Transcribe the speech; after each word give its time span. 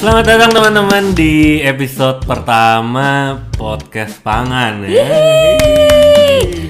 Selamat 0.00 0.24
datang 0.24 0.50
teman-teman 0.50 1.12
di 1.12 1.60
episode 1.60 2.24
pertama 2.24 3.36
podcast 3.52 4.16
pangan 4.20 4.80
ya. 4.84 5.04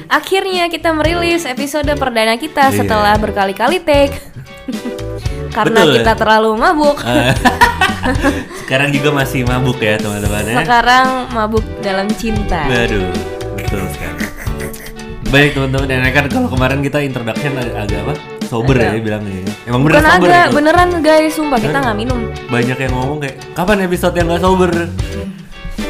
Akhirnya 0.07 0.67
kita 0.67 0.91
merilis 0.91 1.47
episode 1.47 1.87
perdana 1.95 2.35
kita 2.35 2.69
Iya. 2.69 2.83
setelah 2.83 3.15
berkali-kali 3.17 3.79
take. 3.81 4.19
Karena 5.57 5.83
Betul, 5.83 5.95
kita 5.97 6.13
terlalu 6.15 6.51
mabuk. 6.55 6.99
Eh, 7.03 7.31
Sekarang 8.67 8.91
juga 8.91 9.11
masih 9.13 9.43
mabuk 9.43 9.79
ya 9.79 9.95
teman-teman 9.97 10.43
ya. 10.45 10.57
Sekarang 10.63 11.07
mabuk 11.31 11.63
dalam 11.81 12.11
cinta. 12.11 12.67
Waduh, 12.67 13.11
betul 13.55 13.83
sekali. 13.91 14.27
Baik 15.31 15.55
teman-teman, 15.55 15.87
dan 15.87 16.03
kan 16.11 16.27
kalau 16.27 16.51
kemarin 16.51 16.83
kita 16.83 16.99
introduction 17.01 17.55
ag- 17.55 17.77
agak 17.79 17.99
apa? 18.03 18.15
Sober 18.51 18.75
ya 18.75 18.91
Agak. 18.91 19.07
bilangnya. 19.07 19.35
ya. 19.37 19.47
Emang 19.65 19.81
Bukan 19.81 19.95
bener 19.95 20.11
sober 20.11 20.27
agak, 20.27 20.43
ya, 20.43 20.47
beneran 20.51 20.91
guys, 21.01 21.31
sumpah 21.31 21.59
kita 21.59 21.79
nggak 21.79 21.97
minum. 21.97 22.19
Banyak 22.51 22.79
yang 22.81 22.93
ngomong 22.93 23.19
kayak 23.21 23.37
kapan 23.55 23.79
episode 23.81 24.11
yang 24.13 24.27
nggak 24.27 24.43
sober? 24.43 24.71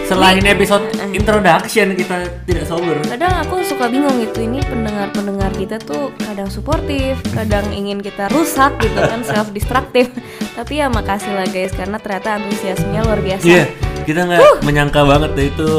Selain 0.04 0.42
episode 0.42 0.82
introduction 1.08 1.94
kita 1.94 2.16
tidak 2.42 2.66
sober. 2.66 2.98
Kadang 3.00 3.30
aku 3.40 3.62
suka 3.62 3.86
bingung 3.86 4.18
gitu, 4.18 4.42
ini 4.42 4.58
pendengar-pendengar 4.60 5.54
kita 5.54 5.78
tuh 5.78 6.10
kadang 6.18 6.50
suportif, 6.50 7.14
kadang 7.30 7.62
ingin 7.70 7.96
kita 7.96 8.26
rusak 8.28 8.74
gitu 8.78 8.98
kan, 8.98 9.22
self 9.22 9.48
destructive. 9.50 10.10
Tapi 10.58 10.72
ya 10.76 10.90
makasih 10.90 11.30
lah 11.30 11.46
guys, 11.46 11.70
karena 11.70 11.96
ternyata 11.96 12.36
antusiasmenya 12.36 13.00
luar 13.00 13.22
biasa. 13.22 13.44
Iya, 13.46 13.64
kita 14.02 14.20
nggak 14.26 14.42
menyangka 14.60 15.00
banget 15.00 15.30
deh 15.32 15.46
itu 15.48 15.70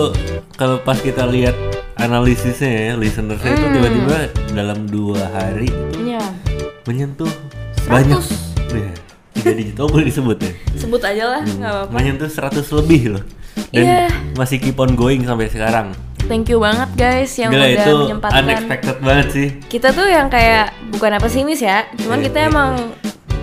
kalau 0.55 0.79
pas 0.79 0.95
kita 0.95 1.27
lihat 1.27 1.53
analisisnya 1.95 2.71
ya, 2.71 2.93
listenersnya 2.95 3.51
itu 3.51 3.61
Hmm. 3.61 3.75
tiba-tiba 3.75 4.17
dalam 4.53 4.79
dua 4.87 5.27
hari 5.29 5.67
itu 5.67 6.07
Iya. 6.07 6.23
Menyentuh 6.83 7.29
100. 7.81 7.89
banyak. 7.89 8.21
Iya, 8.71 8.91
tiga 9.33 9.51
digit 9.53 9.75
oh 9.77 9.87
boleh 9.87 10.05
disebut 10.05 10.37
ya. 10.37 10.51
Sebut 10.75 11.01
aja 11.01 11.23
lah, 11.29 11.41
nggak 11.43 11.71
apa-apa. 11.71 11.91
Menyentuh 11.91 12.27
100 12.27 12.65
lebih 12.73 13.01
loh. 13.11 13.23
Dan 13.69 13.83
Iya. 13.83 14.05
masih 14.33 14.57
keep 14.57 14.77
on 14.77 14.93
going 14.93 15.23
sampai 15.23 15.47
sekarang. 15.47 15.91
Thank 16.23 16.47
you 16.47 16.57
banget 16.57 16.87
guys 16.95 17.31
yang 17.35 17.51
Gila 17.51 17.59
udah 17.61 17.73
itu 17.75 17.93
menyempatkan. 17.99 18.39
unexpected 18.39 18.97
banget 19.01 19.27
sih. 19.29 19.47
Kita 19.67 19.91
tuh 19.91 20.07
yang 20.07 20.27
kayak 20.27 20.71
bukan 20.89 21.11
apa 21.11 21.27
sih 21.27 21.43
ya, 21.43 21.83
cuman 21.97 22.19
Iya, 22.19 22.25
kita 22.25 22.39
iya. 22.39 22.47
emang 22.47 22.71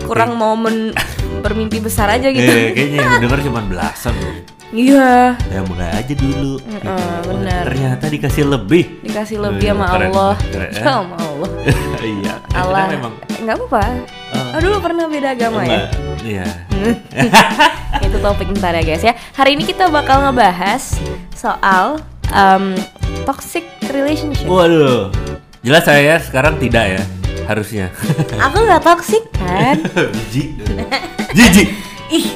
kurang 0.03 0.33
momen 0.35 0.97
bermimpi 1.45 1.79
besar 1.79 2.09
aja 2.09 2.29
gitu. 2.29 2.43
Eh, 2.43 2.73
kayaknya 2.73 2.99
yang 2.99 3.21
denger 3.21 3.41
cuma 3.45 3.61
belasan 3.63 4.15
loh. 4.17 4.35
Iya, 4.69 5.33
Ya 5.49 5.61
mulai 5.65 5.89
aja 5.97 6.13
dulu. 6.13 6.61
gitu. 6.61 6.77
Heeh, 6.85 7.19
benar. 7.25 7.65
Ternyata 7.65 8.05
dikasih 8.07 8.45
lebih. 8.45 9.01
dikasih 9.01 9.41
lebih 9.41 9.73
sama 9.73 9.87
keren, 9.89 10.11
Allah. 10.13 10.35
keren, 10.53 10.69
ya. 10.69 10.83
Sama 10.85 11.17
Allah. 11.17 11.51
iya. 12.21 12.35
Allah. 12.53 12.85
Memang. 12.93 13.13
Enggak 13.41 13.55
apa-apa. 13.57 13.83
Oh. 14.29 14.53
Oh, 14.53 14.61
dulu 14.61 14.77
pernah 14.85 15.05
beda 15.09 15.29
agama 15.33 15.65
ya. 15.65 15.89
Iya. 16.21 16.47
Itu 18.05 18.17
topik 18.21 18.53
ntar 18.61 18.77
ya 18.77 18.85
guys 18.85 19.01
ya. 19.01 19.17
Hari 19.33 19.57
ini 19.57 19.65
kita 19.65 19.89
bakal 19.89 20.21
ngebahas 20.21 21.01
soal 21.33 22.05
um, 22.29 22.77
toxic 23.25 23.65
relationship. 23.89 24.45
Waduh. 24.45 25.09
Jelas 25.65 25.89
saya 25.89 26.21
sekarang 26.21 26.61
tidak 26.61 27.01
ya. 27.01 27.03
Harusnya. 27.49 27.89
Aku 28.37 28.61
nggak 28.61 28.85
toxic 28.85 29.25
kan? 29.33 29.81
Jijik. 30.29 30.61
Jijik. 31.33 31.69
Ih, 32.13 32.27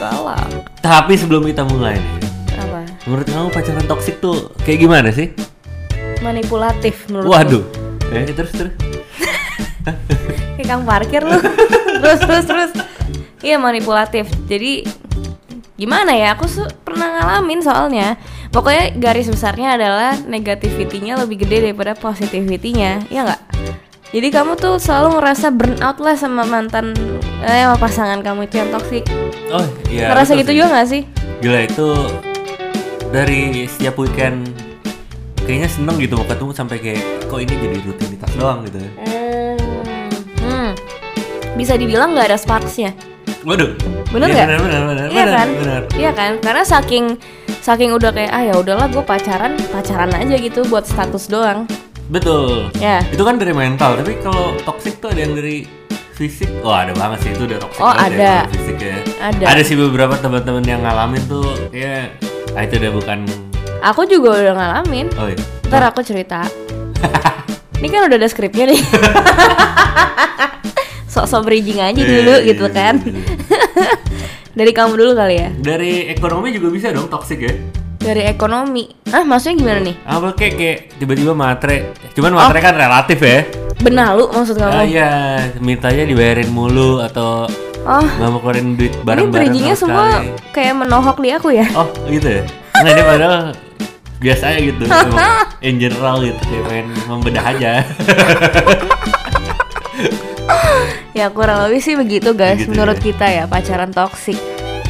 galak. 0.00 0.48
Tapi 0.80 1.12
sebelum 1.12 1.44
kita 1.44 1.68
mulai 1.68 2.00
nih, 2.00 2.16
Apa? 2.56 2.80
menurut 3.04 3.26
kamu 3.28 3.48
pacaran 3.52 3.84
toksik 3.84 4.16
tuh 4.24 4.48
kayak 4.64 4.80
gimana 4.80 5.12
sih? 5.12 5.28
Manipulatif 6.24 7.04
menurut 7.12 7.28
Waduh. 7.28 7.64
Eh, 8.10 8.24
terus 8.32 8.52
terus. 8.56 8.72
Kayak 10.60 10.68
kang 10.76 10.84
parkir 10.84 11.24
lu 11.24 11.40
Terus 12.04 12.20
terus 12.20 12.44
terus 12.44 12.70
Iya 13.40 13.56
manipulatif 13.56 14.28
Jadi 14.44 14.84
Gimana 15.80 16.12
ya 16.12 16.36
Aku 16.36 16.44
pernah 16.84 17.16
ngalamin 17.16 17.64
soalnya 17.64 18.20
Pokoknya 18.52 18.92
garis 19.00 19.32
besarnya 19.32 19.80
adalah 19.80 20.20
Negativity-nya 20.20 21.16
lebih 21.16 21.48
gede 21.48 21.72
daripada 21.72 21.96
positivity-nya 21.96 23.08
Iya 23.08 23.20
nggak? 23.24 23.42
Jadi 24.10 24.28
kamu 24.34 24.58
tuh 24.58 24.74
selalu 24.82 25.22
ngerasa 25.22 25.54
burn 25.54 25.78
out 25.86 26.02
lah 26.02 26.18
sama 26.18 26.42
mantan 26.42 26.90
eh, 27.46 27.62
sama 27.62 27.78
pasangan 27.78 28.18
kamu 28.26 28.50
itu 28.50 28.58
yang 28.58 28.70
toxic. 28.74 29.06
Oh, 29.54 29.62
iya. 29.86 30.10
ngerasa 30.10 30.34
betul 30.34 30.40
gitu 30.42 30.50
sih. 30.50 30.56
juga 30.58 30.66
nggak 30.74 30.88
sih? 30.90 31.02
Gila 31.38 31.60
itu 31.62 31.88
dari 33.14 33.40
setiap 33.70 33.94
weekend 34.02 34.50
kayaknya 35.46 35.70
seneng 35.70 35.96
gitu 36.02 36.18
mau 36.18 36.26
ketemu 36.26 36.52
sampai 36.54 36.76
kayak 36.82 37.02
kok 37.30 37.38
ini 37.38 37.54
jadi 37.54 37.76
rutinitas 37.86 38.30
doang 38.34 38.66
gitu 38.66 38.78
ya. 38.82 38.90
Hmm. 40.42 40.70
Bisa 41.54 41.78
dibilang 41.78 42.10
nggak 42.10 42.34
ada 42.34 42.38
sparksnya. 42.38 42.90
Waduh. 43.46 43.78
Bener 44.10 44.26
Iya, 44.26 44.34
nggak? 44.34 44.46
Bener 44.46 44.58
bener 44.58 44.82
bener. 44.90 45.06
Iya 45.06 45.22
bener, 45.22 45.34
kan? 45.38 45.48
bener. 45.54 45.82
Iya 45.94 46.10
kan? 46.18 46.32
Karena 46.42 46.62
saking 46.66 47.04
saking 47.62 47.94
udah 47.94 48.10
kayak 48.10 48.34
ah 48.34 48.42
ya 48.42 48.54
udahlah 48.58 48.90
gue 48.90 49.04
pacaran 49.06 49.54
pacaran 49.70 50.10
aja 50.18 50.34
gitu 50.34 50.66
buat 50.66 50.82
status 50.82 51.30
doang. 51.30 51.70
Betul. 52.10 52.74
Ya. 52.76 53.00
Itu 53.06 53.22
kan 53.22 53.38
dari 53.38 53.54
mental, 53.54 53.94
tapi 53.96 54.18
kalau 54.18 54.58
toxic 54.60 54.98
tuh 54.98 55.08
ada 55.08 55.22
yang 55.22 55.32
dari 55.32 55.62
fisik. 56.12 56.50
Oh, 56.60 56.74
ada 56.74 56.90
banget 56.92 57.22
sih 57.22 57.30
itu 57.32 57.46
udah 57.46 57.58
toxic 57.58 57.80
Oh, 57.80 57.94
ya 57.94 58.02
ada. 58.04 58.32
fisik 58.50 58.76
ya. 58.76 58.98
Ada. 59.22 59.44
Ada 59.46 59.62
sih 59.62 59.78
beberapa 59.78 60.18
teman-teman 60.18 60.60
yang 60.62 60.82
ngalamin 60.82 61.22
tuh 61.24 61.46
kayak 61.70 62.18
ah, 62.52 62.62
itu 62.62 62.76
udah 62.76 62.92
bukan 62.92 63.18
Aku 63.80 64.04
juga 64.04 64.36
udah 64.36 64.52
ngalamin. 64.52 65.06
oh 65.16 65.30
iya. 65.30 65.38
Ntar 65.64 65.82
aku 65.88 66.02
cerita. 66.02 66.44
Ini 67.80 67.88
kan 67.88 68.04
udah 68.04 68.18
ada 68.18 68.28
skripnya 68.28 68.68
nih. 68.68 68.80
Sok-sok 71.08 71.42
bridging 71.42 71.80
aja 71.80 71.96
dulu 71.96 72.34
Iya, 72.36 72.46
gitu 72.46 72.66
iya, 72.66 72.74
kan. 72.74 72.94
iya. 73.00 73.22
Dari 74.58 74.72
kamu 74.74 74.94
dulu 74.94 75.12
kali 75.14 75.34
ya. 75.38 75.48
Dari 75.54 76.10
ekonomi 76.10 76.52
juga 76.52 76.68
bisa 76.68 76.90
dong 76.90 77.08
toxic 77.08 77.38
ya. 77.40 77.54
Dari 78.00 78.24
ekonomi. 78.24 78.88
Ah, 79.08 79.22
maksudnya 79.22 79.54
gimana 79.56 79.80
nih? 79.84 79.96
Apa 80.02 80.32
kayak 80.32 80.54
kayak 80.56 80.78
tiba-tiba 80.96 81.32
matre. 81.32 81.92
Cuman 82.16 82.32
matre 82.32 82.58
kan 82.58 82.72
relatif 82.74 83.20
ya. 83.20 83.44
Benalu 83.78 84.24
maksud 84.26 84.56
kamu? 84.56 84.72
Ah 84.72 84.84
iya, 84.84 85.10
mintanya 85.58 86.04
dibayarin 86.04 86.48
mulu 86.48 86.98
atau 86.98 87.44
Oh, 87.80 87.96
nggak 87.96 88.28
mau 88.28 88.40
keluarin 88.40 88.76
duit 88.76 88.92
ini 88.92 89.00
bareng-bareng 89.00 89.32
bridgingnya 89.48 89.72
sama 89.72 89.88
semua 89.88 90.04
sekali. 90.12 90.28
kayak 90.52 90.74
menohok 90.76 91.16
di 91.16 91.28
aku 91.32 91.48
ya. 91.48 91.64
Oh 91.72 91.88
gitu 92.06 92.28
ya? 92.28 92.42
Nah 92.76 92.90
ini 92.90 93.02
padahal 93.02 93.36
biasa 94.20 94.42
aja 94.52 94.60
gitu 94.60 94.82
In 95.66 95.74
general 95.76 96.20
gitu 96.20 96.36
Kayak 96.44 96.64
pengen 96.68 96.86
membedah 97.08 97.44
aja 97.46 97.72
Ya 101.10 101.26
kurang 101.28 101.64
lebih 101.64 101.80
sih 101.80 101.96
begitu 101.96 102.32
guys 102.32 102.60
Begitu 102.60 102.70
menurut 102.70 102.96
ya. 102.96 103.02
kita 103.02 103.26
ya 103.28 103.44
pacaran 103.44 103.90
toksik 103.90 104.36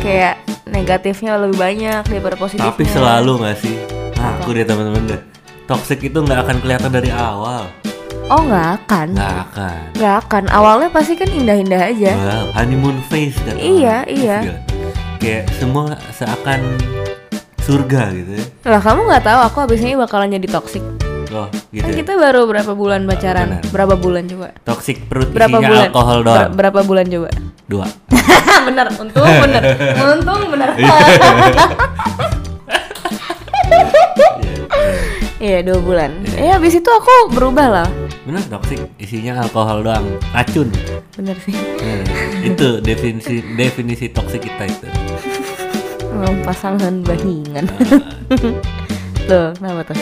kayak 0.00 0.34
negatifnya 0.66 1.36
lebih 1.36 1.56
banyak 1.56 2.02
daripada 2.02 2.36
positifnya. 2.36 2.68
Tapi 2.68 2.84
selalu 2.86 3.32
gak 3.42 3.56
sih? 3.58 3.76
Nah 4.16 4.36
aku 4.36 4.52
deh 4.52 4.62
teman-teman 4.62 5.02
deh 5.06 5.20
Toxic 5.64 6.00
itu 6.02 6.18
nggak 6.18 6.40
akan 6.40 6.56
kelihatan 6.58 6.90
dari 6.90 7.08
awal 7.08 7.64
Oh 8.26 8.42
nggak 8.42 8.68
akan, 8.80 9.06
Nggak 9.10 9.34
akan 9.44 9.78
nggak 9.96 10.14
akan. 10.20 10.42
Awalnya 10.50 10.88
pasti 10.88 11.14
kan 11.14 11.26
indah-indah 11.26 11.82
aja. 11.84 12.12
Wow, 12.14 12.44
honeymoon 12.54 12.98
phase 13.04 13.34
kan 13.40 13.54
Iya, 13.54 14.02
orang. 14.02 14.06
iya. 14.08 14.36
Gila. 14.40 14.58
Kayak 15.16 15.44
semua 15.52 15.82
seakan 16.10 16.60
surga 17.60 18.02
gitu 18.12 18.30
ya 18.34 18.44
Lah 18.66 18.80
kamu 18.80 19.00
nggak 19.04 19.24
tahu 19.24 19.40
aku 19.42 19.58
abis 19.62 19.80
ini 19.80 19.94
bakalan 19.94 20.30
jadi 20.30 20.46
toksik. 20.48 20.84
Oh 21.30 21.46
gitu 21.70 21.80
Kan 21.80 21.90
ya 21.90 21.96
kita 21.96 22.12
baru 22.16 22.42
berapa 22.44 22.72
bulan 22.72 23.00
pacaran? 23.04 23.46
benar. 23.52 23.62
Berapa 23.68 23.94
bulan 23.94 24.22
coba? 24.26 24.48
Toxic 24.64 24.96
perut 25.06 25.30
Berapa 25.30 25.56
isinya 25.56 25.68
bulan? 25.68 25.86
alkohol 25.88 26.18
Ber- 26.18 26.26
doang 26.26 26.50
berapa 26.52 26.80
bulan 26.82 27.06
coba? 27.08 27.28
Dua 27.70 27.86
bener, 28.66 28.90
untung 28.98 29.22
bener, 29.22 29.62
untung 29.94 30.42
bener. 30.50 30.74
Iya 35.38 35.62
dua 35.70 35.78
bulan. 35.78 36.10
Iya. 36.34 36.50
Ya 36.50 36.52
abis 36.58 36.82
itu 36.82 36.90
aku 36.90 37.30
berubah 37.30 37.70
lah. 37.70 37.88
Bener 38.26 38.42
toxic 38.50 38.82
isinya 38.98 39.38
alkohol 39.46 39.86
doang 39.86 40.02
Racun 40.34 40.68
Bener 41.14 41.38
sih. 41.46 41.54
Nah, 41.54 42.02
itu 42.42 42.82
definisi 42.82 43.38
definisi 43.54 44.10
toksik 44.10 44.50
kita 44.50 44.66
itu. 44.66 44.86
Emang 46.10 46.42
pasangan 46.42 47.06
bajingan. 47.06 47.70
tuh, 49.30 49.54
kenapa 49.54 49.94
tuh? 49.94 49.98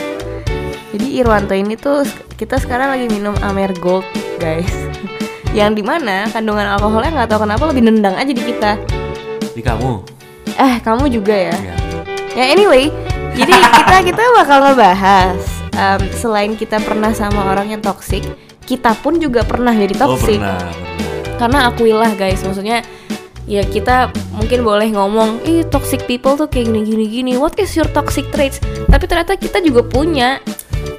Jadi 0.89 1.05
Irwanto 1.21 1.53
ini 1.53 1.77
tuh 1.77 2.01
kita 2.33 2.57
sekarang 2.57 2.97
lagi 2.97 3.05
minum 3.13 3.37
Amer 3.45 3.77
Gold, 3.77 4.09
guys. 4.41 4.73
Yang 5.49 5.81
di 5.81 5.83
mana 5.83 6.29
kandungan 6.29 6.67
alkoholnya 6.77 7.11
nggak 7.15 7.29
tahu 7.29 7.39
kenapa 7.45 7.63
lebih 7.67 7.83
nendang 7.89 8.13
aja 8.13 8.29
di 8.29 8.43
kita. 8.43 8.71
Di 9.51 9.61
kamu. 9.61 9.91
Eh, 10.55 10.75
kamu 10.83 11.09
juga 11.09 11.33
ya? 11.33 11.55
Ya. 11.55 11.75
Ya 12.29 12.45
anyway, 12.53 12.93
jadi 13.33 13.49
kita 13.49 13.95
kita 14.13 14.21
bakal 14.37 14.61
ngebahas 14.61 15.41
em, 15.73 16.01
selain 16.13 16.53
kita 16.53 16.77
pernah 16.79 17.09
sama 17.11 17.49
orang 17.49 17.73
yang 17.73 17.81
toksik, 17.81 18.21
kita 18.63 18.93
pun 19.01 19.17
juga 19.17 19.41
pernah 19.41 19.73
jadi 19.73 19.97
Oh 20.05 20.13
toksik. 20.13 20.37
pernah, 20.37 20.61
pernah. 20.61 21.37
Karena 21.39 21.59
akuilah 21.67 22.11
guys, 22.13 22.45
maksudnya 22.45 22.85
ya 23.49 23.65
kita 23.65 24.13
mungkin 24.29 24.61
boleh 24.61 24.93
ngomong, 24.93 25.41
ih 25.41 25.65
toxic 25.65 26.05
people 26.05 26.37
tuh 26.37 26.45
kayak 26.45 26.69
gini 26.69 26.85
gini 26.85 27.05
gini. 27.09 27.31
What 27.33 27.57
is 27.57 27.73
your 27.73 27.89
toxic 27.89 28.29
traits? 28.29 28.61
Tapi 28.85 29.09
ternyata 29.09 29.33
kita 29.33 29.57
juga 29.59 29.81
punya 29.81 30.37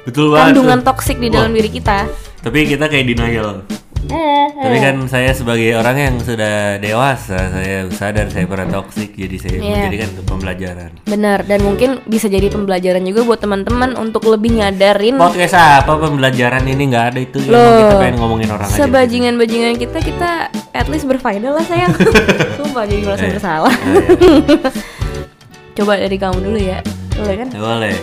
Betul 0.03 0.35
banget. 0.35 0.51
kandungan 0.51 0.79
toksik 0.83 1.15
di 1.15 1.31
Wah. 1.31 1.41
dalam 1.41 1.55
diri 1.55 1.69
kita. 1.71 2.09
Tapi 2.41 2.67
kita 2.67 2.91
kayak 2.91 3.05
denial. 3.07 3.63
Tapi 4.03 4.77
kan 4.77 4.95
saya 5.05 5.31
sebagai 5.31 5.73
orang 5.73 5.95
yang 5.95 6.15
sudah 6.17 6.53
dewasa, 6.77 7.37
saya 7.49 7.85
sadar 7.89 8.27
saya 8.27 8.45
pernah 8.45 8.67
toksik, 8.71 9.13
jadi 9.13 9.35
saya 9.35 9.53
Iya. 9.53 9.65
menjadikan 9.75 10.07
itu 10.09 10.21
pembelajaran. 10.23 10.89
Benar, 11.03 11.39
dan 11.43 11.59
mungkin 11.61 11.89
bisa 12.05 12.25
jadi 12.25 12.47
pembelajaran 12.47 13.01
juga 13.01 13.21
buat 13.23 13.39
teman-teman 13.39 13.93
untuk 13.95 14.25
lebih 14.25 14.55
nyadarin 14.55 15.15
Podcast 15.15 15.53
apa 15.53 15.93
pembelajaran 15.93 16.63
ini 16.63 16.83
nggak 16.87 17.05
ada 17.07 17.19
itu 17.19 17.37
Loh. 17.43 17.55
emang 17.55 17.77
kita 17.79 17.95
pengen 17.97 18.15
ngomongin 18.17 18.49
orang 18.49 18.67
aja. 18.67 18.77
sebajingan-bajingan 18.79 19.75
kita 19.75 19.99
kita 19.99 20.29
at 20.71 20.87
least 20.87 21.05
berfaedah 21.05 21.51
lah 21.51 21.63
sayang. 21.63 21.93
Sumpah 22.57 22.83
jadi 22.83 23.01
merasa 23.03 23.23
Eh. 23.23 23.31
bersalah. 23.31 23.73
Oh, 23.73 24.13
iya. 24.19 24.69
Coba 25.77 25.93
dari 25.95 26.17
kamu 26.17 26.37
dulu 26.41 26.59
ya. 26.59 26.79
Boleh 27.13 27.35
kan? 27.37 27.47
Boleh. 27.51 27.95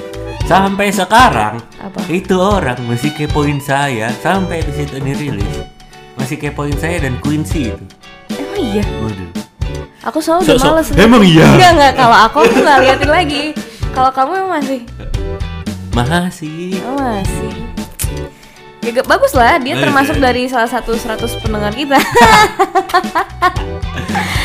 Sampai 0.45 0.89
sekarang 0.89 1.61
Apa? 1.77 2.01
itu 2.09 2.33
orang 2.35 2.81
masih 2.83 3.13
kepoin 3.13 3.61
saya 3.61 4.09
sampai 4.17 4.61
episode 4.61 4.97
ini 4.97 5.13
rilis. 5.15 5.57
Masih 6.29 6.45
kepoin 6.45 6.77
saya 6.77 7.01
dan 7.01 7.17
Quincy 7.25 7.73
itu. 7.73 7.85
Emang 8.29 8.61
iya. 8.61 8.85
Waduh. 9.01 9.29
Aku 10.05 10.21
selalu 10.21 10.45
So- 10.45 10.53
udah 10.53 10.61
so- 10.61 10.69
males. 10.77 10.89
emang 10.93 11.25
iya? 11.25 11.49
Enggak 11.49 11.71
enggak 11.73 11.93
kalau 11.97 12.17
aku 12.21 12.39
aku 12.45 12.57
nggak 12.61 12.79
liatin 12.85 13.09
lagi. 13.09 13.43
Kalau 13.97 14.11
kamu 14.13 14.31
emang 14.37 14.53
masih 14.61 14.81
Makasih. 15.97 16.85
oh, 16.85 17.01
masih. 17.01 17.49
Ya 18.85 18.89
gak 18.93 19.09
bagus 19.09 19.33
lah, 19.33 19.57
dia 19.57 19.73
Eh, 19.73 19.81
termasuk 19.81 20.17
eh. 20.17 20.21
dari 20.21 20.45
salah 20.45 20.69
satu 20.69 20.93
100 20.93 21.17
pendengar 21.41 21.73
kita. 21.73 21.97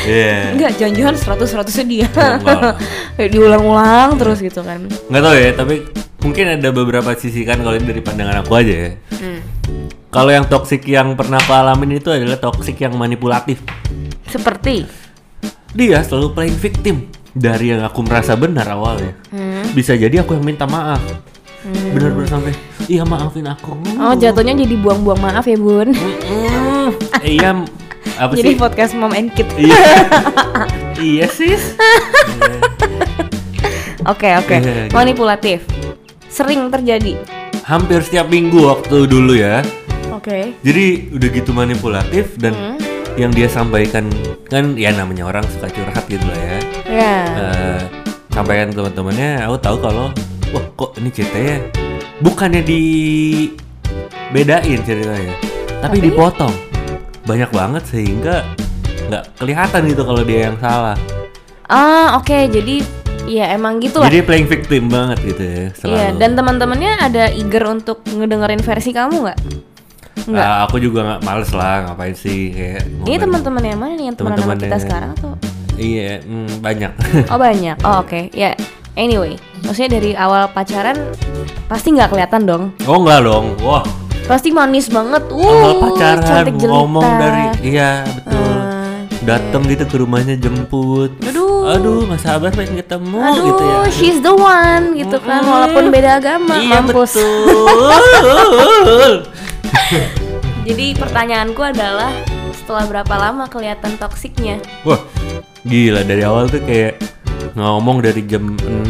Iya. 0.03 0.55
Enggak, 0.55 0.71
jangan-jangan 0.79 1.15
100 1.19 1.47
100 1.51 1.83
dia. 1.83 2.07
Enggak. 2.07 2.79
Kayak 3.19 3.29
diulang-ulang 3.29 4.15
terus 4.15 4.39
gitu 4.39 4.63
kan. 4.63 4.87
Nggak 5.11 5.19
tahu 5.21 5.35
ya, 5.35 5.49
tapi 5.51 5.75
mungkin 6.19 6.45
ada 6.49 6.69
beberapa 6.71 7.11
sisi 7.13 7.43
kan 7.43 7.59
kalau 7.59 7.75
ini 7.75 7.83
dari 7.83 7.99
pandangan 7.99 8.39
aku 8.39 8.55
aja 8.55 8.71
ya. 8.71 8.91
Hmm. 9.19 9.39
Kalau 10.13 10.29
yang 10.29 10.45
toksik 10.45 10.85
yang 10.85 11.17
pernah 11.17 11.41
aku 11.41 11.51
alamin 11.51 11.97
itu 11.97 12.13
adalah 12.13 12.37
toksik 12.37 12.77
yang 12.77 12.93
manipulatif. 12.93 13.65
Seperti 14.29 14.85
Dia 15.73 16.05
selalu 16.05 16.37
playing 16.37 16.59
victim 16.61 16.95
dari 17.33 17.73
yang 17.73 17.81
aku 17.81 18.05
merasa 18.05 18.37
benar 18.37 18.69
awalnya. 18.69 19.17
hmm. 19.33 19.73
Bisa 19.73 19.97
jadi 19.97 20.21
aku 20.21 20.37
yang 20.37 20.45
minta 20.45 20.69
maaf. 20.69 21.01
Benar-benar 21.65 22.29
sampai, 22.29 22.53
iya 22.85 23.01
maafin 23.01 23.47
aku. 23.49 23.73
Oh, 23.97 24.13
jatuhnya 24.13 24.53
jadi 24.53 24.75
buang-buang 24.77 25.17
maaf 25.17 25.47
ya, 25.47 25.57
Bun. 25.57 25.95
Iya, 27.23 27.63
apa 28.19 28.35
Jadi 28.35 28.53
sih? 28.53 28.59
podcast 28.59 28.93
Mom 28.93 29.15
and 29.15 29.31
Kid. 29.33 29.47
iya, 29.57 29.79
iya 31.01 31.25
sis. 31.25 31.73
Oke, 34.03 34.27
oke. 34.35 34.51
Iya, 34.59 34.91
gitu. 34.91 34.91
Manipulatif. 34.91 35.63
Sering 36.27 36.67
terjadi. 36.67 37.15
Hampir 37.63 38.03
setiap 38.03 38.27
minggu 38.27 38.59
waktu 38.67 39.07
dulu 39.07 39.31
ya. 39.31 39.63
Oke. 40.13 40.53
Jadi 40.61 41.09
udah 41.09 41.29
gitu 41.33 41.51
manipulatif 41.51 42.37
dan 42.37 42.53
Hmm. 42.53 42.77
yang 43.13 43.29
dia 43.29 43.45
sampaikan 43.45 44.09
kan 44.47 44.73
ya 44.73 44.93
namanya 44.93 45.25
orang 45.25 45.41
suka 45.49 45.69
curhat 45.69 46.05
gitu 46.05 46.21
lah 46.25 46.37
ya. 46.37 46.57
Ya. 46.85 47.15
Eh, 47.33 47.79
sampaikan 48.29 48.69
ke 48.69 48.77
teman-temannya, 48.77 49.45
aku 49.45 49.57
tahu 49.57 49.77
kalau 49.81 50.13
wah 50.49 50.65
kok 50.73 50.97
ini 50.97 51.09
ceritanya 51.09 51.57
bukannya 52.21 52.61
dibedain 54.31 54.79
ceritanya, 54.81 55.33
tapi, 55.81 55.97
Tapi? 55.97 56.05
dipotong 56.09 56.53
banyak 57.23 57.49
banget 57.49 57.83
sehingga 57.87 58.43
nggak 59.09 59.23
kelihatan 59.37 59.81
gitu 59.89 60.01
kalau 60.03 60.21
dia 60.23 60.49
yang 60.49 60.57
salah. 60.57 60.97
Ah, 61.65 62.17
oke. 62.17 62.49
Jadi 62.49 62.83
ya 63.23 63.55
emang 63.55 63.79
gitu 63.79 64.03
lah. 64.03 64.11
Jadi 64.11 64.21
playing 64.21 64.49
victim 64.49 64.91
banget 64.91 65.17
gitu 65.23 65.43
ya 65.43 65.65
selalu. 65.73 65.95
Iya, 65.95 66.07
dan 66.19 66.31
teman-temannya 66.35 66.91
ada 66.99 67.23
eager 67.31 67.63
untuk 67.65 68.03
ngedengerin 68.05 68.59
versi 68.61 68.91
kamu 68.91 69.15
nggak? 69.29 69.39
Nggak. 70.15 70.45
Ah, 70.45 70.57
aku 70.63 70.77
juga 70.77 70.99
nggak 71.03 71.19
males 71.21 71.51
lah 71.51 71.75
ngapain 71.85 72.13
sih 72.13 72.49
kayak. 72.49 72.81
Ini 73.03 73.15
teman-teman 73.17 73.61
yang 73.61 73.77
mana 73.77 73.93
nih 73.93 74.05
yang 74.07 74.15
teman 74.15 74.31
Teman-temannya. 74.33 74.65
kita 74.65 74.77
sekarang 74.79 75.09
atau? 75.13 75.31
Iya, 75.73 76.21
hmm, 76.21 76.49
banyak. 76.59 76.91
Oh 77.27 77.37
banyak. 77.37 77.77
Oh 77.81 77.95
oke. 77.99 78.29
Ya. 78.31 78.53
Anyway, 78.93 79.35
maksudnya 79.59 79.97
dari 79.97 80.13
awal 80.13 80.45
pacaran 80.47 80.93
pasti 81.65 81.91
nggak 81.91 82.07
kelihatan 82.07 82.45
dong. 82.45 82.63
oh 82.83 82.97
enggak 82.99 83.19
dong, 83.21 83.57
wah. 83.59 83.81
Pasti 84.23 84.49
manis 84.49 84.87
banget. 84.87 85.25
Uh, 85.27 85.43
Awal 85.43 85.73
pacaran 85.81 86.21
cantik 86.21 86.55
jelita. 86.55 86.71
ngomong 86.71 87.03
dari 87.17 87.43
iya 87.65 88.05
betul. 88.05 88.37
Eh, 88.39 88.97
Datang 89.23 89.63
gitu 89.65 89.83
ke 89.83 89.95
rumahnya 89.97 90.35
jemput. 90.35 91.11
Aduh. 91.21 91.51
Aduh, 91.65 92.03
Mas 92.05 92.21
Sabar 92.21 92.51
pengen 92.51 92.75
ketemu 92.77 93.17
Aduh, 93.17 93.39
gitu 93.41 93.63
ya. 93.63 93.77
she's 93.89 94.19
the 94.19 94.29
one 94.29 94.93
gitu 94.93 95.15
kan, 95.17 95.39
Mm-mm. 95.39 95.47
walaupun 95.49 95.83
beda 95.89 96.19
agama, 96.19 96.53
Iya 96.53 96.69
mampus. 96.77 97.15
betul. 97.15 99.13
Jadi 100.67 100.95
pertanyaanku 100.95 101.59
adalah 101.59 102.11
setelah 102.55 102.87
berapa 102.87 103.15
lama 103.19 103.45
kelihatan 103.51 103.99
toksiknya? 103.99 104.63
Wah, 104.87 105.01
gila 105.67 106.07
dari 106.07 106.23
awal 106.23 106.47
tuh 106.47 106.63
kayak 106.63 106.99
ngomong 107.59 107.99
dari 107.99 108.23
jam 108.23 108.55
6 108.57 108.89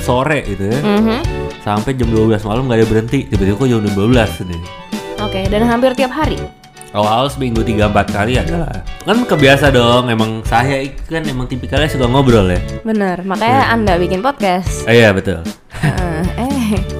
sore 0.00 0.46
gitu 0.46 0.70
ya. 0.70 0.78
Mhm. 0.80 1.18
Sampai 1.62 1.98
jam 1.98 2.08
12 2.08 2.46
malam 2.46 2.70
nggak 2.70 2.78
ada 2.80 2.86
berhenti. 2.86 3.18
Tiba-tiba 3.26 3.58
kok 3.58 3.68
jam 3.68 3.82
12 3.82 4.30
nih. 4.46 4.62
Oke, 5.18 5.40
dan 5.50 5.66
hampir 5.66 5.92
tiap 5.98 6.14
hari. 6.14 6.38
Awal 6.96 7.28
seminggu 7.28 7.60
3-4 7.60 8.16
kali 8.16 8.40
adalah 8.40 8.80
Kan 9.04 9.20
kebiasa 9.28 9.68
dong, 9.68 10.08
emang 10.08 10.40
saya 10.40 10.88
kan 11.04 11.20
emang 11.28 11.44
tipikalnya 11.44 11.84
suka 11.84 12.08
ngobrol 12.08 12.48
ya 12.48 12.56
Bener, 12.80 13.20
makanya 13.28 13.76
Anda 13.76 14.00
bikin 14.00 14.24
podcast. 14.24 14.88
Oh 14.88 14.94
iya 14.96 15.12
betul 15.12 15.44
eh, 16.40 16.47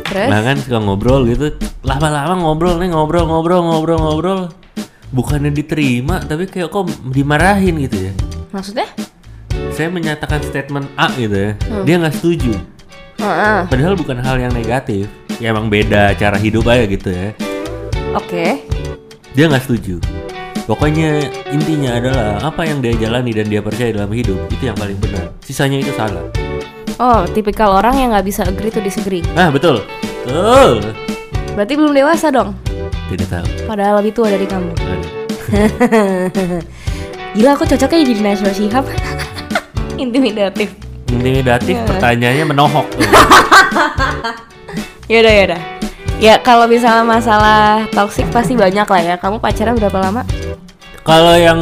terus? 0.09 0.29
Nah 0.29 0.41
kan 0.44 0.56
suka 0.61 0.79
ngobrol 0.81 1.29
gitu 1.29 1.55
Lama-lama 1.85 2.35
ngobrol 2.38 2.76
nih 2.81 2.91
ngobrol 2.93 3.25
ngobrol 3.29 3.61
ngobrol 3.65 3.99
ngobrol 3.99 4.41
Bukannya 5.12 5.53
diterima 5.53 6.20
tapi 6.25 6.49
kayak 6.49 6.69
kok 6.69 6.88
dimarahin 7.09 7.81
gitu 7.85 8.11
ya 8.11 8.12
Maksudnya? 8.53 8.88
Saya 9.73 9.88
menyatakan 9.88 10.41
statement 10.44 10.88
A 10.97 11.09
gitu 11.17 11.35
ya 11.35 11.53
Dia 11.85 11.94
nggak 12.00 12.15
setuju 12.17 12.53
Heeh. 13.19 13.59
Padahal 13.67 13.94
bukan 13.99 14.19
hal 14.23 14.37
yang 14.38 14.53
negatif 14.55 15.11
Ya 15.43 15.50
emang 15.50 15.67
beda 15.69 16.15
cara 16.15 16.38
hidup 16.38 16.67
aja 16.69 16.85
gitu 16.87 17.09
ya 17.11 17.35
Oke. 18.17 18.65
Dia 19.37 19.50
nggak 19.50 19.65
setuju 19.65 20.00
Pokoknya 20.69 21.25
intinya 21.49 21.97
adalah 21.97 22.44
apa 22.44 22.69
yang 22.69 22.85
dia 22.85 22.93
jalani 22.93 23.32
dan 23.32 23.49
dia 23.49 23.65
percaya 23.65 23.88
dalam 23.88 24.12
hidup 24.12 24.37
itu 24.53 24.69
yang 24.69 24.76
paling 24.76 25.00
benar. 25.00 25.32
Sisanya 25.41 25.81
itu 25.81 25.88
salah. 25.97 26.29
Oh, 26.98 27.22
tipikal 27.30 27.72
orang 27.72 27.94
yang 27.94 28.08
nggak 28.10 28.26
bisa 28.26 28.43
agree 28.43 28.69
to 28.69 28.78
disagree. 28.78 29.22
Ah 29.34 29.48
betul, 29.48 29.81
betul. 30.26 30.82
Berarti 31.55 31.72
belum 31.74 31.94
dewasa 31.94 32.28
dong. 32.28 32.52
Tidak 33.06 33.28
tahu. 33.31 33.46
Padahal 33.64 34.02
lebih 34.02 34.12
tua 34.12 34.28
dari 34.28 34.44
kamu. 34.44 34.70
Gila, 37.38 37.50
aku 37.55 37.64
cocoknya 37.64 37.98
jadi 38.02 38.20
Najwa 38.20 38.50
Shihab. 38.50 38.84
Intimidatif. 40.02 40.74
Intimidatif, 41.08 41.74
Iya. 41.78 41.86
pertanyaannya 41.86 42.44
menohok. 42.46 42.86
tuh. 42.90 43.00
Yaudah, 45.08 45.32
yaudah. 45.32 45.60
Ya 46.19 46.34
kalau 46.36 46.69
misalnya 46.69 47.00
masalah 47.00 47.86
toxic 47.94 48.28
pasti 48.28 48.52
banyak 48.52 48.84
lah 48.84 49.00
ya. 49.00 49.14
Kamu 49.17 49.40
pacaran 49.40 49.78
berapa 49.78 49.96
lama? 50.02 50.20
Kalau 51.00 51.32
yang 51.32 51.56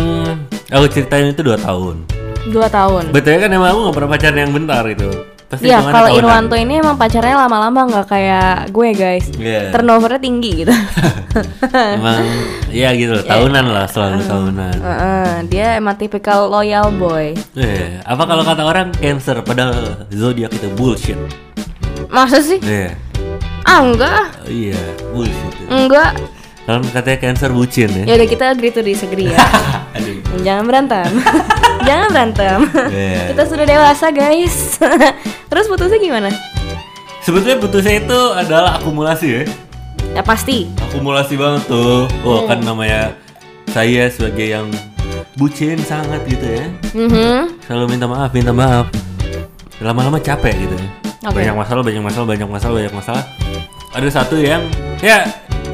aku 0.66 0.90
ceritain 0.90 1.30
itu 1.30 1.46
dua 1.46 1.54
tahun. 1.54 2.02
Dua 2.46 2.66
tahun. 2.66 3.10
Betul 3.10 3.38
kan 3.38 3.50
emang 3.50 3.70
aku 3.70 3.80
gak 3.86 3.96
pernah 3.96 4.10
pacaran 4.12 4.38
yang 4.38 4.52
bentar 4.54 4.82
gitu. 4.86 5.10
Pasti 5.46 5.70
Iya, 5.70 5.78
hitungannya 5.78 5.94
kalau. 5.94 6.18
Irwanto 6.18 6.56
ini 6.58 6.74
emang 6.76 6.96
pacarnya 6.96 7.38
lama-lama 7.38 7.80
nggak 7.86 8.06
kayak 8.06 8.74
gue 8.74 8.88
guys. 8.92 9.30
Iya. 9.30 9.70
Turnovernya 9.70 10.18
tinggi 10.18 10.50
gitu. 10.58 10.74
Emang, 11.94 12.24
iya 12.66 12.90
gitu, 12.90 13.14
tahunan 13.22 13.66
lah 13.68 13.86
selalu 13.86 14.26
tahunan. 14.26 14.74
Heeh, 14.74 15.30
dia 15.46 15.78
emang 15.78 15.94
tipikal 15.94 16.50
loyal 16.50 16.90
boy. 16.90 17.38
Eh, 17.54 18.02
apa 18.02 18.22
kalau 18.24 18.42
kata 18.42 18.62
orang 18.64 18.90
cancer 18.92 19.38
padahal 19.40 20.08
zodiak 20.10 20.50
itu 20.50 20.66
bullshit. 20.74 21.14
Masa 22.08 22.42
sih? 22.42 22.58
Iya. 22.58 22.98
Ah 23.62 23.82
enggak, 23.82 24.26
Oh, 24.40 24.50
iya, 24.50 24.78
bullshit. 25.10 25.54
enggak. 25.68 26.10
Kan 26.64 26.82
katanya 26.90 27.18
cancer 27.20 27.54
bucin 27.54 27.90
ya. 27.92 28.04
Ya 28.04 28.14
udah 28.16 28.26
kita 28.26 28.44
agree 28.50 28.74
to 28.74 28.82
disagree 28.82 29.30
ya. 29.30 29.38
Jangan 30.42 30.66
berantem. 30.66 31.06
Jangan 31.86 32.08
berantem. 32.10 32.58
Iya. 32.90 33.22
Kita 33.30 33.42
sudah 33.46 33.64
dewasa 33.64 34.06
guys. 34.10 34.76
Terus 35.50 35.66
putusnya 35.70 35.98
gimana? 36.02 36.30
Sebetulnya 37.22 37.58
putusnya 37.62 37.94
itu 38.02 38.20
adalah 38.34 38.78
akumulasi 38.82 39.26
ya. 39.30 39.42
Ya 40.14 40.22
pasti. 40.26 40.66
Akumulasi 40.90 41.38
banget 41.38 41.62
tuh. 41.70 42.10
Oh, 42.26 42.46
kan 42.50 42.58
namanya 42.62 43.14
saya 43.70 44.10
sebagai 44.10 44.46
yang 44.50 44.66
bucin 45.38 45.78
sangat 45.82 46.22
gitu 46.26 46.46
ya. 46.46 46.66
Mhm. 46.96 47.62
Selalu 47.66 47.84
minta 47.94 48.06
maaf, 48.10 48.30
minta 48.34 48.50
maaf. 48.50 48.90
Lama-lama 49.78 50.18
capek 50.18 50.54
gitu 50.66 50.74
ya. 50.74 50.88
Oke. 51.26 51.42
Banyak 51.42 51.54
masalah, 51.58 51.82
banyak 51.82 52.02
masalah, 52.02 52.26
banyak 52.26 52.48
masalah, 52.48 52.74
banyak 52.82 52.94
masalah. 52.94 53.24
Ada 53.94 54.08
satu 54.22 54.38
yang 54.38 54.62
ya 55.02 55.26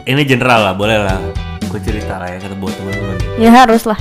ini 0.05 0.23
general 0.27 0.73
lah, 0.73 0.75
boleh 0.75 0.99
lah. 0.99 1.21
Gue 1.69 1.81
cerita 1.81 2.21
lah 2.21 2.29
ya 2.29 2.39
kata 2.43 2.57
buat 2.59 2.75
teman-teman. 2.77 3.17
Ya 3.41 3.51
harus 3.53 3.89
lah. 3.89 3.97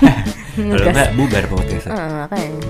Kalau 0.68 0.86
enggak 0.92 1.10
bubar 1.16 1.44
podcast. 1.48 1.86
Heeh, 1.88 2.10
makanya. 2.24 2.60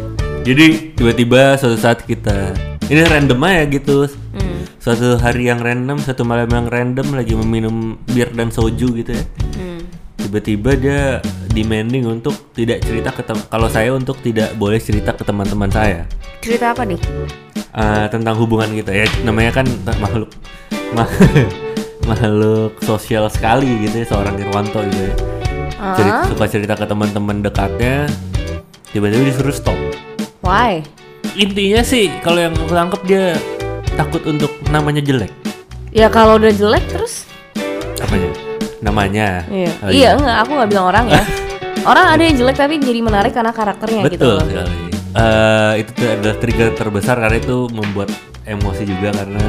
Jadi 0.41 0.67
tiba-tiba 0.97 1.41
suatu 1.61 1.77
saat 1.77 2.01
kita 2.07 2.55
ini 2.87 3.01
random 3.05 3.41
aja 3.45 3.65
gitu. 3.69 4.09
Hmm. 4.35 4.63
Suatu 4.81 5.21
hari 5.21 5.51
yang 5.53 5.61
random, 5.61 6.01
satu 6.01 6.25
malam 6.25 6.49
yang 6.49 6.67
random 6.71 7.13
lagi 7.13 7.37
meminum 7.37 8.01
bir 8.09 8.33
dan 8.33 8.49
soju 8.49 8.97
gitu 8.97 9.13
ya. 9.13 9.25
Hmm. 9.57 9.81
tiba-tiba 10.21 10.71
dia 10.77 11.01
demanding 11.51 12.07
untuk 12.07 12.55
tidak 12.55 12.85
cerita 12.87 13.11
ke 13.11 13.25
kalau 13.51 13.67
saya 13.67 13.91
untuk 13.91 14.21
tidak 14.23 14.55
boleh 14.55 14.79
cerita 14.79 15.11
ke 15.17 15.27
teman-teman 15.27 15.67
saya 15.73 16.07
Cerita 16.39 16.71
apa 16.71 16.87
nih? 16.87 17.01
Eh, 17.71 18.07
tentang 18.11 18.35
hubungan 18.35 18.71
kita 18.75 18.91
ya 18.91 19.07
namanya 19.23 19.63
kan 19.63 19.67
makhluk 20.03 20.31
ma- 20.91 21.07
makhluk 22.11 22.75
sosial 22.83 23.31
sekali 23.31 23.87
gitu 23.87 24.03
ya 24.03 24.07
seorang 24.11 24.35
Irwanto 24.43 24.83
gitu 24.91 25.07
ya 25.07 25.15
Ceri- 25.81 26.13
Ah. 26.13 26.25
suka 26.27 26.45
cerita 26.45 26.75
ke 26.75 26.85
teman-teman 26.85 27.41
dekatnya 27.41 28.05
tiba-tiba 28.91 29.25
disuruh 29.27 29.51
stop 29.51 29.77
Why? 30.41 30.85
intinya 31.33 31.81
sih 31.81 32.13
kalau 32.21 32.37
yang 32.39 32.53
aku 32.53 33.01
dia 33.03 33.33
takut 33.95 34.21
untuk 34.25 34.53
namanya 34.67 35.01
jelek 35.01 35.33
Ya 35.91 36.07
kalau 36.07 36.37
udah 36.37 36.51
jelek 36.51 36.85
terus 36.87 37.25
apanya 37.97 38.29
namanya 38.79 39.43
Iya, 39.47 39.71
Oh, 39.79 39.91
iya 39.91 40.09
enggak, 40.15 40.37
aku 40.39 40.51
nggak 40.55 40.69
bilang 40.69 40.87
orang 40.87 41.05
ya. 41.09 41.23
orang 41.91 42.07
ada 42.11 42.23
yang 42.23 42.37
jelek 42.37 42.57
tapi 42.57 42.75
jadi 42.77 43.01
menarik 43.01 43.33
karena 43.33 43.51
karakternya 43.51 44.03
gitu 44.05 44.15
betul 44.15 44.35
loh. 44.35 44.47
sekali 44.47 44.77
Eh, 45.11 45.73
itu 45.81 45.91
tuh 45.93 46.07
adalah 46.09 46.37
trigger 46.39 46.69
terbesar 46.73 47.17
karena 47.19 47.37
itu 47.37 47.67
membuat 47.69 48.15
emosi 48.45 48.85
juga 48.85 49.11
karena 49.11 49.43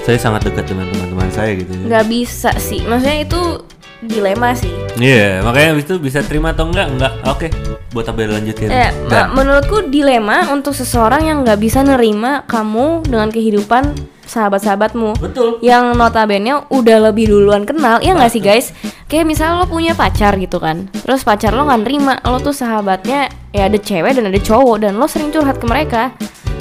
saya 0.00 0.16
sangat 0.16 0.48
dekat 0.48 0.64
dengan 0.66 0.88
teman-teman 0.88 1.28
saya 1.28 1.52
gitu. 1.52 1.68
Nggak 1.84 2.06
bisa 2.08 2.48
sih, 2.56 2.80
maksudnya 2.82 3.20
itu 3.20 3.60
dilema 4.00 4.56
sih. 4.56 4.72
Iya, 4.96 5.44
makanya 5.44 5.76
habis 5.76 5.84
itu 5.86 5.96
bisa 6.00 6.24
terima 6.24 6.52
atau 6.52 6.68
enggak? 6.68 6.88
Enggak. 6.92 7.12
Oke, 7.28 7.48
buat 7.92 8.08
apa 8.08 8.24
lanjutin? 8.26 8.68
Eh, 8.72 8.90
ma- 9.08 9.30
menurutku 9.32 9.88
dilema 9.88 10.48
untuk 10.52 10.72
seseorang 10.72 11.28
yang 11.28 11.44
nggak 11.44 11.60
bisa 11.60 11.84
nerima 11.84 12.44
kamu 12.48 13.04
dengan 13.04 13.28
kehidupan 13.28 13.96
sahabat-sahabatmu. 14.24 15.18
Betul. 15.18 15.58
Yang 15.60 15.98
notabene 15.98 16.64
udah 16.70 17.10
lebih 17.10 17.28
duluan 17.28 17.66
kenal, 17.66 17.98
ya 18.00 18.14
nggak 18.14 18.30
sih 18.30 18.42
guys? 18.42 18.70
Kayak 19.10 19.26
misal 19.26 19.58
lo 19.58 19.66
punya 19.66 19.92
pacar 19.98 20.38
gitu 20.38 20.62
kan, 20.62 20.86
terus 21.02 21.26
pacar 21.26 21.50
lo 21.50 21.66
nggak 21.66 21.82
nerima, 21.82 22.14
lo 22.22 22.38
tuh 22.38 22.54
sahabatnya 22.54 23.26
ya 23.50 23.66
ada 23.66 23.78
cewek 23.78 24.14
dan 24.14 24.30
ada 24.30 24.38
cowok 24.38 24.86
dan 24.86 24.94
lo 24.96 25.10
sering 25.10 25.34
curhat 25.34 25.58
ke 25.58 25.66
mereka. 25.66 26.14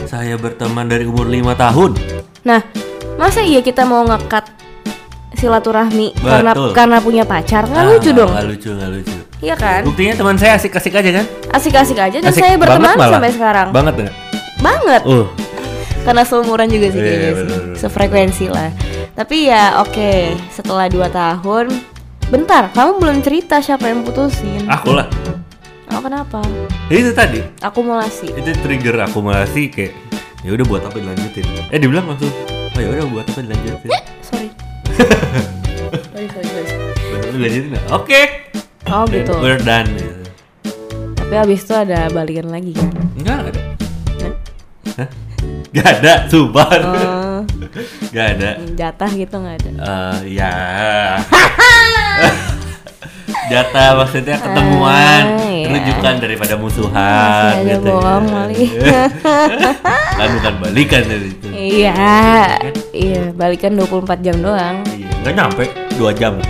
Saya 0.10 0.34
berteman 0.42 0.90
dari 0.90 1.06
umur 1.06 1.30
5 1.30 1.54
tahun. 1.54 1.92
Nah, 2.42 2.66
masa 3.22 3.46
iya 3.46 3.62
kita 3.62 3.86
mau 3.86 4.02
ngekat 4.02 4.59
silaturahmi 5.40 6.12
Betul. 6.14 6.28
karena 6.28 6.52
karena 6.72 6.98
punya 7.00 7.24
pacar? 7.24 7.64
Nggak 7.64 7.80
Ah, 7.80 7.90
lucu 7.90 8.10
dong, 8.12 8.30
Nggak 8.30 8.46
lucu, 8.46 8.70
nggak 8.70 8.90
lucu. 8.92 9.16
iya 9.40 9.56
kan? 9.56 9.82
Buktinya 9.82 10.14
teman 10.14 10.36
saya 10.36 10.52
asik-asik 10.54 10.94
aja 10.94 11.10
kan? 11.16 11.26
Asik-asik 11.50 11.98
aja 11.98 12.18
dan 12.20 12.30
Asik 12.30 12.42
saya 12.42 12.56
berteman 12.56 12.94
sampai 12.94 13.32
sekarang. 13.32 13.68
Banget 13.72 13.94
enggak? 13.98 14.14
Banget. 14.60 15.02
Uh, 15.04 15.26
karena 16.00 16.24
seumuran 16.24 16.68
juga 16.68 16.88
sih 16.90 16.98
Iya, 16.98 17.06
kayaknya 17.06 17.30
iya, 17.30 17.44
sih. 17.46 17.76
sefrekuensi 17.78 18.46
lah 18.48 18.70
tapi 19.14 19.46
ya 19.46 19.78
oke 19.78 20.12
setelah 20.50 20.88
2 20.88 20.96
tahun 21.12 21.66
bentar 22.26 22.72
kamu 22.72 22.92
belum 22.98 23.18
cerita 23.20 23.60
siapa 23.60 23.84
yang 23.86 24.02
putusin 24.02 24.64
aku 24.66 24.96
lah. 24.96 25.12
oh 25.90 26.00
kenapa 26.00 26.40
Itu 26.88 27.12
tadi. 27.12 27.44
akumulasi 27.60 28.32
Itu 28.32 28.52
trigger 28.58 28.96
akumulasi 29.02 29.68
kayak 29.68 29.94
ya 30.40 30.50
udah 30.50 30.66
buat 30.66 30.82
apa 30.82 30.96
dilanjutin. 30.96 31.44
Eh 31.68 31.78
dibilang 31.78 32.08
langsung, 32.08 32.32
"Oh 32.48 32.80
ya 32.80 32.90
udah 32.90 33.06
buat 33.12 33.26
apa 33.28 33.40
dilanjutin?" 33.42 33.92
sorry 34.24 34.48
Dilanjutin 37.30 37.70
nggak? 37.72 37.86
Oke. 37.92 38.22
oh 38.90 39.04
gitu 39.06 39.34
We're 39.38 39.60
done 39.60 39.88
gitu. 39.94 40.16
tapi 41.16 41.36
abis 41.38 41.62
itu 41.62 41.74
ada 41.74 42.10
balikan 42.10 42.50
lagi 42.50 42.74
kan 42.74 42.90
Enggak 43.16 43.38
ada. 43.46 43.62
Hah? 44.20 44.34
Hah? 44.98 45.10
Gak 45.70 45.90
ada, 46.02 46.14
subar. 46.26 46.80
Oh, 46.82 47.40
Gak 48.10 48.28
ada. 48.36 48.58
jatah 48.74 49.12
gitu 49.14 49.36
nggak 49.38 49.56
ada 49.62 49.70
Eh 49.70 50.34
ya. 50.34 50.54
Jatah 53.50 53.98
maksudnya 53.98 54.38
ketemuan, 54.38 55.24
Ah, 55.26 55.42
iya. 55.44 55.68
rujukan 55.68 56.14
daripada 56.18 56.54
musuhan 56.54 56.94
Masih 56.94 57.66
aja 57.66 57.74
gitu. 57.76 57.90
bohong 57.90 58.26
ya. 58.54 59.04
kan 60.20 60.28
bukan 60.32 60.54
balikan 60.60 61.02
dari 61.04 61.28
itu. 61.28 61.48
iya 61.50 61.98
iya 62.92 63.22
balikan 63.34 63.74
24 63.74 64.22
jam 64.22 64.38
doang 64.38 64.86
Iya, 64.88 65.10
nggak 65.20 65.34
nyampe 65.34 65.64
2 65.96 66.14
jam. 66.14 66.34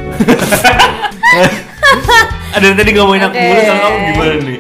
Ada 2.50 2.66
yang 2.66 2.76
tadi 2.76 2.92
ngomongin 2.92 3.24
aku 3.24 3.38
mulu 3.38 3.62
kalau 3.62 3.80
kamu 3.80 3.98
gimana 4.06 4.36
nih? 4.42 4.60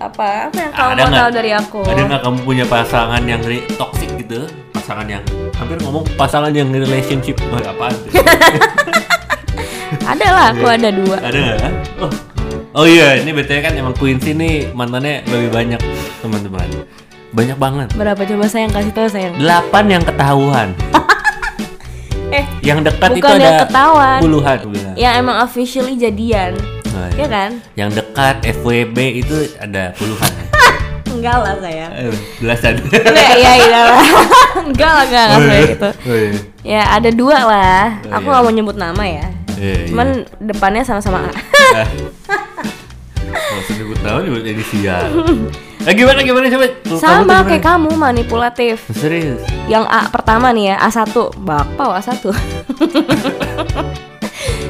apa 0.00 0.26
apa 0.48 0.56
yang 0.58 0.72
kamu 0.72 0.88
Ada 0.90 0.96
mau 0.96 1.08
nggak? 1.08 1.20
tahu 1.20 1.30
dari 1.30 1.50
aku 1.52 1.80
Ada 1.82 2.00
nggak 2.02 2.20
kamu 2.20 2.38
punya 2.42 2.64
pasangan 2.66 3.22
yang 3.22 3.40
toxic 3.70 4.10
gitu? 4.16 4.40
Pasangan 4.70 5.06
yang 5.06 5.22
hampir 5.54 5.76
ngomong 5.78 6.04
pasangan 6.14 6.50
yang 6.50 6.68
relationship. 6.68 7.36
Apaan? 7.54 7.94
tuh? 7.94 8.12
ada 10.00 10.26
lah 10.28 10.46
aku 10.50 10.66
ada 10.66 10.88
dua 10.88 11.16
Ada 11.18 11.38
nggak? 11.38 11.72
Oh. 11.98 12.10
oh 12.74 12.86
iya, 12.86 13.16
ini 13.16 13.30
BTW 13.30 13.58
kan 13.60 13.74
emang 13.74 13.92
Quincy 13.92 14.32
nih 14.32 14.70
mantannya 14.70 15.26
lebih 15.26 15.50
banyak 15.50 15.80
teman-teman. 16.18 16.68
Banyak 17.30 17.56
banget. 17.56 17.88
berapa 17.94 18.18
coba 18.20 18.44
sayang 18.44 18.70
kasih 18.70 18.90
tahu 18.90 19.06
sayang 19.06 19.34
Delapan 19.36 19.84
yang 19.88 20.02
ketahuan. 20.02 20.68
eh 22.30 22.44
Yang 22.60 22.78
dekat 22.88 23.10
itu 23.12 23.18
Bukan 23.20 23.32
ada 23.32 23.42
yang 23.44 23.60
ketahuan. 23.64 24.18
puluhan. 24.20 24.56
yang 24.94 25.12
emang 25.16 25.36
officially 25.40 25.94
jadian 25.94 26.54
Nah, 26.90 27.06
ya 27.14 27.26
kan 27.26 27.50
Yang 27.72 27.90
dekat 27.96 28.34
FWB 28.52 28.96
itu 29.16 29.34
ada 29.56 29.94
puluhan. 29.94 30.30
enggak 31.12 31.36
lah 31.38 31.54
sayang 31.56 31.90
Eh, 31.92 32.10
Belasan. 32.38 32.74
enggak 32.82 33.04
ya 33.36 33.52
iya 33.56 33.80
lah 33.84 34.02
enggak 34.60 34.90
lah 34.90 35.04
enggak 35.04 35.24
enggak 35.26 35.40
kayak 35.44 35.66
gitu 35.68 35.88
Oh 36.02 36.16
iya. 36.16 36.30
ya 36.62 36.82
ada 36.92 37.10
dua 37.10 37.38
lah 37.40 37.82
Oh, 38.04 38.14
aku 38.14 38.24
iya. 38.24 38.32
nggak 38.32 38.42
mau 38.42 38.52
nyebut 38.52 38.76
nama 38.76 39.04
ya 39.04 39.26
Iya, 39.60 39.74
iya. 39.76 39.86
cuman 39.86 40.08
depannya 40.40 40.80
sama-sama 40.80 41.20
A 41.22 41.30
Ah. 41.76 41.86
Maksud 43.30 43.76
nyebut 43.76 43.98
nama 44.00 44.18
nyebut 44.18 44.42
inisial. 44.42 45.06
Eh 45.80 45.92
gimana 45.92 46.20
gimana 46.20 46.48
coba? 46.48 46.66
Kalau 46.66 46.96
kamu 46.96 46.98
sama 46.98 47.30
tuh 47.30 47.46
kayak 47.46 47.62
kamu 47.62 47.90
manipulatif 47.94 48.76
Serius? 48.90 49.38
yang 49.66 49.84
A 49.86 50.08
pertama 50.08 50.50
nih 50.50 50.72
ya 50.72 50.82
A1 50.82 51.12
bakpao 51.38 51.94
A1 51.94 52.24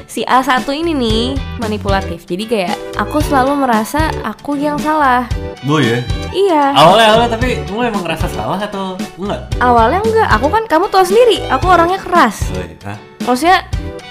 si 0.05 0.21
A1 0.25 0.51
ini 0.73 0.93
nih 0.93 1.23
manipulatif 1.57 2.27
jadi 2.27 2.45
kayak 2.45 2.75
aku 2.97 3.19
selalu 3.21 3.55
merasa 3.57 4.11
aku 4.21 4.55
yang 4.55 4.75
salah 4.77 5.25
Bu 5.63 5.79
ya? 5.79 6.03
iya 6.31 6.75
Awalnya 6.75 7.07
awalnya 7.09 7.31
tapi 7.33 7.47
kamu 7.63 7.81
emang 7.87 8.03
ngerasa 8.03 8.27
salah 8.29 8.59
atau 8.59 8.99
enggak? 9.17 9.41
awalnya 9.59 10.01
enggak 10.01 10.29
aku 10.31 10.47
kan 10.49 10.63
kamu 10.67 10.85
tahu 10.89 11.05
sendiri 11.05 11.47
aku 11.47 11.65
orangnya 11.67 11.99
keras 11.99 12.51
Oh, 12.51 12.61
iya. 12.61 12.95
Maksudnya 13.21 13.59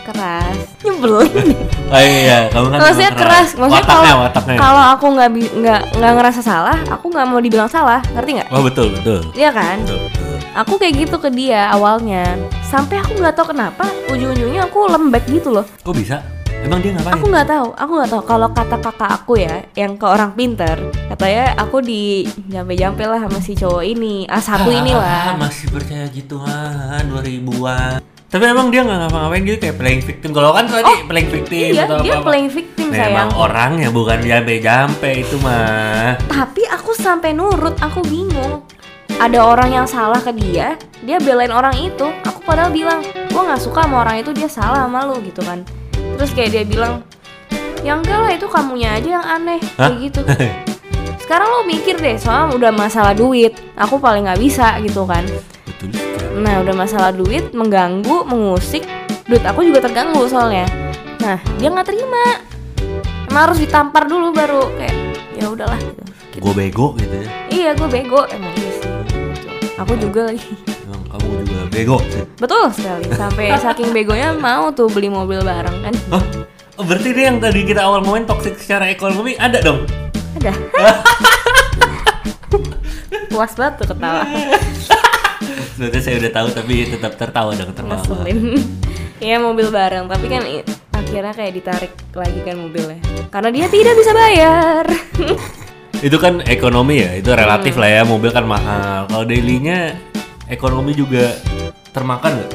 keras. 0.10 0.58
Nyebelin. 0.82 1.48
Oh 1.90 1.98
iya, 1.98 2.46
kamu 2.54 2.70
kan 2.70 2.78
maksudnya 2.80 3.10
emang 3.10 3.18
keras. 3.18 3.48
maksudnya 3.58 3.82
kalau 3.82 4.04
kalau 4.62 4.84
aku 4.94 5.06
nggak 5.10 5.30
nggak 5.58 5.82
nggak 5.98 6.12
ngerasa 6.14 6.38
salah 6.40 6.78
aku 6.86 7.10
nggak 7.10 7.26
mau 7.26 7.42
dibilang 7.42 7.66
salah. 7.66 7.98
Ngerti 8.14 8.38
nggak? 8.38 8.48
Oh 8.50 8.62
betul 8.62 8.94
betul. 8.94 9.26
iya 9.34 9.50
kan? 9.50 9.82
Betul 9.82 9.98
betul. 10.06 10.34
aku 10.54 10.74
kayak 10.78 10.94
gitu 11.00 11.18
ke 11.18 11.30
dia 11.30 11.66
awalnya. 11.70 12.38
Sampai 12.62 13.02
aku 13.02 13.18
nggak 13.18 13.34
tahu 13.34 13.58
kenapa 13.58 13.90
ujung-ujungnya 14.08 14.66
aku 14.66 14.86
lembek 14.86 15.26
gitu 15.28 15.50
loh. 15.50 15.66
Kok 15.82 15.98
bisa? 15.98 16.22
Emang 16.60 16.78
dia 16.78 16.92
ngapain? 16.92 17.16
aku 17.16 17.26
nggak 17.26 17.48
tahu 17.48 17.68
aku 17.74 17.92
nggak 17.96 18.12
tahu. 18.12 18.22
Kalau 18.28 18.48
kata 18.52 18.78
kakak 18.78 19.12
aku 19.16 19.34
ya 19.40 19.56
yang 19.74 19.98
ke 19.98 20.06
orang 20.06 20.32
pinter 20.36 20.78
katanya 21.10 21.58
aku 21.58 21.82
di 21.82 22.22
jampe-jampe 22.46 23.02
lah 23.02 23.18
sama 23.18 23.40
si 23.40 23.58
cowok 23.58 23.82
ini 23.82 24.28
a 24.28 24.38
satu 24.38 24.70
ini 24.70 24.92
Ah, 24.92 25.34
lah 25.34 25.42
masih 25.42 25.74
percaya 25.74 26.06
gituan 26.06 27.02
2000-an. 27.10 27.98
Tapi 28.30 28.46
emang 28.46 28.70
dia 28.70 28.86
nggak 28.86 29.10
ngapa-ngapain 29.10 29.42
gitu 29.42 29.58
kayak 29.58 29.78
playing 29.82 30.04
victim. 30.06 30.30
Kalau 30.38 30.54
kan 30.54 30.70
tadi 30.70 30.94
playing 31.10 31.30
victim 31.34 31.70
iya 31.74 31.90
atau 31.90 31.98
dia 32.06 32.14
apa-apa. 32.14 32.28
playing 32.30 32.50
victim 32.54 32.86
Nah, 32.90 32.98
sayang 32.98 33.14
emang 33.14 33.30
orangnya 33.38 33.90
bukan 33.94 34.18
jampe-jampe 34.26 35.10
itu 35.14 35.38
mah. 35.46 36.18
tapi 36.26 36.66
aku 36.66 36.98
sampai 36.98 37.38
nurut 37.38 37.78
aku 37.78 38.02
bingung 38.06 38.66
ada 39.22 39.46
orang 39.46 39.70
yang 39.70 39.86
salah 39.86 40.18
ke 40.18 40.34
dia 40.34 40.74
dia 41.06 41.22
belain 41.22 41.54
orang 41.54 41.78
itu 41.78 42.06
aku 42.26 42.42
padahal 42.42 42.74
bilang 42.74 43.06
gua 43.30 43.54
nggak 43.54 43.62
suka 43.62 43.86
sama 43.86 44.02
orang 44.02 44.26
itu 44.26 44.34
dia 44.34 44.50
salah 44.50 44.90
sama 44.90 45.06
lu 45.06 45.22
gitu 45.22 45.46
kan 45.46 45.62
terus 46.18 46.34
kayak 46.34 46.50
dia 46.50 46.64
bilang 46.66 47.06
ya 47.86 47.94
enggak 47.94 48.18
lah 48.26 48.32
itu 48.34 48.50
kamunya 48.50 48.98
aja 48.98 49.10
yang 49.22 49.26
aneh 49.26 49.62
Hah? 49.78 49.90
kayak 49.94 49.98
gitu 50.10 50.22
sekarang 51.30 51.46
lo 51.46 51.62
mikir 51.70 51.94
deh 51.94 52.18
soalnya 52.18 52.58
udah 52.58 52.72
masalah 52.74 53.14
duit 53.14 53.54
aku 53.78 54.02
paling 54.02 54.26
nggak 54.26 54.42
bisa 54.42 54.82
gitu 54.82 55.06
kan 55.06 55.22
Betul 55.80 56.40
nah 56.40 56.60
udah 56.60 56.72
masalah 56.74 57.12
duit 57.12 57.52
mengganggu 57.52 58.24
mengusik 58.24 58.84
duit 59.26 59.42
aku 59.42 59.62
juga 59.62 59.82
terganggu 59.82 60.24
soalnya 60.26 60.68
nah 61.18 61.36
dia 61.56 61.68
nggak 61.68 61.86
terima 61.86 62.24
emang 63.26 63.44
harus 63.46 63.58
ditampar 63.58 64.06
dulu 64.06 64.32
baru 64.32 64.72
kayak 64.74 64.96
ya 65.34 65.46
udahlah 65.48 65.78
gitu. 65.78 66.02
Gue 66.40 66.54
bego 66.54 66.96
gitu 66.96 67.12
ya. 67.14 67.28
iya 67.50 67.70
gue 67.72 67.88
bego 67.88 68.24
emang 68.28 68.54
iya 68.54 68.72
sih 68.74 68.88
Gitu. 69.10 69.50
aku 69.76 69.94
juga 69.98 70.22
lagi 70.26 70.44
Emang 70.82 71.04
kamu 71.10 71.28
juga 71.44 71.62
bego 71.68 71.98
sih. 72.06 72.24
betul 72.36 72.64
sekali 72.70 73.06
sampai 73.12 73.46
saking 73.56 73.90
begonya 73.90 74.30
mau 74.34 74.70
tuh 74.70 74.88
beli 74.88 75.08
mobil 75.08 75.40
bareng 75.40 75.78
kan 75.82 75.94
Hah? 76.10 76.24
Oh, 76.76 76.84
berarti 76.84 77.12
dia 77.12 77.28
yang 77.28 77.38
tadi 77.38 77.64
kita 77.64 77.82
awal 77.82 78.00
ngomongin 78.00 78.24
toxic 78.24 78.56
secara 78.56 78.88
ekonomi 78.88 79.36
ada 79.36 79.60
dong? 79.60 79.84
ada 80.38 80.56
puas 83.30 83.52
banget 83.54 83.74
tuh 83.78 83.88
ketawa 83.90 84.24
Sebenarnya 85.80 86.02
saya 86.02 86.16
udah 86.20 86.32
tahu 86.34 86.48
tapi 86.52 86.74
tetap 86.86 87.16
tertawa 87.16 87.56
dong 87.56 87.72
tertawa. 87.72 87.96
ngeselin 87.96 88.40
Iya 89.24 89.40
mobil 89.40 89.68
bareng 89.70 90.08
tapi 90.08 90.28
kan 90.28 90.44
akhirnya 90.92 91.32
kayak 91.32 91.54
ditarik 91.54 91.94
lagi 92.12 92.40
kan 92.42 92.56
mobilnya 92.58 93.00
karena 93.28 93.48
dia 93.50 93.66
tidak 93.68 93.96
bisa 93.96 94.12
bayar 94.12 94.84
Itu 96.00 96.16
kan 96.16 96.40
ekonomi 96.42 97.00
ya, 97.00 97.12
itu 97.14 97.28
relatif 97.30 97.76
Hmm. 97.76 97.84
lah 97.84 97.90
ya. 97.92 98.02
Mobil 98.04 98.32
kan 98.32 98.44
mahal. 98.44 99.04
Kalau 99.06 99.24
dailynya 99.24 100.00
ekonomi 100.48 100.92
juga 100.92 101.36
termakan 101.90 102.40
nggak? 102.40 102.52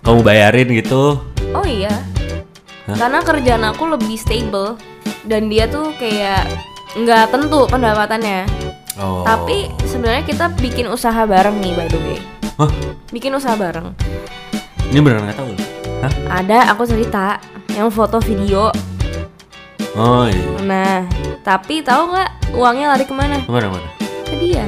Kamu 0.00 0.20
bayarin 0.20 0.68
gitu? 0.70 1.20
oh 1.48 1.64
iya 1.64 1.92
Hah? 2.84 2.96
karena 2.98 3.20
kerjaan 3.20 3.64
aku 3.64 3.88
lebih 3.88 4.16
stable 4.16 4.76
dan 5.24 5.48
dia 5.48 5.64
tuh 5.64 5.92
kayak 5.96 6.44
nggak 6.94 7.28
tentu 7.28 7.64
pendapatannya 7.64 8.44
Oh. 8.98 9.22
tapi 9.22 9.70
sebenarnya 9.82 10.22
kita 10.22 10.50
bikin 10.54 10.86
usaha 10.86 11.22
bareng 11.22 11.56
nih 11.56 11.72
by 11.72 11.86
the 11.86 11.98
way 12.00 12.18
Hah? 12.56 12.70
bikin 13.08 13.30
usaha 13.30 13.54
bareng 13.54 13.94
Ini 14.88 14.98
beneran 14.98 15.24
nggak 15.24 15.36
tahu 15.36 15.48
loh. 15.48 15.60
Hah? 16.00 16.12
ada 16.34 16.58
aku 16.68 16.82
cerita 16.82 17.38
yang 17.70 17.88
foto 17.88 18.18
video 18.18 18.74
Oh 19.94 20.26
iya. 20.26 20.42
nah 20.60 20.98
tapi 21.40 21.80
tahu 21.80 22.10
nggak 22.10 22.30
uangnya 22.52 22.86
lari 22.90 23.02
ke 23.02 23.12
mana 23.12 23.38
Ke 23.38 23.50
mana 23.50 23.66
mana? 23.68 23.88
ke 24.24 24.34
dia 24.36 24.66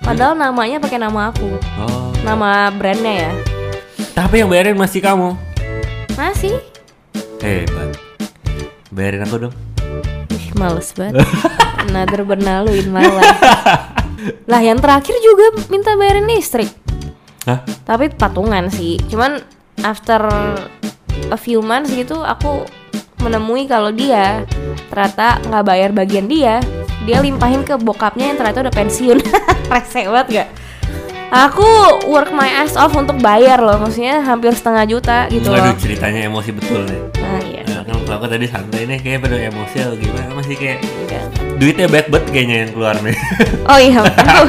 padahal 0.00 0.34
namanya 0.34 0.76
pakai 0.76 0.98
nama 0.98 1.30
aku 1.30 1.48
Oh. 1.78 2.10
nama 2.20 2.68
brandnya 2.68 3.28
ya 3.28 3.32
Tapi 4.10 4.42
yang 4.42 4.48
bayarin 4.48 4.74
masih 4.74 4.98
kamu. 4.98 5.32
masih 6.12 6.58
Hebat. 7.40 7.96
Bayarin 8.90 9.22
aku 9.22 9.36
dong. 9.40 9.54
Ih, 10.40 10.56
males 10.56 10.88
banget. 10.96 11.20
Another 11.84 12.24
benalu 12.24 12.80
in 12.80 12.88
my 12.88 13.04
life. 13.04 13.40
Lah 14.48 14.60
yang 14.64 14.80
terakhir 14.80 15.16
juga 15.20 15.52
minta 15.68 15.92
bayarin 15.96 16.24
listrik. 16.24 16.72
Hah? 17.48 17.64
tapi 17.88 18.12
patungan 18.12 18.68
sih. 18.68 19.00
Cuman 19.08 19.40
after 19.80 20.20
a 21.32 21.38
few 21.40 21.64
months 21.64 21.88
gitu 21.92 22.20
aku 22.20 22.68
menemui 23.20 23.68
kalau 23.68 23.92
dia 23.92 24.44
ternyata 24.88 25.40
nggak 25.44 25.64
bayar 25.64 25.90
bagian 25.92 26.24
dia 26.24 26.60
dia 27.04 27.20
limpahin 27.20 27.64
ke 27.64 27.76
bokapnya 27.80 28.32
yang 28.32 28.36
ternyata 28.36 28.68
udah 28.68 28.74
pensiun. 28.76 29.18
Rese 29.72 30.04
banget 30.08 30.28
gak 30.32 30.48
aku 31.30 31.64
work 32.10 32.34
my 32.34 32.50
ass 32.60 32.74
off 32.76 32.92
untuk 32.92 33.16
bayar 33.22 33.62
loh. 33.62 33.78
Maksudnya 33.80 34.20
hampir 34.20 34.52
setengah 34.52 34.84
juta 34.84 35.18
gitu 35.30 35.48
Aduh 35.54 35.72
loh. 35.72 35.76
ceritanya 35.78 36.26
emosi 36.26 36.50
betul 36.52 36.84
nih. 36.84 37.00
Kalau 38.10 38.26
aku 38.26 38.26
tadi 38.26 38.46
santai 38.50 38.90
nih 38.90 38.98
kayak 38.98 39.22
pada 39.22 39.38
emosi 39.38 39.76
atau 39.78 39.94
gimana 39.94 40.34
masih 40.34 40.58
kayak 40.58 40.82
Udah. 40.82 41.22
duitnya 41.62 41.86
banyak 41.86 42.08
banget 42.10 42.26
kayaknya 42.34 42.56
yang 42.58 42.70
keluar 42.74 42.96
nih. 42.98 43.16
oh 43.70 43.78
iya 43.78 44.00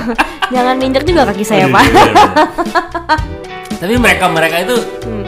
jangan 0.58 0.76
diinjak 0.82 1.06
juga 1.06 1.22
kaki 1.30 1.46
saya 1.46 1.70
pak 1.70 1.86
iya, 1.86 2.02
iya. 2.10 2.26
Tapi 3.78 3.94
mereka 4.02 4.26
mereka 4.30 4.66
itu 4.66 4.78
Hmm. 5.06 5.26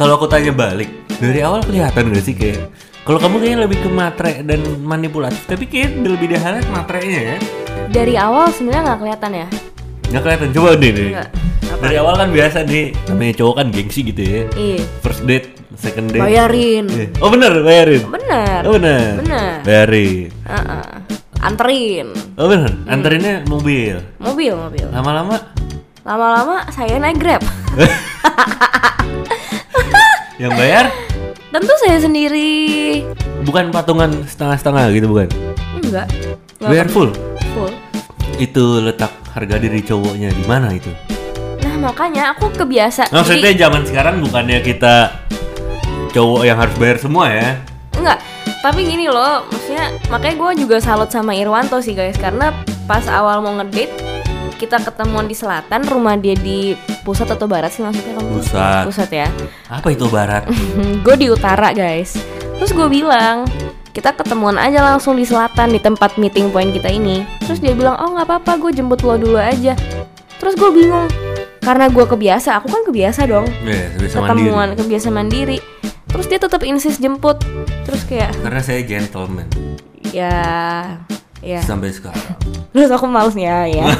kalau 0.00 0.16
aku 0.16 0.24
tanya 0.24 0.48
balik 0.48 0.88
dari 1.20 1.44
awal 1.44 1.60
kelihatan 1.60 2.08
gak 2.08 2.24
sih 2.24 2.32
kayak 2.32 2.72
kalau 3.04 3.20
kamu 3.20 3.36
kayaknya 3.36 3.58
lebih 3.68 3.78
ke 3.84 3.88
matre 3.92 4.32
dan 4.40 4.64
manipulatif 4.80 5.44
tapi 5.44 5.68
kayak 5.68 5.92
lebih 6.00 6.40
highlight 6.40 6.64
matrenya 6.72 7.20
ya 7.20 7.36
dari 7.92 8.16
awal 8.16 8.48
sebenarnya 8.48 8.80
nggak 8.80 9.00
kelihatan 9.04 9.30
ya 9.36 9.46
nggak 10.08 10.22
kelihatan 10.24 10.48
coba 10.56 10.68
deh 10.74 10.92
Nggak. 11.12 11.28
dari 11.84 11.96
awal 12.00 12.14
kan 12.16 12.28
biasa 12.32 12.58
nih 12.64 12.96
namanya 13.12 13.34
cowok 13.36 13.54
kan 13.60 13.66
gengsi 13.68 14.00
gitu 14.08 14.22
ya 14.24 14.42
iya 14.56 14.80
first 15.04 15.20
date 15.28 15.63
second 15.78 16.10
date 16.10 16.22
bayarin. 16.22 16.86
Oh 17.18 17.28
bener 17.30 17.52
bayarin? 17.62 18.02
Bener. 18.08 18.60
Oh 18.66 18.72
bener. 18.76 19.20
Bener. 19.22 19.54
bayarin. 19.62 20.30
Heeh. 20.30 20.84
anterin. 21.44 22.08
Oh 22.40 22.48
bener. 22.48 22.72
Hmm. 22.72 22.92
anterinnya 22.92 23.34
mobil. 23.44 24.00
Mobil 24.18 24.52
mobil. 24.56 24.86
Lama-lama? 24.90 25.36
Lama-lama 26.04 26.64
saya 26.70 26.96
naik 27.00 27.18
grab. 27.20 27.42
Yang 30.42 30.52
bayar? 30.58 30.84
Tentu 31.54 31.74
saya 31.86 31.98
sendiri. 32.02 33.06
Bukan 33.46 33.70
patungan 33.70 34.10
setengah-setengah 34.26 34.84
gitu 34.90 35.06
bukan? 35.06 35.28
Enggak. 35.78 36.10
Nggak 36.58 36.70
bayar 36.70 36.86
full? 36.90 37.10
Full. 37.54 37.72
Itu 38.42 38.82
letak 38.82 39.14
harga 39.30 39.56
diri 39.62 39.78
cowoknya 39.78 40.34
di 40.34 40.44
mana 40.48 40.74
itu? 40.74 40.90
Nah 41.62 41.90
makanya 41.90 42.34
aku 42.34 42.50
kebiasa 42.54 43.10
maksudnya 43.10 43.50
Jadi- 43.54 43.62
zaman 43.62 43.82
sekarang 43.86 44.22
bukannya 44.22 44.58
kita 44.62 45.10
cowok 46.14 46.46
yang 46.46 46.56
harus 46.56 46.74
bayar 46.78 46.98
semua 47.02 47.26
ya? 47.28 47.58
Enggak 47.98 48.22
tapi 48.64 48.88
gini 48.88 49.12
loh 49.12 49.44
maksudnya 49.52 49.92
makanya 50.08 50.40
gue 50.40 50.64
juga 50.64 50.76
salut 50.80 51.12
sama 51.12 51.36
Irwanto 51.36 51.84
sih 51.84 51.92
guys 51.92 52.16
karena 52.16 52.48
pas 52.88 53.04
awal 53.12 53.44
mau 53.44 53.60
ngedate 53.60 53.92
kita 54.56 54.80
ketemuan 54.80 55.28
di 55.28 55.36
selatan 55.36 55.84
rumah 55.84 56.16
dia 56.16 56.32
di 56.32 56.72
pusat 57.04 57.28
atau 57.28 57.44
barat 57.44 57.68
sih 57.68 57.84
maksudnya 57.84 58.16
kamu 58.16 58.40
Pusat. 58.40 58.82
pusat 58.88 59.10
ya. 59.12 59.28
Apa 59.68 59.92
itu 59.92 60.08
barat? 60.08 60.48
Gue 61.04 61.20
di 61.20 61.28
utara 61.28 61.76
guys. 61.76 62.16
Terus 62.56 62.72
gue 62.72 62.88
bilang 62.88 63.44
kita 63.92 64.16
ketemuan 64.16 64.56
aja 64.56 64.80
langsung 64.80 65.20
di 65.20 65.26
selatan 65.28 65.74
di 65.74 65.82
tempat 65.82 66.16
meeting 66.16 66.48
point 66.48 66.72
kita 66.72 66.88
ini. 66.88 67.26
Terus 67.44 67.60
dia 67.60 67.76
bilang 67.76 68.00
oh 68.00 68.16
nggak 68.16 68.24
apa-apa 68.24 68.56
gue 68.62 68.70
jemput 68.72 69.04
lo 69.04 69.20
dulu 69.20 69.36
aja. 69.36 69.76
Terus 70.40 70.54
gue 70.56 70.70
bingung 70.72 71.10
karena 71.64 71.88
gue 71.88 72.04
kebiasa 72.04 72.60
aku 72.60 72.68
kan 72.68 72.84
kebiasa 72.84 73.24
dong. 73.24 73.48
Ya 73.64 73.88
bisa 73.96 74.20
ketemuan 74.20 74.76
mandiri. 74.76 74.80
kebiasa 74.84 75.08
mandiri. 75.08 75.58
Terus 76.12 76.26
dia 76.28 76.38
tetap 76.38 76.62
insist 76.62 77.00
jemput. 77.00 77.40
Terus 77.88 78.04
kayak 78.04 78.36
karena 78.44 78.60
saya 78.60 78.84
gentleman. 78.84 79.48
Ya 80.12 81.00
ya. 81.40 81.64
Sampai 81.64 81.90
sekarang. 81.90 82.36
Terus 82.70 82.92
aku 82.92 83.08
males 83.08 83.34
ya 83.34 83.64
ya. 83.64 83.88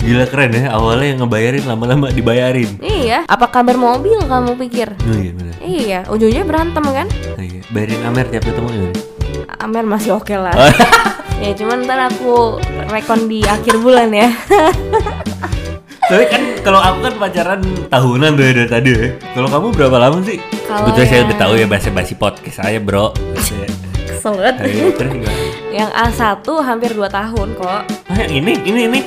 Gila 0.00 0.26
keren 0.26 0.50
ya. 0.50 0.74
Awalnya 0.74 1.22
ngebayarin 1.22 1.64
lama-lama 1.64 2.10
dibayarin. 2.10 2.82
Iya. 2.82 3.22
Apa 3.30 3.46
kabar 3.54 3.78
mobil 3.78 4.18
kamu 4.26 4.58
pikir? 4.66 4.90
Oh 5.06 5.14
iya 5.14 5.32
bener. 5.32 5.54
Iya 5.62 5.98
ujungnya 6.10 6.42
berantem 6.42 6.82
kan? 6.82 7.06
Oh, 7.38 7.42
iya. 7.44 7.62
bayarin 7.70 8.02
Amer 8.02 8.26
tiap 8.26 8.42
ketemu 8.42 8.68
gimana? 8.68 8.98
Amer 9.62 9.84
masih 9.86 10.18
oke 10.18 10.34
lah. 10.34 10.52
Oh. 10.58 10.66
ya 11.40 11.50
cuman 11.52 11.82
ntar 11.82 12.00
aku 12.06 12.60
rekon 12.86 13.26
di 13.26 13.40
akhir 13.42 13.74
bulan 13.76 14.12
ya 14.12 14.28
Tapi 16.02 16.26
kan 16.26 16.42
kalau 16.60 16.82
aku 16.82 16.98
kan 17.00 17.14
pacaran 17.16 17.60
tahunan 17.86 18.34
tuh 18.34 18.42
ya 18.42 18.52
dari 18.52 18.66
tadi 18.68 18.90
ya. 18.90 19.06
Kalau 19.30 19.46
kamu 19.46 19.70
berapa 19.70 19.94
lama 19.96 20.18
sih? 20.20 20.42
Sebetulnya 20.60 21.06
saya 21.06 21.14
yang- 21.14 21.28
udah 21.28 21.38
tahu 21.38 21.52
ya 21.54 21.66
bahasa 21.68 21.88
basi 21.88 22.14
podcast 22.14 22.56
saya 22.58 22.78
bro. 22.78 23.14
Saya- 23.38 23.70
kesel 24.10 24.34
banget 24.34 24.54
Ayo, 24.60 24.90
terus 24.90 25.12
gimana? 25.14 25.38
yang 25.70 25.86
A1 25.88 26.42
hampir 26.60 26.90
2 26.92 27.06
tahun 27.06 27.48
kok 27.54 27.80
Ah, 28.10 28.16
yang 28.18 28.42
ini, 28.42 28.52
ini, 28.60 28.80
ini. 28.84 29.00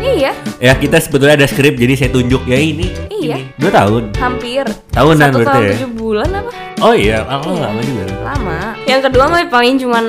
iya 0.00 0.32
Ya 0.56 0.72
kita 0.72 0.96
sebetulnya 0.96 1.36
ada 1.36 1.44
skrip 1.44 1.76
jadi 1.76 1.92
saya 1.94 2.08
tunjuk 2.10 2.40
ya 2.42 2.56
ini. 2.56 2.88
Iya. 3.12 3.36
Ini. 3.36 3.52
Dua 3.54 3.70
tahun. 3.70 4.02
hampir 4.16 4.64
Tahunan 4.90 5.18
satu 5.20 5.36
berarti 5.36 5.50
tahun 5.52 5.60
ya? 5.62 5.74
tujuh 5.76 5.90
bulan 5.94 6.28
apa 6.32 6.50
Oh 6.78 6.92
iya, 6.92 7.20
aku 7.22 7.52
Iya. 7.52 7.60
lama 7.62 7.80
juga. 7.80 8.04
lama 8.24 8.58
yang 8.82 9.00
kedua 9.02 9.24
mah 9.26 9.40
paling 9.46 9.74
cuman 9.76 10.04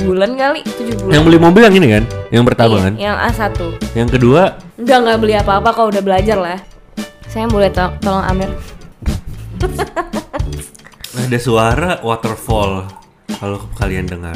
bulan 0.00 0.30
kali 0.32 0.60
tujuh 0.64 0.94
bulan 0.98 1.12
Yang 1.12 1.22
beli 1.24 1.38
mobil 1.38 1.62
yang 1.62 1.74
ini 1.74 1.88
kan? 1.90 2.04
Yang 2.28 2.44
pertama 2.46 2.74
Iya, 2.74 2.82
kan? 2.82 2.92
yang 2.96 3.16
A1 3.20 3.52
Yang 3.94 4.08
kedua, 4.12 4.42
udah 4.76 4.96
nggak 4.98 5.18
beli 5.18 5.34
apa-apa 5.34 5.68
kok 5.70 5.86
udah 5.88 6.02
belajar 6.02 6.36
lah 6.36 6.58
saya 7.24 7.44
boleh 7.44 7.68
to- 7.68 7.92
tolong 8.00 8.24
Amir 8.24 8.48
ada 11.18 11.38
suara 11.38 11.90
waterfall. 12.00 12.86
Kalau 13.30 13.60
kalian 13.74 14.06
dengar. 14.06 14.34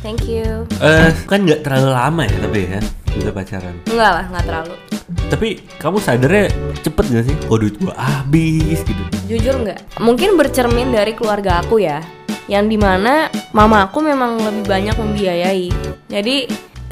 thank 0.00 0.24
you 0.24 0.68
Eh, 0.78 1.14
kan 1.24 1.40
nggak 1.40 1.62
terlalu 1.62 1.90
lama 1.90 2.22
ya 2.22 2.36
tapi 2.38 2.58
ya 2.66 2.80
udah 3.16 3.32
pacaran. 3.32 3.74
enggak 3.86 4.10
lah 4.12 4.24
nggak 4.26 4.44
terlalu 4.44 4.74
Tapi 5.26 5.48
kamu 5.76 5.96
sadarnya 5.98 6.44
cepet 6.80 7.04
gak 7.06 7.24
sih? 7.24 7.36
Oh 7.46 7.56
duit 7.56 7.76
gua 7.76 7.94
habis 7.94 8.80
gitu. 8.80 9.02
jujur 9.26 9.54
nggak 9.58 9.78
mungkin 9.98 10.34
bercermin 10.34 10.90
dari 10.90 11.12
keluarga 11.12 11.60
aku 11.60 11.78
ya 11.78 12.02
yang 12.50 12.68
di 12.68 12.76
mana 12.76 13.32
mama 13.52 13.88
aku 13.88 14.04
memang 14.04 14.40
lebih 14.40 14.64
banyak 14.68 14.96
membiayai. 14.96 15.68
Jadi 16.10 16.36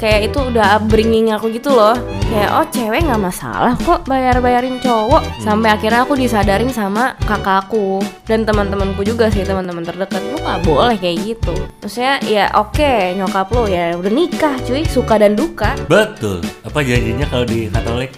kayak 0.03 0.33
itu 0.33 0.39
udah 0.51 0.81
upbringing 0.81 1.31
aku 1.31 1.47
gitu 1.53 1.71
loh. 1.71 1.95
Kayak 2.27 2.49
oh 2.59 2.65
cewek 2.73 3.05
nggak 3.05 3.23
masalah 3.23 3.77
kok 3.77 4.03
bayar 4.09 4.41
bayarin 4.41 4.81
cowok 4.81 5.21
sampai 5.39 5.69
akhirnya 5.71 6.03
aku 6.03 6.17
disadarin 6.17 6.73
sama 6.73 7.13
kakakku 7.23 8.01
dan 8.25 8.43
teman-temanku 8.43 9.05
juga 9.05 9.29
sih 9.29 9.45
teman-teman 9.45 9.85
terdekat. 9.85 10.19
Lu 10.33 10.41
nggak 10.41 10.61
boleh 10.65 10.97
kayak 10.97 11.17
gitu? 11.23 11.55
Maksudnya 11.85 12.19
ya 12.25 12.45
oke 12.57 13.15
nyokap 13.15 13.47
lo 13.53 13.63
ya 13.69 13.93
udah 13.95 14.11
nikah 14.11 14.57
cuy. 14.65 14.83
Suka 14.89 15.21
dan 15.21 15.37
duka. 15.37 15.77
Betul. 15.85 16.41
Apa 16.65 16.81
janjinya 16.83 17.29
kalau 17.29 17.45
di 17.45 17.69
Katolik? 17.69 18.11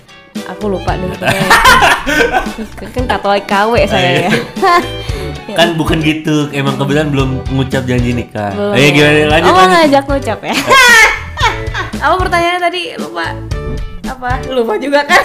Aku 0.43 0.65
lupa 0.67 0.93
deh 0.93 1.07
kan 2.93 3.03
katolik 3.07 3.45
KW 3.47 3.73
saya 3.87 4.27
ya 4.27 4.31
Kan 5.45 5.77
bukan 5.77 6.01
gitu. 6.01 6.49
Emang 6.49 6.73
kebetulan 6.75 7.13
belum 7.13 7.37
ngucap 7.53 7.85
janji 7.85 8.11
nikah. 8.11 8.49
Belum 8.51 8.73
Eh 8.73 8.89
gimana 8.91 9.29
lanjut 9.29 9.45
Oh 9.45 9.55
lanjut. 9.55 9.71
ngajak 9.77 10.03
ngucap 10.09 10.39
ya 10.41 10.55
Apa 12.03 12.15
pertanyaannya 12.17 12.61
tadi? 12.65 12.81
Lupa 12.97 13.27
Apa? 14.09 14.31
Lupa 14.49 14.73
juga 14.81 15.05
kan 15.05 15.21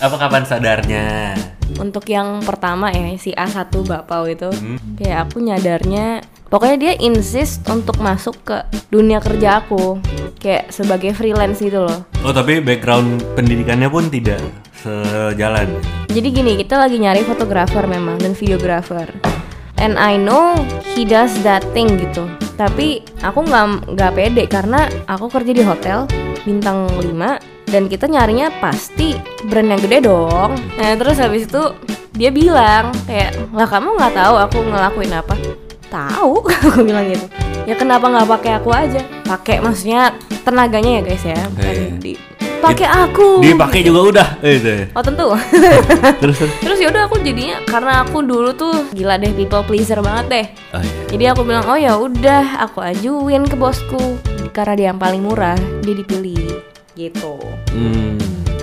Apa 0.00 0.16
kapan 0.16 0.42
sadarnya? 0.42 1.36
Untuk 1.76 2.06
yang 2.08 2.40
pertama 2.46 2.88
ya 2.94 3.12
Si 3.18 3.34
A1 3.34 3.70
Bapau 3.84 4.26
itu 4.30 4.48
Hmm. 4.56 4.78
Kayak 4.96 5.28
aku 5.30 5.42
nyadarnya 5.42 6.22
Pokoknya 6.46 6.76
dia 6.78 6.92
insist 7.02 7.66
untuk 7.66 7.98
masuk 7.98 8.38
ke 8.46 8.56
dunia 8.88 9.18
kerja 9.18 9.60
aku 9.64 9.98
Kayak 10.38 10.70
sebagai 10.70 11.10
freelance 11.12 11.58
gitu 11.58 11.82
loh 11.82 12.06
Oh 12.22 12.30
tapi 12.30 12.62
background 12.62 13.22
pendidikannya 13.34 13.90
pun 13.90 14.06
tidak 14.10 14.42
sejalan. 14.86 15.68
Jadi 16.06 16.28
gini, 16.30 16.52
kita 16.60 16.78
lagi 16.78 16.96
nyari 17.00 17.26
fotografer 17.26 17.84
memang 17.88 18.20
dan 18.22 18.32
videografer. 18.36 19.08
And 19.76 20.00
I 20.00 20.16
know 20.16 20.56
he 20.96 21.04
does 21.04 21.36
that 21.44 21.60
thing 21.76 22.00
gitu. 22.00 22.24
Tapi 22.56 23.04
aku 23.20 23.44
nggak 23.44 23.92
nggak 23.92 24.12
pede 24.16 24.44
karena 24.48 24.88
aku 25.04 25.28
kerja 25.28 25.52
di 25.52 25.60
hotel 25.60 26.08
bintang 26.48 26.88
5 26.88 27.55
dan 27.66 27.86
kita 27.86 28.06
nyarinya 28.06 28.50
pasti 28.56 29.14
brand 29.44 29.68
yang 29.68 29.80
gede 29.80 29.98
dong. 30.02 30.54
Nah 30.74 30.94
terus 30.94 31.18
habis 31.18 31.44
itu 31.44 31.62
dia 32.12 32.30
bilang 32.30 32.94
kayak 33.04 33.50
lah 33.50 33.66
kamu 33.66 33.94
nggak 33.94 34.14
tahu 34.14 34.34
aku 34.40 34.58
ngelakuin 34.64 35.12
apa? 35.12 35.34
Tahu, 35.86 36.32
aku 36.66 36.80
bilang 36.82 37.06
gitu. 37.06 37.26
Ya 37.64 37.74
kenapa 37.74 38.06
nggak 38.06 38.28
pakai 38.28 38.52
aku 38.56 38.70
aja? 38.70 39.02
Pakai 39.22 39.58
maksudnya 39.58 40.14
tenaganya 40.42 40.98
ya 40.98 41.02
guys 41.04 41.24
ya. 41.24 41.40
bukan 41.48 41.66
Iya. 41.68 41.90
di- 41.98 42.20
Pakai 42.56 42.88
aku. 42.88 43.44
Dipakai 43.44 43.84
juga 43.84 44.00
udah. 44.02 44.28
Eh, 44.40 44.56
itu. 44.56 44.88
Oh 44.90 45.04
tentu. 45.04 45.28
Terus 46.24 46.36
terus. 46.40 46.52
Terus 46.58 46.78
yaudah 46.80 47.04
aku 47.04 47.20
jadinya 47.20 47.60
karena 47.62 48.02
aku 48.02 48.24
dulu 48.24 48.50
tuh 48.56 48.72
gila 48.90 49.20
deh 49.20 49.30
people 49.30 49.62
pleaser 49.62 50.00
banget 50.00 50.26
deh. 50.26 50.46
Oh, 50.72 50.80
iya. 50.80 50.92
Jadi 51.06 51.24
aku 51.28 51.40
bilang 51.44 51.68
oh 51.68 51.76
ya 51.76 51.94
udah 51.94 52.58
aku 52.58 52.80
ajuin 52.80 53.44
ke 53.44 53.54
bosku 53.54 54.18
karena 54.50 54.72
dia 54.74 54.86
yang 54.88 54.98
paling 54.98 55.20
murah 55.20 55.54
dia 55.84 55.94
dipilih 55.94 56.58
gitu. 56.96 57.36
Hmm. 57.70 58.16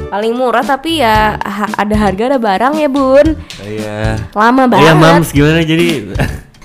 Paling 0.10 0.34
murah 0.34 0.62
tapi 0.62 1.02
ya 1.02 1.38
ha- 1.38 1.74
ada 1.78 1.96
harga 1.98 2.34
ada 2.34 2.40
barang 2.42 2.74
ya 2.78 2.90
bun. 2.90 3.38
Iya. 3.62 4.18
Lama 4.34 4.66
banget. 4.66 4.86
Iya 4.86 4.94
mams 4.94 5.30
gimana 5.30 5.62
jadi 5.62 5.88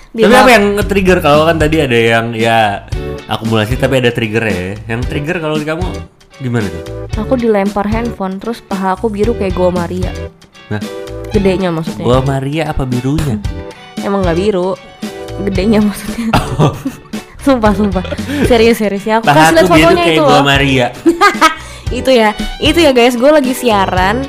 Di 0.09 0.21
Tapi 0.25 0.35
apa 0.35 0.51
yang 0.51 0.65
nge-trigger 0.81 1.19
kalau 1.21 1.45
kan 1.45 1.61
tadi 1.61 1.77
ada 1.81 1.95
yang 1.95 2.33
ya 2.33 2.89
akumulasi 3.29 3.77
tapi 3.77 4.01
ada 4.01 4.09
trigger 4.09 4.41
ya 4.49 4.73
Yang 4.89 5.01
trigger 5.13 5.37
kalau 5.37 5.61
di 5.61 5.69
kamu 5.69 5.85
gimana 6.41 6.65
tuh? 6.65 6.83
Aku 7.21 7.37
dilempar 7.37 7.85
handphone 7.89 8.41
terus 8.41 8.65
paha 8.65 8.97
aku 8.97 9.13
biru 9.13 9.37
kayak 9.37 9.53
gua 9.53 9.69
Maria. 9.69 10.13
Nah, 10.73 10.81
Gedenya 11.29 11.69
maksudnya. 11.69 12.05
gua 12.05 12.21
Maria 12.25 12.73
apa 12.73 12.85
birunya? 12.85 13.37
Emang 14.07 14.25
nggak 14.25 14.39
biru. 14.39 14.73
Gedenya 15.45 15.81
maksudnya. 15.85 16.33
sumpah 17.49 17.73
sumpah. 17.73 18.05
Serius 18.45 18.77
serius 18.77 19.05
ya. 19.05 19.21
Aku 19.21 19.29
kasih 19.29 19.57
lihat 19.57 19.69
fotonya 19.69 20.05
kayak 20.05 20.17
itu 20.17 20.23
gua. 20.25 20.41
Maria 20.45 20.89
itu 21.89 22.11
ya 22.13 22.37
itu 22.61 22.79
ya 22.79 22.93
guys 22.93 23.17
gue 23.17 23.31
lagi 23.31 23.53
siaran 23.57 24.25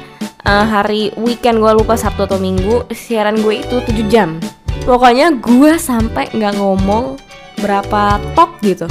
eh, 0.48 0.65
hari 0.65 1.12
weekend 1.19 1.60
gue 1.60 1.72
lupa 1.76 2.00
sabtu 2.00 2.28
atau 2.28 2.39
minggu 2.39 2.88
siaran 2.95 3.39
gue 3.39 3.63
itu 3.63 3.78
7 3.84 4.12
jam. 4.12 4.39
Pokoknya 4.88 5.36
gue 5.38 5.76
sampai 5.76 6.32
nggak 6.32 6.56
ngomong 6.58 7.19
berapa 7.60 8.17
tok 8.34 8.52
gitu. 8.63 8.88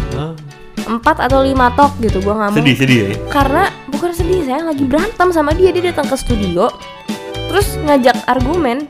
Empat 0.88 1.20
atau 1.20 1.44
lima 1.44 1.72
tok 1.72 1.96
gitu 2.00 2.20
gue 2.20 2.34
nggak 2.34 2.50
mau. 2.52 2.58
Sedih 2.60 2.76
sedih 2.76 2.98
ya? 3.00 3.14
karena 3.32 3.72
bukan 3.98 4.14
sedih 4.14 4.46
saya 4.46 4.62
lagi 4.62 4.86
berantem 4.86 5.28
sama 5.34 5.50
dia 5.56 5.74
dia 5.74 5.90
datang 5.90 6.06
ke 6.06 6.14
studio 6.14 6.70
terus 7.50 7.74
ngajak 7.82 8.14
argumen 8.30 8.86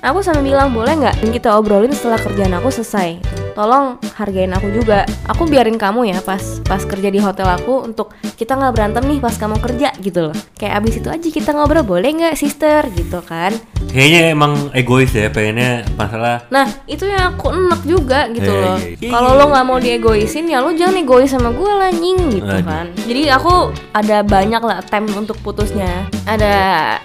aku 0.00 0.24
sama 0.24 0.40
bilang 0.40 0.72
boleh 0.72 0.96
nggak 0.96 1.16
kita 1.30 1.56
obrolin 1.56 1.92
setelah 1.92 2.16
kerjaan 2.20 2.56
aku 2.56 2.72
selesai? 2.72 3.20
Tolong 3.52 4.00
hargain 4.16 4.52
aku 4.56 4.72
juga. 4.72 5.04
Aku 5.28 5.44
biarin 5.44 5.76
kamu 5.76 6.08
ya 6.08 6.18
pas 6.24 6.40
pas 6.64 6.80
kerja 6.80 7.12
di 7.12 7.20
hotel 7.20 7.44
aku 7.44 7.84
untuk 7.84 8.14
kita 8.38 8.56
nggak 8.56 8.72
berantem 8.72 9.04
nih 9.04 9.20
pas 9.20 9.36
kamu 9.36 9.60
kerja 9.60 9.92
gitu 10.00 10.30
loh. 10.30 10.36
Kayak 10.56 10.80
abis 10.80 10.94
itu 11.02 11.08
aja 11.12 11.28
kita 11.28 11.50
ngobrol 11.52 11.84
boleh 11.84 12.08
nggak 12.08 12.34
sister? 12.40 12.88
Gitu 12.96 13.20
kan? 13.26 13.52
Kayaknya 13.90 14.20
emang 14.32 14.52
egois 14.72 15.10
ya 15.10 15.28
pengennya 15.34 15.82
masalah 15.98 16.46
Nah 16.46 16.62
itu 16.86 17.10
yang 17.10 17.34
aku 17.34 17.50
enak 17.50 17.80
juga 17.82 18.30
gitu 18.30 18.46
Iya, 18.46 18.62
loh. 18.62 18.78
iya, 18.78 18.94
iya. 19.02 19.10
Kalau 19.10 19.30
lo 19.34 19.44
nggak 19.50 19.66
mau 19.66 19.78
diegoisin 19.82 20.46
ya 20.46 20.62
lo 20.62 20.70
jangan 20.70 21.02
egois 21.02 21.28
sama 21.28 21.50
gue 21.50 21.72
lah 21.74 21.90
nying 21.90 22.38
gitu 22.40 22.46
Aduh. 22.48 22.64
kan. 22.64 22.86
Jadi 23.04 23.22
aku 23.28 23.74
ada 23.92 24.22
banyak 24.22 24.62
lah 24.62 24.78
attempt 24.80 25.12
untuk 25.18 25.36
putusnya. 25.42 26.06
Ada 26.24 26.54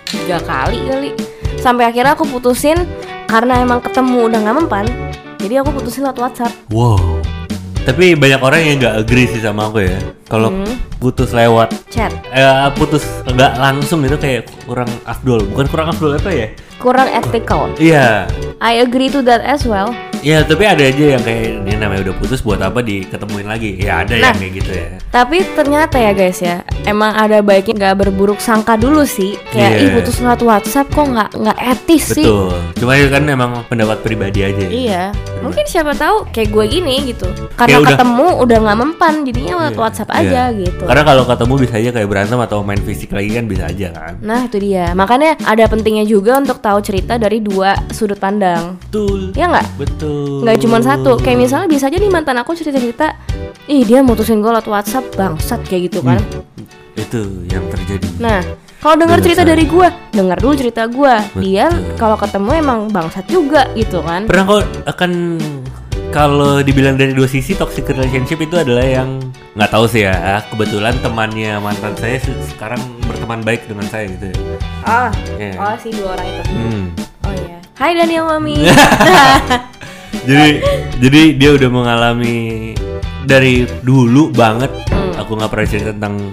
tiga 0.06 0.38
kali 0.46 0.80
kali 0.86 1.35
Sampai 1.60 1.90
akhirnya 1.90 2.14
aku 2.14 2.26
putusin 2.26 2.78
karena 3.26 3.60
emang 3.60 3.82
ketemu 3.82 4.30
udah 4.30 4.40
nggak 4.42 4.58
mempan 4.58 4.86
Jadi 5.36 5.62
aku 5.62 5.70
putusin 5.78 6.02
lewat 6.02 6.18
WhatsApp. 6.18 6.54
Wow. 6.74 6.98
Tapi 7.86 8.18
banyak 8.18 8.42
orang 8.42 8.62
yang 8.66 8.76
nggak 8.82 8.96
agree 9.06 9.30
sih 9.30 9.38
sama 9.38 9.70
aku 9.70 9.86
ya. 9.86 10.02
Kalau 10.26 10.50
Hmm. 10.50 10.74
putus 10.98 11.30
lewat 11.30 11.70
chat. 11.94 12.10
eh, 12.34 12.70
putus 12.74 13.06
nggak 13.30 13.62
langsung 13.62 14.02
itu 14.02 14.18
kayak 14.18 14.50
kurang 14.66 14.90
afdol. 15.06 15.46
Bukan 15.54 15.70
kurang 15.70 15.94
afdol 15.94 16.18
apa 16.18 16.34
ya 16.34 16.48
Kurang 16.78 17.08
ethical 17.08 17.72
iya 17.76 18.28
I 18.58 18.80
agree 18.80 19.08
to 19.08 19.20
that 19.22 19.42
as 19.42 19.64
well 19.64 19.92
Iya 20.20 20.42
tapi 20.42 20.66
ada 20.66 20.82
aja 20.82 21.06
yang 21.12 21.22
kayak 21.22 21.62
ini 21.62 21.78
namanya 21.78 22.10
udah 22.10 22.16
putus 22.18 22.42
buat 22.42 22.58
apa 22.58 22.82
diketemuin 22.82 23.46
lagi 23.46 23.78
ya 23.78 24.02
ada 24.02 24.18
Nah. 24.18 24.34
yang 24.34 24.42
kayak 24.42 24.54
gitu 24.58 24.72
ya 24.74 24.88
Tapi 25.08 25.38
ternyata 25.54 25.96
ya 25.96 26.12
guys 26.12 26.42
ya, 26.42 26.56
emang 26.84 27.14
ada 27.14 27.40
baiknya 27.40 27.74
nggak 27.78 27.96
berburuk 28.02 28.42
sangka 28.42 28.74
dulu 28.74 29.06
sih. 29.06 29.38
Kayak 29.48 29.72
Iya. 29.72 29.80
ih 29.80 29.90
putus 29.94 30.18
lewat 30.18 30.42
WhatsApp 30.42 30.90
kok 30.90 31.06
nggak 31.06 31.30
nggak 31.32 31.58
etis 31.62 32.04
sih. 32.12 32.26
betul 32.26 32.58
cuma 32.76 32.92
itu 32.96 33.08
kan 33.08 33.22
emang 33.24 33.52
pendapat 33.66 34.02
pribadi 34.02 34.40
aja 34.44 34.66
Iya, 34.66 35.04
mungkin 35.46 35.64
siapa 35.64 35.94
tahu 35.94 36.26
kayak 36.30 36.50
gue 36.50 36.66
gini 36.68 36.96
gitu. 37.06 37.28
Karena 37.54 37.72
Ya 37.72 37.80
udah. 37.80 37.90
ketemu 37.94 38.28
udah 38.42 38.58
nggak 38.60 38.80
mempan, 38.80 39.14
jadinya 39.22 39.54
lewat 39.60 39.72
Iya, 39.72 39.80
WhatsApp 39.80 40.10
iya. 40.10 40.20
aja 40.20 40.42
gitu. 40.58 40.84
karena 40.84 41.04
kalau 41.04 41.24
ketemu 41.24 41.54
bisa 41.58 41.74
aja 41.76 41.90
kayak 41.92 42.08
berantem 42.08 42.40
atau 42.40 42.58
main 42.60 42.80
fisik 42.80 43.10
lagi 43.10 43.30
kan 43.32 43.46
bisa 43.46 43.64
aja 43.66 43.88
kan 43.90 44.14
Nah 44.20 44.40
itu 44.44 44.58
dia. 44.58 44.86
Makanya 44.92 45.38
ada 45.40 45.64
pentingnya 45.66 46.04
juga 46.04 46.36
untuk 46.36 46.58
tahu 46.58 46.80
cerita 46.80 47.16
dari 47.16 47.40
dua 47.40 47.78
sudut 47.90 48.18
pandang. 48.18 48.76
betul 48.82 49.30
Ya 49.32 49.46
nggak? 49.46 49.68
betul 49.76 50.42
Nggak 50.42 50.58
cuma 50.60 50.78
satu. 50.80 51.12
Kayak 51.18 51.38
misalnya 51.40 51.68
bisa 51.68 51.86
aja 51.86 51.96
nih 51.96 52.10
mantan 52.10 52.36
aku 52.36 52.52
cerita-cerita, 52.52 53.14
ih 53.66 53.82
dia 53.82 54.02
mutusin 54.02 54.40
gue 54.40 54.50
lewat 54.50 54.66
WhatsApp 54.66 55.06
bangsat 55.14 55.62
kayak 55.64 55.90
gitu 55.90 56.02
kan. 56.02 56.18
itu 56.96 57.22
yang 57.46 57.68
terjadi 57.68 58.08
Nah, 58.18 58.40
kalau 58.78 58.96
dengar 58.98 59.18
cerita 59.18 59.42
dari 59.42 59.66
gua, 59.66 59.90
dengar 60.10 60.38
dulu 60.38 60.54
cerita 60.54 60.86
gua. 60.86 61.18
Dia 61.36 61.68
Betul. 61.68 61.96
kalau 61.96 62.16
ketemu 62.16 62.50
emang 62.56 62.80
bangsat 62.88 63.26
juga 63.26 63.66
gitu 63.74 64.00
kan. 64.00 64.26
pernah 64.26 64.46
kok 64.46 64.62
akan 64.86 65.12
kalau 66.10 66.60
dibilang 66.60 66.96
dari 66.96 67.12
dua 67.12 67.26
sisi 67.26 67.52
toxic 67.54 67.84
relationship 67.86 68.40
itu 68.40 68.56
adalah 68.56 68.84
yang 68.84 69.20
nggak 69.52 69.68
tahu 69.68 69.84
sih 69.86 70.04
ya 70.04 70.16
kebetulan 70.46 70.96
temannya 71.00 71.58
mantan 71.58 71.92
saya 71.94 72.16
se- 72.18 72.32
sekarang 72.48 72.80
berteman 73.02 73.42
baik 73.42 73.66
dengan 73.66 73.84
saya 73.86 74.08
gitu 74.10 74.28
ya 74.28 74.38
Ah, 74.82 75.10
Iya. 75.34 75.56
oh 75.58 75.76
si 75.76 75.90
dua 75.92 76.14
orang 76.14 76.28
itu. 76.30 76.42
Hmm. 76.48 76.84
Oh 77.22 77.34
iya. 77.34 77.58
Hai 77.74 77.92
Daniel 77.94 78.26
Mami. 78.30 78.64
jadi 80.24 80.50
jadi 80.98 81.22
dia 81.36 81.50
udah 81.54 81.70
mengalami 81.70 82.72
dari 83.24 83.54
dulu 83.82 84.30
banget 84.30 84.72
Hmm. 84.88 85.12
aku 85.18 85.36
nggak 85.36 85.50
pernah 85.50 85.68
cerita 85.68 85.92
tentang 85.92 86.32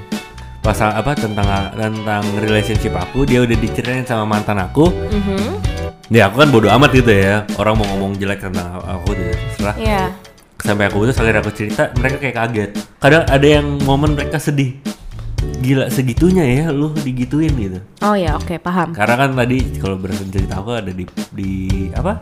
pasal 0.62 0.94
apa 0.94 1.18
tentang 1.18 1.44
tentang 1.74 2.22
relationship 2.38 2.94
aku 2.94 3.26
dia 3.26 3.42
udah 3.42 3.56
diceritain 3.58 4.06
sama 4.06 4.24
mantan 4.24 4.62
aku. 4.62 4.88
Mhm. 4.88 5.58
ya 6.12 6.28
aku 6.28 6.44
kan 6.44 6.48
bodo 6.52 6.68
amat 6.70 6.90
gitu 6.92 7.10
ya. 7.10 7.42
Orang 7.58 7.80
mau 7.80 7.88
ngomong 7.88 8.14
jelek 8.16 8.44
tentang 8.44 8.78
aku 8.78 9.16
tuh 9.16 9.32
setelah 9.56 9.74
Iya. 9.76 10.02
sampai 10.60 10.84
aku 10.86 10.96
putus 11.02 11.16
akhirnya 11.18 11.40
aku 11.40 11.50
cerita 11.50 11.88
mereka 11.98 12.16
kayak 12.20 12.36
kaget. 12.36 12.70
Kadang 13.00 13.22
ada 13.26 13.46
yang 13.48 13.66
momen 13.82 14.14
mereka 14.14 14.38
sedih. 14.38 14.76
Gila 15.58 15.90
segitunya 15.90 16.44
ya 16.46 16.64
lu 16.70 16.94
digituin 16.94 17.50
gitu. 17.58 17.78
Oh 18.02 18.14
ya, 18.14 18.38
oke, 18.38 18.58
paham. 18.62 18.94
karena 18.94 19.14
kan 19.18 19.30
tadi 19.34 19.58
kalau 19.78 19.98
berdasarkan 19.98 20.30
cerita 20.30 20.54
aku 20.58 20.70
ada 20.74 20.90
di 20.90 21.02
di 21.34 21.50
apa 21.90 22.18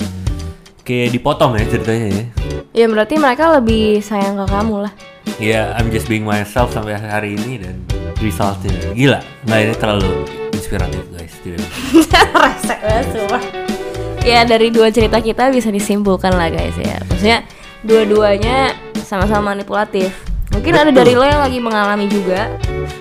kayak 0.82 1.12
dipotong 1.12 1.54
ya 1.54 1.64
ceritanya 1.66 2.08
ya 2.10 2.24
Ya 2.70 2.86
berarti 2.86 3.18
mereka 3.18 3.50
lebih 3.52 3.98
sayang 3.98 4.36
ke 4.36 4.46
kamu 4.46 4.86
lah. 4.86 4.92
ya 5.36 5.74
I'm 5.74 5.90
just 5.90 6.06
being 6.06 6.22
myself 6.22 6.70
sampai 6.70 6.94
hari 6.94 7.34
ini 7.34 7.58
dan 7.58 7.82
resultnya 8.16 8.70
gila 8.92 9.18
nggak 9.44 9.58
ini 9.60 9.74
terlalu 9.74 10.12
inspiratif 10.52 11.02
guys 11.10 11.34
Resek 12.36 12.78
banget 12.78 13.06
semua. 13.10 13.40
Ya 14.20 14.44
dari 14.44 14.68
dua 14.68 14.92
cerita 14.92 15.18
kita 15.18 15.48
bisa 15.48 15.68
disimpulkan 15.68 16.30
lah 16.30 16.46
guys 16.46 16.76
ya. 16.76 17.00
Maksudnya 17.02 17.42
dua-duanya 17.82 18.76
sama-sama 19.00 19.50
manipulatif. 19.50 20.12
Mungkin 20.50 20.72
ada 20.72 20.90
Betul. 20.90 20.98
dari 21.00 21.12
lo 21.14 21.24
yang 21.24 21.40
lagi 21.40 21.58
mengalami 21.58 22.06
juga. 22.06 22.50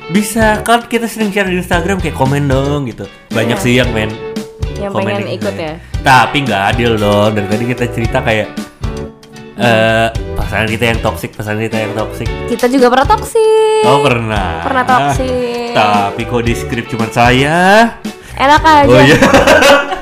bisa 0.09 0.63
kan 0.63 0.81
kita 0.83 1.05
sering 1.05 1.29
share 1.29 1.45
di 1.45 1.57
Instagram 1.57 2.01
kayak 2.01 2.17
komen 2.17 2.49
dong 2.49 2.89
gitu 2.89 3.05
banyak 3.29 3.53
Iya. 3.53 3.61
sih 3.61 3.73
yang 3.77 3.93
main 4.79 4.85
Yang 4.85 4.93
komen 4.93 5.07
pengen 5.09 5.27
ikut 5.29 5.55
ya. 5.55 5.73
tapi 6.01 6.37
nggak 6.41 6.61
adil 6.69 6.91
dong 6.95 7.31
dan 7.33 7.45
tadi 7.45 7.63
kita 7.67 7.83
cerita 7.87 8.17
kayak 8.19 8.47
eh 9.57 10.07
pasangan 10.33 10.67
kita 10.67 10.85
yang 10.87 10.99
toksik 10.99 11.31
pasangan 11.31 11.59
kita 11.59 11.77
yang 11.77 11.93
toksik 11.93 12.29
Kita 12.47 12.65
juga 12.65 12.87
pernah 12.87 13.07
toksik. 13.09 13.83
oh 13.83 13.99
pernah 13.99 14.63
Pernah 14.63 14.83
toksik. 14.85 15.75
tapi 15.75 16.21
kok 16.23 16.41
di 16.41 16.53
skrip 16.53 16.85
cuma 16.87 17.05
saya 17.07 17.91
Enak 18.33 18.61
aja. 18.63 18.87
oh 18.87 19.01
iya 19.01 19.17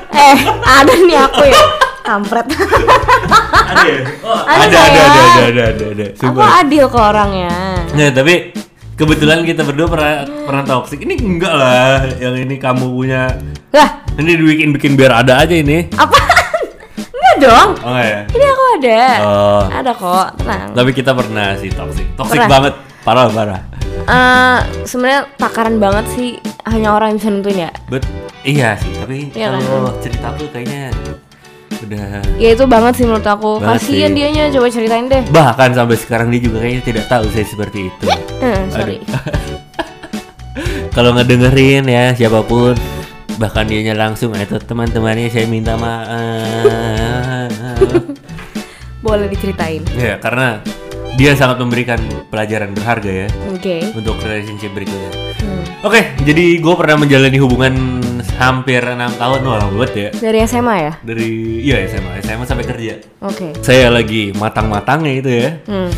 Eh, 0.10 0.38
ada 0.64 0.94
nih 0.96 1.14
aku 1.16 1.46
ya. 1.46 1.62
Kampret. 2.02 2.50
ada 2.50 3.86
ya? 3.86 4.02
Oh, 4.24 4.42
Ada, 4.42 4.66
ada, 4.66 4.80
ada, 4.82 4.98
ada, 4.98 5.22
ada, 5.22 5.44
ada, 5.46 5.64
ada, 5.68 5.86
ada. 5.94 6.06
aku 6.18 6.40
adil 6.42 6.86
ke 6.88 6.98
orangnya. 6.98 7.54
Nah, 7.92 8.10
tapi 8.10 8.50
kebetulan 8.98 9.46
kita 9.46 9.62
berdua 9.62 9.88
pernah 9.88 10.14
pernah 10.26 10.64
toxic. 10.66 11.00
Ini 11.00 11.14
enggak 11.16 11.54
lah, 11.54 12.02
yang 12.18 12.36
ini 12.36 12.58
kamu 12.58 12.86
punya. 12.88 13.30
Lah, 13.70 14.02
Ini 14.18 14.32
dibikin 14.34 14.74
bikin 14.74 14.98
biar 14.98 15.14
ada 15.16 15.46
aja 15.46 15.54
ini. 15.54 15.86
apaan? 15.94 16.66
Enggak 16.98 17.36
dong. 17.40 17.70
Oh 17.80 17.90
enggak 17.94 18.08
ya? 18.08 18.20
Ini 18.34 18.46
aku 18.48 18.64
ada. 18.74 19.02
Oh. 19.22 19.62
Ada 19.70 19.92
kok, 19.94 20.28
tenang. 20.38 20.70
Tapi 20.74 20.90
kita 20.92 21.12
pernah 21.14 21.54
sih 21.56 21.70
toxic. 21.70 22.06
Toxic 22.18 22.42
Pernah. 22.42 22.50
banget. 22.50 22.74
Parah, 23.06 23.26
parah. 23.30 23.62
Eh, 23.98 24.60
sebenarnya 24.84 25.22
takaran 25.38 25.78
banget 25.78 26.06
sih 26.12 26.30
hanya 26.66 26.92
orang 26.92 27.14
yang 27.14 27.20
bisa 27.20 27.30
nentuin 27.30 27.60
ya. 27.60 27.72
Bet 27.88 28.04
Iya 28.42 28.80
sih, 28.80 28.92
tapi 28.96 29.18
Iya 29.32 29.52
kan? 29.52 29.60
kalau 29.62 29.92
cerita 30.00 30.26
aku 30.32 30.48
kayaknya 30.50 30.88
udah 31.78 32.24
Ya 32.38 32.50
itu 32.54 32.66
banget 32.66 32.94
sih 32.98 33.06
menurut 33.06 33.26
aku. 33.26 33.60
Banget 33.62 33.82
Kasian 33.84 34.12
sih. 34.12 34.16
dianya 34.18 34.44
coba 34.50 34.68
ceritain 34.68 35.06
deh. 35.06 35.24
bahkan 35.30 35.70
sampai 35.72 35.98
sekarang 35.98 36.28
dia 36.30 36.42
juga 36.42 36.64
kayaknya 36.64 36.84
tidak 36.84 37.06
tahu 37.08 37.26
saya 37.30 37.46
seperti 37.46 37.80
itu. 37.90 38.06
Eh, 38.42 38.60
sorry. 38.70 38.98
Kalau 40.96 41.14
ngedengerin 41.14 41.86
ya 41.86 42.10
siapa 42.12 42.42
pun 42.42 42.74
bahkan 43.38 43.70
dianya 43.70 43.94
langsung 43.94 44.34
itu 44.34 44.58
teman-temannya 44.58 45.30
saya 45.30 45.46
minta 45.46 45.78
maaf. 45.78 47.54
Boleh 49.06 49.30
diceritain. 49.30 49.86
ya 49.94 50.18
karena 50.18 50.58
dia 51.18 51.38
sangat 51.38 51.62
memberikan 51.62 52.02
pelajaran 52.30 52.74
berharga 52.74 53.26
ya 53.26 53.28
Oke. 53.54 53.94
untuk 53.94 54.18
relationship 54.22 54.74
berikutnya. 54.74 55.12
Hmm. 55.38 55.62
Oke, 55.86 56.02
jadi 56.26 56.58
gue 56.58 56.74
pernah 56.78 56.98
menjalani 56.98 57.38
hubungan 57.38 57.74
hampir 58.38 58.82
enam 58.82 59.10
tahun 59.12 59.40
lama 59.42 59.68
banget 59.76 59.92
ya. 59.94 60.10
Dari 60.14 60.38
SMA 60.44 60.76
ya? 60.80 60.94
Dari 61.00 61.30
iya 61.60 61.78
SMA, 61.86 62.22
SMA 62.22 62.46
sampai 62.46 62.64
kerja. 62.64 62.94
Oke. 63.20 63.58
Saya 63.60 63.90
lagi 63.90 64.32
matang-matangnya 64.32 65.14
itu 65.16 65.30
ya, 65.30 65.50
Hmm. 65.66 65.90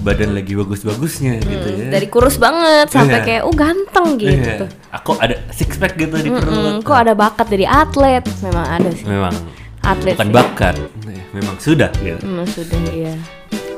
badan 0.00 0.32
lagi 0.32 0.54
bagus-bagusnya 0.54 1.36
gitu 1.38 1.68
ya. 1.68 1.88
Dari 1.90 2.06
kurus 2.06 2.36
banget 2.36 2.88
sampai 2.88 3.20
Iya. 3.20 3.26
kayak 3.26 3.42
oh 3.42 3.52
ganteng 3.52 4.08
gitu. 4.16 4.64
Iya. 4.64 4.70
Aku 4.94 5.18
ada 5.18 5.36
six 5.50 5.74
pack 5.74 5.94
gitu 5.94 6.14
di 6.14 6.30
perut. 6.30 6.46
Mm-mm, 6.46 6.74
kok 6.80 6.96
ada 6.96 7.12
bakat 7.12 7.46
jadi 7.46 7.66
atlet? 7.66 8.22
Memang 8.40 8.66
ada 8.66 8.88
sih. 8.88 9.04
Memang 9.04 9.34
Atlet. 9.82 10.14
bukan 10.14 10.26
sih. 10.26 10.34
bakat, 10.34 10.74
Eh, 11.06 11.22
memang 11.32 11.56
sudah 11.58 11.90
gitu. 11.96 12.18
Hmm, 12.20 12.42
sudah 12.44 12.78
ya. 12.88 13.14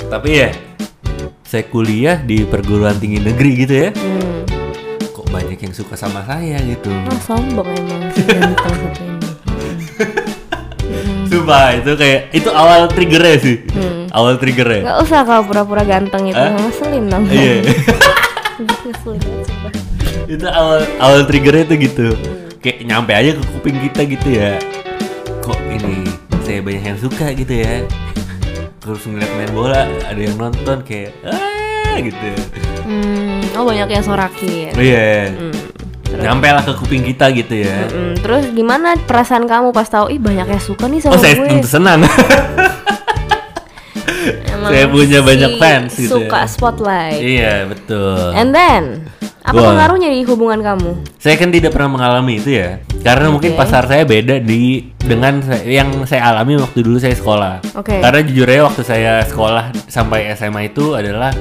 Tapi 0.06 0.30
ya, 0.34 0.48
saya 1.42 1.64
kuliah 1.64 2.16
di 2.16 2.44
perguruan 2.44 2.96
tinggi 2.96 3.18
negeri 3.18 3.50
gitu 3.58 3.74
ya. 3.74 3.88
Hmm. 3.90 4.40
Banyak 5.38 5.70
yang 5.70 5.70
suka 5.70 5.94
sama 5.94 6.26
saya 6.26 6.58
gitu. 6.66 6.90
Ah, 6.90 7.18
sombong 7.22 7.70
emang 7.70 8.10
si 8.10 8.26
ganteng 8.26 8.74
satu 8.74 9.02
ini. 9.06 9.30
Sumpah 11.30 11.78
itu 11.78 11.92
kayak 11.94 12.20
itu 12.34 12.50
awal 12.50 12.90
triggernya 12.90 13.36
sih. 13.38 13.56
Hmm. 13.70 14.10
Awal 14.10 14.34
triggernya. 14.42 14.82
Gak 14.82 14.98
usah 15.06 15.20
kalau 15.22 15.46
pura-pura 15.46 15.86
ganteng 15.86 16.26
itu 16.26 16.42
Hah? 16.42 16.58
ngeselin 16.58 17.06
dong. 17.06 17.22
Iya. 17.30 17.54
ngeselin 18.82 19.22
sumpah. 19.22 19.72
itu 20.28 20.44
awal 20.44 20.82
awal 20.98 21.20
triggernya 21.24 21.64
itu 21.70 21.74
gitu. 21.86 22.06
Kayak 22.58 22.78
nyampe 22.84 23.12
aja 23.14 23.30
ke 23.38 23.42
kuping 23.54 23.78
kita 23.78 24.00
gitu 24.10 24.28
ya. 24.34 24.58
Kok 25.46 25.60
ini 25.70 26.02
saya 26.42 26.58
banyak 26.66 26.82
yang 26.82 26.98
suka 26.98 27.30
gitu 27.30 27.54
ya. 27.62 27.86
Terus 28.82 29.06
ngeliat 29.06 29.32
main 29.38 29.52
bola 29.54 29.86
ada 29.86 30.18
yang 30.18 30.34
nonton 30.34 30.82
kayak 30.82 31.14
ah 31.22 31.94
gitu. 32.02 32.28
Hmm, 32.82 33.37
oh 33.58 33.64
banyak 33.64 33.88
yang 33.90 34.00
sorakin. 34.00 34.70
Iya. 34.72 35.10
Hmm. 35.28 35.54
Nyampe 36.08 36.48
lah 36.48 36.62
ke 36.62 36.72
kuping 36.74 37.04
kita 37.04 37.28
gitu 37.30 37.54
ya. 37.60 37.84
Hmm, 37.84 38.16
terus 38.16 38.48
gimana 38.50 38.96
perasaan 38.96 39.44
kamu 39.44 39.70
pas 39.70 39.84
tahu 39.84 40.08
ih 40.08 40.16
banyak 40.16 40.46
yang 40.46 40.58
suka 40.58 40.86
nih 40.86 41.04
Oh 41.04 41.12
sama 41.12 41.20
saya 41.20 41.34
gue? 41.36 41.46
tentu 41.48 41.68
senang. 41.68 42.00
Emang 44.48 44.70
saya 44.70 44.86
punya 44.88 45.18
si 45.18 45.26
banyak 45.26 45.52
fans 45.56 45.92
gitu 45.94 46.16
Suka 46.18 46.38
ya. 46.38 46.48
spotlight. 46.48 47.18
iya 47.18 47.54
betul. 47.64 48.32
And 48.32 48.50
then 48.50 48.82
apa 49.40 49.56
Wah. 49.56 49.72
pengaruhnya 49.72 50.08
di 50.10 50.24
hubungan 50.24 50.60
kamu? 50.60 50.90
Saya 51.16 51.36
kan 51.36 51.48
tidak 51.48 51.72
pernah 51.72 51.88
mengalami 51.90 52.36
itu 52.36 52.52
ya. 52.52 52.80
Karena 52.98 53.28
mungkin 53.28 53.52
Oke. 53.52 53.58
pasar 53.58 53.86
saya 53.86 54.04
beda 54.04 54.40
di 54.40 54.88
dengan 54.98 55.40
saya- 55.40 55.64
yang 55.64 55.88
saya 56.04 56.28
alami 56.28 56.56
waktu 56.56 56.82
dulu 56.82 56.98
saya 56.98 57.14
sekolah. 57.14 57.64
Oke. 57.74 57.96
Karena 57.96 58.20
jujur 58.20 58.44
aja 58.44 58.62
waktu 58.64 58.82
saya 58.82 59.12
sekolah 59.24 59.72
sampai 59.86 60.28
SMA 60.34 60.68
itu 60.68 60.92
adalah 60.92 61.32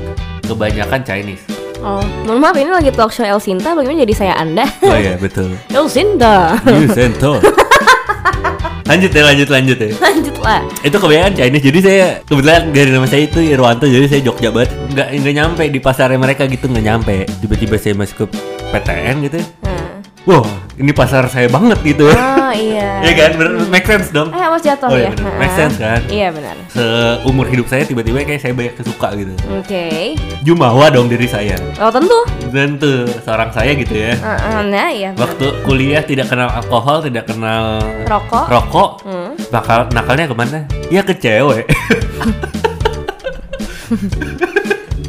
kebanyakan 0.44 1.04
Chinese. 1.04 1.44
Oh, 1.86 2.02
mohon 2.26 2.42
maaf 2.42 2.58
ini 2.58 2.74
lagi 2.74 2.90
talk 2.90 3.14
show 3.14 3.24
El 3.24 3.38
Sinta, 3.38 3.78
bagaimana 3.78 4.02
jadi 4.02 4.16
saya 4.18 4.34
Anda? 4.36 4.66
Oh 4.82 4.98
iya 4.98 5.14
betul. 5.16 5.54
El 5.78 5.86
Sinta. 5.88 6.58
You 6.66 6.90
sento. 6.90 7.38
lanjut 8.90 9.12
ya 9.12 9.22
lanjut 9.28 9.48
lanjut 9.52 9.78
ya. 9.78 9.92
Lanjutlah. 10.00 10.60
Itu 10.82 10.96
kebanyakan 10.98 11.34
Chinese 11.36 11.64
jadi 11.64 11.80
saya 11.84 12.06
kebetulan 12.24 12.72
dari 12.72 12.90
nama 12.90 13.06
saya 13.06 13.28
itu 13.28 13.40
Irwanto 13.44 13.86
jadi 13.86 14.08
saya 14.08 14.22
Jogja 14.24 14.50
banget 14.50 14.72
nggak 14.96 15.08
nggak 15.22 15.34
nyampe 15.36 15.64
di 15.68 15.80
pasarnya 15.84 16.16
mereka 16.16 16.48
gitu 16.48 16.72
nggak 16.72 16.86
nyampe 16.88 17.16
tiba-tiba 17.44 17.76
saya 17.76 17.94
masuk 18.00 18.26
ke 18.26 18.40
PTN 18.72 19.16
gitu 19.28 19.40
Nah. 19.62 19.97
Wow 20.28 20.44
ini 20.78 20.92
pasar 20.92 21.26
saya 21.26 21.48
banget 21.48 21.80
gitu 21.84 22.06
Oh 22.06 22.52
iya. 22.68 23.02
Iya 23.02 23.12
kan 23.18 23.32
bener 23.34 23.52
make 23.66 23.84
sense 23.84 24.08
dong 24.10 24.30
Eh, 24.30 24.38
awas 24.40 24.60
jatuh 24.60 24.86
Oh, 24.86 24.94
iya 24.94 25.08
ya. 25.08 25.12
bener. 25.12 25.34
Make 25.38 25.54
sense 25.54 25.76
kan? 25.78 26.00
Iya 26.06 26.28
benar. 26.30 26.56
seumur 26.70 27.46
hidup 27.46 27.66
saya 27.66 27.82
tiba-tiba 27.82 28.22
kayak 28.22 28.38
saya 28.38 28.52
banyak 28.52 28.74
kesuka 28.74 29.16
gitu 29.16 29.34
Oke. 29.52 30.14
jumawa 30.44 30.88
dong 30.88 31.08
diri 31.08 31.26
saya 31.26 31.56
Oh 31.78 31.90
tentu. 31.90 32.20
dan 32.48 32.76
tuh 32.76 33.08
seorang 33.20 33.50
saya 33.50 33.72
gitu 33.74 33.96
ya 33.96 34.14
Uh-uh, 34.18 34.62
nah 34.66 34.88
iya. 34.90 35.10
benar. 35.12 35.24
waktu 35.26 35.46
kuliah 35.64 36.02
tidak 36.02 36.28
kenal 36.28 36.50
alkohol 36.50 37.00
tidak 37.00 37.26
kenal 37.26 37.80
Rokok. 38.06 38.46
rokok 38.48 38.90
Hmm. 39.02 39.32
bakal 39.50 39.88
nakalnya 39.90 40.26
ke 40.26 40.36
mana 40.36 40.60
ya 40.88 41.02
ke 41.02 41.16
cewek 41.16 41.66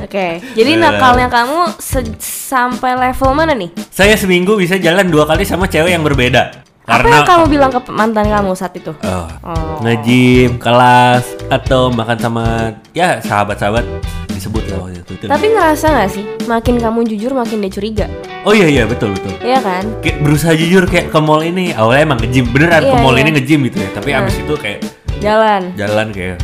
Oke. 0.08 0.40
Jadi 0.56 0.72
Eh. 0.72 0.80
nakalnya 0.80 1.28
kamu 1.28 1.76
sampai 2.18 2.96
level 2.96 3.30
mana 3.30 3.52
nih? 3.52 3.68
saya 3.88 4.16
seminggu 4.16 4.56
bisa 4.56 4.74
jalan 4.74 5.04
dua 5.06 5.22
kali 5.22 5.44
sama 5.44 5.68
cewek 5.68 5.92
yang 5.92 6.00
berbeda 6.00 6.64
Apa 6.80 7.04
karena 7.04 7.14
yang 7.14 7.28
kamu 7.28 7.44
bilang 7.50 7.68
ke 7.68 7.80
mantan 7.86 8.24
kamu 8.24 8.56
saat 8.56 8.72
itu? 8.72 8.96
Oh, 8.98 9.28
Oh. 9.44 9.76
nge-gym, 9.78 10.56
kelas 10.56 11.20
atau 11.46 11.92
makan 11.92 12.16
sama 12.16 12.44
ya 12.90 13.20
sahabat-sahabat 13.20 13.84
disebut 14.30 14.64
lah 14.66 14.88
waktu 14.88 15.04
itu. 15.04 15.24
Tapi 15.28 15.46
ngerasa 15.46 15.86
gak 15.90 16.10
sih, 16.10 16.24
makin 16.46 16.80
kamu 16.80 17.04
jujur 17.06 17.36
makin 17.36 17.60
dia 17.60 17.68
curiga, 17.68 18.06
oh 18.42 18.56
iya 18.56 18.64
iya 18.66 18.84
betul 18.84 19.12
betul. 19.12 19.36
Iya 19.38 19.60
kan? 19.60 19.84
Kayak 20.00 20.16
berusaha 20.22 20.54
jujur 20.54 20.86
kayak 20.86 21.12
ke 21.12 21.18
mall 21.18 21.42
ini 21.42 21.76
awalnya 21.76 22.08
emang 22.08 22.24
nge-gym 22.24 22.48
beneran 22.48 22.80
ke 22.80 22.88
Iya, 22.88 23.02
mall 23.02 23.12
iya. 23.12 23.20
ini 23.20 23.30
nge-gym 23.36 23.60
gitu 23.66 23.78
ya. 23.78 23.90
Tapi 23.92 24.08
abis 24.14 24.34
itu 24.38 24.54
kayak 24.56 24.80
Jalan. 25.18 25.62
jalan 25.74 26.08
kayak 26.08 26.38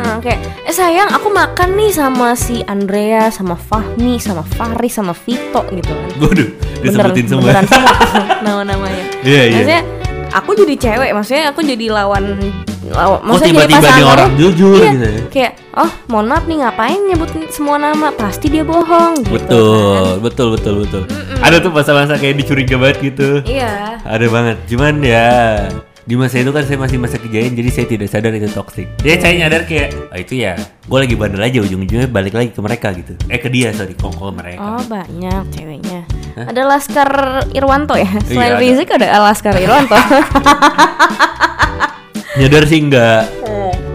Nah, 0.00 0.16
kayak, 0.18 0.38
eh 0.64 0.72
sayang, 0.72 1.08
aku 1.12 1.28
makan 1.28 1.76
nih 1.76 1.90
sama 1.92 2.32
si 2.32 2.64
Andrea, 2.64 3.28
sama 3.28 3.54
Fahmi, 3.54 4.16
sama 4.16 4.40
Faris, 4.42 4.96
sama 4.96 5.12
Vito 5.12 5.62
gitu 5.70 5.92
kan. 5.92 6.08
waduh 6.20 6.48
disebutin 6.80 7.24
semua. 7.28 7.42
beneran 7.44 7.66
semua 7.68 7.94
nama-namanya. 8.46 9.04
Iya, 9.20 9.42
iya. 9.44 9.54
Maksudnya 9.54 9.82
aku 10.30 10.50
jadi 10.56 10.74
cewek, 10.80 11.10
maksudnya 11.12 11.44
aku 11.52 11.60
jadi 11.60 11.86
lawan 11.92 12.24
lawan 12.90 13.20
maksudnya 13.22 13.54
jadi 13.54 13.54
tiba-tiba 13.54 13.78
pasangan 13.78 14.00
kamu, 14.02 14.14
orang 14.18 14.30
jujur 14.34 14.80
iya, 14.80 14.90
gitu 14.90 15.06
ya? 15.06 15.22
Kayak, 15.30 15.52
oh 15.78 15.90
mohon 16.10 16.26
maaf 16.26 16.44
nih 16.48 16.56
ngapain 16.58 17.00
nyebutin 17.06 17.42
semua 17.52 17.76
nama, 17.78 18.08
pasti 18.10 18.46
dia 18.50 18.64
bohong 18.66 19.14
gitu 19.22 19.30
Betul, 19.36 20.02
kan. 20.18 20.24
betul, 20.24 20.46
betul, 20.56 20.74
betul. 20.82 21.02
Ada 21.38 21.56
tuh 21.62 21.70
masa-masa 21.70 22.18
kayak 22.18 22.40
dicuriga 22.40 22.76
banget 22.76 22.96
gitu. 23.14 23.28
Iya. 23.46 24.00
Ada 24.02 24.26
banget. 24.26 24.56
Cuman 24.66 24.94
ya 25.00 25.28
di 26.10 26.18
masa 26.18 26.42
itu 26.42 26.50
kan 26.50 26.66
saya 26.66 26.74
masih 26.74 26.98
masa 26.98 27.22
kejayaan 27.22 27.54
jadi 27.54 27.70
saya 27.70 27.86
tidak 27.86 28.10
sadar 28.10 28.34
itu 28.34 28.50
toxic. 28.50 28.90
Jadi 28.98 29.22
saya 29.22 29.46
nyadar 29.46 29.62
kayak 29.62 29.94
oh 30.10 30.18
itu 30.18 30.42
ya 30.42 30.58
gue 30.58 30.98
lagi 30.98 31.14
bandel 31.14 31.38
aja 31.38 31.62
ujung-ujungnya 31.62 32.10
balik 32.10 32.34
lagi 32.34 32.50
ke 32.50 32.58
mereka 32.58 32.90
gitu. 32.98 33.14
Eh 33.30 33.38
ke 33.38 33.46
dia 33.46 33.70
sorry 33.70 33.94
kok 33.94 34.10
ke 34.10 34.30
mereka. 34.34 34.58
Oh 34.58 34.82
banyak 34.90 35.54
ceweknya. 35.54 36.02
Ada 36.34 36.66
Laskar 36.66 37.10
Irwanto 37.54 37.94
ya. 37.94 38.10
Iya, 38.10 38.26
Selain 38.26 38.58
ada. 38.58 38.58
Rizik 38.58 38.90
ada 38.90 39.22
Laskar 39.22 39.54
Irwanto. 39.54 39.94
Nyadar 42.42 42.66
sih 42.66 42.82
enggak. 42.82 43.39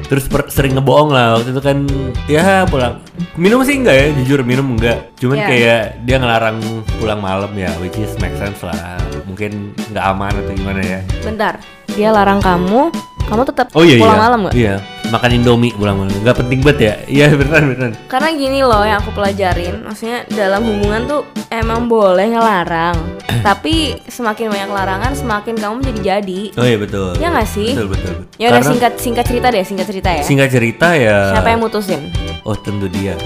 Terus 0.06 0.30
per- 0.30 0.48
sering 0.48 0.78
ngebohong 0.78 1.10
lah 1.10 1.38
waktu 1.38 1.50
itu 1.50 1.62
kan 1.62 1.78
ya 2.26 2.64
pulang. 2.66 3.02
Minum 3.36 3.66
sih 3.66 3.82
enggak 3.82 3.96
ya 3.96 4.06
jujur 4.22 4.46
minum 4.46 4.78
enggak. 4.78 5.10
Cuman 5.18 5.38
Iya. 5.42 5.48
kayak 5.48 5.82
dia 6.06 6.16
ngelarang 6.22 6.58
pulang 6.98 7.20
malam 7.20 7.52
ya 7.54 7.74
which 7.82 7.98
is 7.98 8.14
make 8.22 8.38
sense 8.38 8.62
lah. 8.62 8.78
Mungkin 9.26 9.74
nggak 9.90 10.06
aman 10.06 10.32
atau 10.32 10.54
gimana 10.54 10.80
ya. 10.80 11.00
Bentar, 11.20 11.58
dia 11.92 12.14
larang 12.14 12.38
kamu, 12.40 12.94
kamu 13.26 13.42
tetap 13.44 13.68
oh 13.72 13.82
iya 13.82 13.98
pulang 13.98 14.12
iya 14.12 14.22
malam 14.22 14.40
nggak? 14.42 14.54
iya 14.56 14.76
makan 15.06 15.30
indomie 15.32 15.72
pulang 15.72 15.96
malam 15.96 16.14
nggak 16.16 16.38
penting 16.38 16.60
banget 16.60 16.80
ya 16.80 16.94
iya 17.08 17.26
beneran 17.36 17.64
beneran 17.68 17.92
Karena 18.06 18.30
gini 18.32 18.60
loh 18.60 18.82
yang 18.82 19.00
aku 19.00 19.12
pelajarin, 19.12 19.82
maksudnya 19.82 20.26
dalam 20.30 20.62
hubungan 20.64 21.02
tuh 21.06 21.22
emang 21.48 21.86
boleh 21.86 22.26
ngelarang, 22.28 22.98
tapi 23.42 23.76
semakin 24.04 24.48
banyak 24.48 24.70
larangan 24.72 25.12
semakin 25.14 25.56
kamu 25.56 25.76
jadi 25.84 26.02
jadi. 26.16 26.42
oh 26.54 26.66
iya 26.66 26.78
betul 26.78 27.10
Ya 27.16 27.28
nggak 27.30 27.48
sih? 27.48 27.70
betul 27.72 27.88
betul, 27.88 28.14
betul. 28.16 28.34
Ya 28.36 28.46
udah 28.46 28.54
Karena 28.56 28.70
singkat 28.72 28.94
singkat 28.98 29.26
cerita 29.26 29.48
deh, 29.50 29.64
singkat 29.64 29.88
cerita 29.88 30.10
ya. 30.12 30.24
singkat 30.24 30.50
cerita 30.50 30.88
ya 30.96 31.18
Siapa 31.32 31.50
yang 31.50 31.62
mutusin? 31.62 32.02
oh 32.42 32.56
tentu 32.56 32.86
dia 32.88 33.18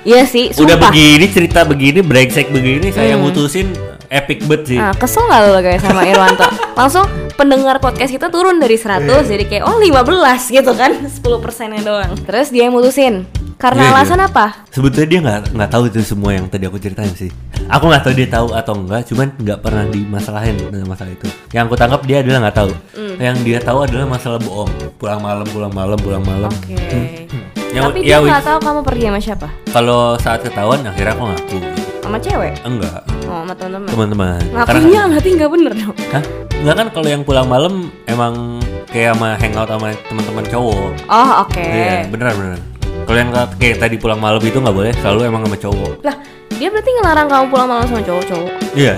Iya 0.00 0.24
sih, 0.24 0.48
udah 0.50 0.80
sumpah. 0.80 0.88
begini 0.88 1.26
cerita 1.28 1.60
begini 1.62 2.00
brengsek 2.00 2.48
begini 2.48 2.88
saya 2.88 3.14
Hmm. 3.14 3.22
mutusin 3.22 3.68
epic 4.10 4.44
banget 4.44 4.62
sih 4.66 4.78
Nah, 4.78 4.92
kesel 4.92 5.22
gak 5.24 5.40
lo 5.46 5.58
guys 5.58 5.80
sama 5.80 6.02
Irwanto? 6.02 6.46
Langsung 6.74 7.06
pendengar 7.34 7.78
podcast 7.78 8.10
kita 8.10 8.26
turun 8.28 8.58
dari 8.58 8.74
100 8.74 9.06
Iya. 9.06 9.16
jadi 9.24 9.44
kayak 9.46 9.64
oh 9.64 9.78
15 9.78 10.50
gitu 10.50 10.72
kan 10.74 10.90
10 11.22 11.22
persennya 11.40 11.80
doang 11.80 12.12
Terus 12.26 12.50
dia 12.50 12.66
yang 12.66 12.74
mutusin 12.74 13.24
Karena 13.54 13.92
alasan 13.92 14.16
iya. 14.18 14.32
apa? 14.32 14.64
Sebetulnya 14.72 15.04
dia 15.06 15.20
nggak 15.20 15.40
nggak 15.52 15.68
tahu 15.68 15.82
itu 15.86 16.00
semua 16.00 16.32
yang 16.32 16.48
tadi 16.48 16.64
aku 16.64 16.80
ceritain 16.80 17.12
sih. 17.12 17.28
Aku 17.68 17.92
nggak 17.92 18.08
tahu 18.08 18.16
dia 18.16 18.24
tahu 18.24 18.56
atau 18.56 18.72
enggak, 18.72 19.04
cuman 19.04 19.36
nggak 19.36 19.58
pernah 19.60 19.84
dimasalahin 19.84 20.56
dengan 20.56 20.88
masalah 20.88 21.12
itu. 21.12 21.28
Yang 21.52 21.68
aku 21.68 21.76
tangkap 21.76 22.00
dia 22.08 22.24
adalah 22.24 22.48
nggak 22.48 22.56
tahu. 22.56 22.72
Hmm. 22.96 23.14
Yang 23.20 23.36
dia 23.44 23.58
tahu 23.60 23.78
adalah 23.84 24.06
masalah 24.08 24.40
bohong. 24.40 24.72
Pulang 24.96 25.20
malam, 25.20 25.44
pulang 25.44 25.72
malam, 25.76 25.98
pulang 26.00 26.24
malam. 26.24 26.48
Oke 26.48 27.28
Yang- 27.76 27.84
Tapi 27.92 28.00
ya, 28.00 28.16
dia 28.16 28.32
nggak 28.32 28.44
tahu 28.48 28.58
kamu 28.64 28.80
pergi 28.80 29.04
sama 29.12 29.20
siapa? 29.20 29.48
Kalau 29.68 30.00
saat 30.16 30.40
ketahuan 30.40 30.80
akhirnya 30.80 31.12
aku 31.12 31.24
ngaku. 31.28 31.58
Sama 32.10 32.18
cewek 32.18 32.52
Enggak, 32.62 33.00
oh 33.24 33.38
sama 33.40 33.54
teman-teman 33.54 33.88
teman-teman. 33.88 34.40
ngakunya 34.52 35.00
berarti 35.06 35.28
nggak 35.32 35.50
bener 35.50 35.72
dong 35.76 35.96
Hah? 36.10 36.24
Enggak 36.60 36.74
kan 36.76 36.86
kalau 36.90 37.08
yang 37.08 37.22
pulang 37.22 37.46
malam 37.46 37.74
emang 38.04 38.58
kayak 38.86 39.14
sama 39.14 39.38
hangout 39.38 39.68
sama 39.70 39.88
teman-teman 40.06 40.44
cowok. 40.44 40.90
oh 41.06 41.30
oke 41.40 41.62
Iya, 41.62 42.04
beneran 42.06 42.34
beneran. 42.34 42.60
Kalau 43.00 43.18
yang 43.18 43.30
kayak 43.56 43.76
tadi 43.80 43.96
pulang 43.96 44.18
malam 44.18 44.38
itu 44.38 44.54
nggak 44.54 44.76
boleh, 44.76 44.92
selalu 45.00 45.20
emang 45.24 45.42
sama 45.42 45.56
cowok. 45.56 45.92
lah 46.02 46.16
dia 46.52 46.68
berarti 46.68 46.90
ngelarang 46.92 47.26
kamu 47.26 47.44
pulang 47.48 47.68
malam 47.70 47.86
sama 47.86 48.02
cowok-cowok 48.02 48.50
Iya. 48.74 48.94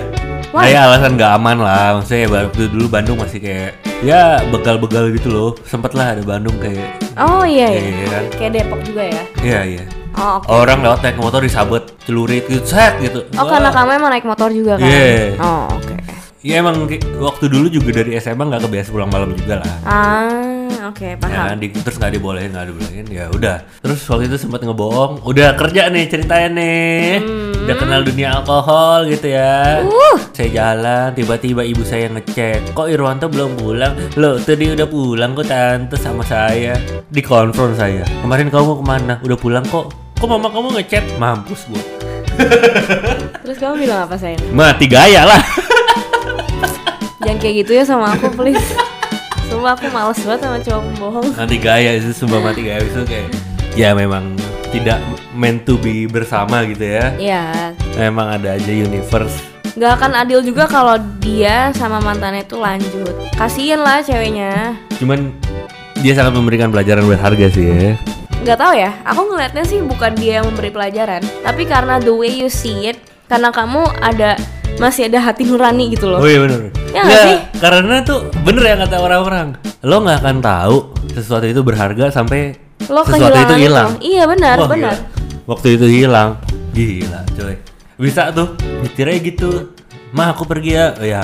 Why? 0.51 0.69
Kayak 0.69 0.81
alasan 0.85 1.11
nggak 1.17 1.31
aman 1.33 1.57
lah, 1.57 1.87
maksudnya 1.97 2.19
ya 2.19 2.29
waktu 2.29 2.61
dulu 2.69 2.85
Bandung 2.85 3.17
masih 3.17 3.39
kayak 3.39 3.71
ya 4.01 4.37
begal-begal 4.51 5.09
gitu 5.15 5.29
loh. 5.29 5.49
Sempet 5.63 5.97
lah 5.97 6.13
ada 6.13 6.21
Bandung 6.21 6.53
kayak 6.59 6.99
oh 7.15 7.41
iya 7.41 7.69
iya 7.71 7.81
Iya 7.89 8.05
kan? 8.11 8.23
kayak 8.37 8.51
Depok 8.53 8.79
juga 8.83 9.03
ya 9.07 9.21
iya 9.41 9.59
iya. 9.65 9.83
Oh 10.15 10.39
oke. 10.39 10.45
Orang 10.47 10.81
lewat 10.81 10.99
naik 11.01 11.17
motor 11.17 11.39
disabet, 11.39 11.83
celurit 12.01 12.45
gitu, 12.45 12.63
set 12.63 12.97
gitu. 12.99 13.25
oh 13.33 13.39
Wah. 13.39 13.49
karena 13.49 13.69
kamu 13.69 13.89
emang 13.95 14.11
naik 14.11 14.25
motor 14.25 14.49
juga 14.49 14.77
kan? 14.77 14.85
Iya. 14.85 15.37
oh 15.37 15.65
oke 15.71 15.95
Ya 16.43 16.59
emang 16.59 16.75
waktu 17.23 17.45
dulu 17.47 17.71
juga 17.71 17.95
dari 17.95 18.19
SMA 18.19 18.43
nggak 18.43 18.67
kebiasa 18.67 18.91
pulang 18.91 19.07
malam 19.07 19.31
juga 19.31 19.63
lah. 19.63 19.75
ah 19.87 20.91
oke 20.91 21.07
Ya 21.07 21.15
paham. 21.15 21.31
kan, 21.31 21.55
di, 21.55 21.71
terus 21.71 21.95
nggak 21.95 22.11
dibolehin 22.13 22.51
nggak 22.51 22.67
dibolehin 22.67 23.05
ya 23.07 23.31
udah. 23.31 23.63
Terus 23.79 24.03
waktu 24.03 24.27
itu 24.27 24.35
sempat 24.35 24.59
ngebohong 24.59 25.23
udah 25.23 25.55
kerja 25.55 25.87
nih 25.87 26.03
ceritanya 26.03 26.49
nih. 26.51 27.23
Udah 27.63 27.75
kenal 27.79 28.03
dunia 28.03 28.35
alkohol 28.35 29.07
gitu 29.07 29.31
ya. 29.31 29.87
Uh. 29.87 30.19
saya 30.35 30.49
jalan 30.51 31.15
tiba-tiba 31.15 31.63
ibu 31.63 31.79
saya 31.81 32.11
ngecek 32.11 32.75
kok 32.75 32.91
Irwanto 32.91 33.31
belum 33.31 33.55
pulang? 33.55 33.95
Lo 34.19 34.35
tadi 34.35 34.67
udah 34.67 34.83
pulang 34.83 35.31
kok 35.31 35.47
tante 35.47 35.95
sama 35.95 36.27
saya. 36.27 36.75
Dikonfront 37.07 37.79
saya 37.79 38.03
kemarin 38.19 38.51
kamu 38.51 38.71
ke 38.75 38.83
mana? 38.83 39.13
Udah 39.23 39.39
pulang 39.39 39.63
kok 39.63 39.95
kok 40.23 40.31
mama 40.31 40.47
kamu 40.47 40.79
ngechat? 40.79 41.03
Mampus 41.19 41.67
gua. 41.67 41.83
Terus 43.43 43.57
kamu 43.59 43.75
bilang 43.83 44.07
apa 44.07 44.15
sayang 44.15 44.39
mati 44.55 44.87
gaya 44.87 45.27
lah. 45.27 45.43
Jangan 47.19 47.37
kayak 47.43 47.55
gitu 47.67 47.71
ya 47.75 47.83
sama 47.83 48.15
aku 48.15 48.31
please. 48.31 48.63
Sumpah 49.51 49.75
aku 49.75 49.91
males 49.91 50.15
banget 50.23 50.39
sama 50.47 50.57
cowok 50.63 50.81
pembohong 50.87 51.27
mati 51.35 51.57
gaya 51.59 51.99
itu 51.99 52.15
sumpah 52.15 52.39
mati 52.39 52.63
gaya 52.63 52.79
itu 52.79 53.03
kayak 53.03 53.27
ya 53.75 53.91
memang 53.91 54.31
tidak 54.71 55.03
meant 55.35 55.67
to 55.67 55.75
be 55.75 56.07
bersama 56.07 56.63
gitu 56.71 56.87
ya. 56.87 57.11
Iya. 57.19 57.43
Emang 57.99 58.31
ada 58.31 58.55
aja 58.55 58.71
universe. 58.71 59.43
Gak 59.75 59.99
akan 59.99 60.23
adil 60.23 60.39
juga 60.39 60.71
kalau 60.71 60.95
dia 61.19 61.75
sama 61.75 61.99
mantannya 61.99 62.47
itu 62.47 62.55
lanjut. 62.55 63.11
Kasian 63.35 63.83
lah 63.83 63.99
ceweknya. 63.99 64.79
Cuman 65.03 65.35
dia 65.99 66.15
sangat 66.15 66.31
memberikan 66.31 66.71
pelajaran 66.71 67.03
berharga 67.11 67.51
sih 67.51 67.65
ya. 67.67 67.91
Gak 68.43 68.59
tahu 68.59 68.75
ya, 68.75 68.91
aku 69.07 69.21
ngelihatnya 69.31 69.63
sih 69.63 69.79
bukan 69.79 70.11
dia 70.19 70.43
yang 70.43 70.51
memberi 70.51 70.67
pelajaran 70.67 71.23
Tapi 71.47 71.63
karena 71.63 71.95
the 72.03 72.11
way 72.11 72.27
you 72.27 72.51
see 72.51 72.91
it 72.91 72.99
Karena 73.31 73.55
kamu 73.55 73.87
ada 74.03 74.35
masih 74.77 75.07
ada 75.07 75.23
hati 75.23 75.47
nurani 75.47 75.95
gitu 75.95 76.11
loh 76.11 76.19
Oh 76.19 76.27
iya 76.27 76.43
bener. 76.43 76.73
Ya 76.93 77.01
nggak 77.07 77.23
sih? 77.25 77.37
karena 77.57 78.05
tuh 78.05 78.29
bener 78.45 78.63
ya 78.69 78.75
kata 78.85 79.01
orang-orang. 79.01 79.47
Lo 79.81 80.05
nggak 80.05 80.21
akan 80.21 80.37
tahu 80.45 80.77
sesuatu 81.15 81.45
itu 81.49 81.61
berharga 81.65 82.13
sampai 82.13 82.53
Lo 82.85 83.01
sesuatu 83.01 83.33
itu 83.33 83.55
hilang. 83.65 83.97
Iya 83.97 84.23
benar, 84.29 84.55
Wah, 84.61 84.69
benar 84.69 84.93
gila. 84.93 85.47
Waktu 85.49 85.67
itu 85.75 85.85
hilang, 85.89 86.39
gila 86.75 87.19
coy. 87.33 87.55
Bisa 87.97 88.29
tuh, 88.29 88.55
nyetirnya 88.83 89.17
gitu. 89.23 89.73
Mah 90.13 90.37
aku 90.37 90.45
pergi 90.45 90.71
ya, 90.77 90.85
oh, 90.95 91.07
ya. 91.07 91.23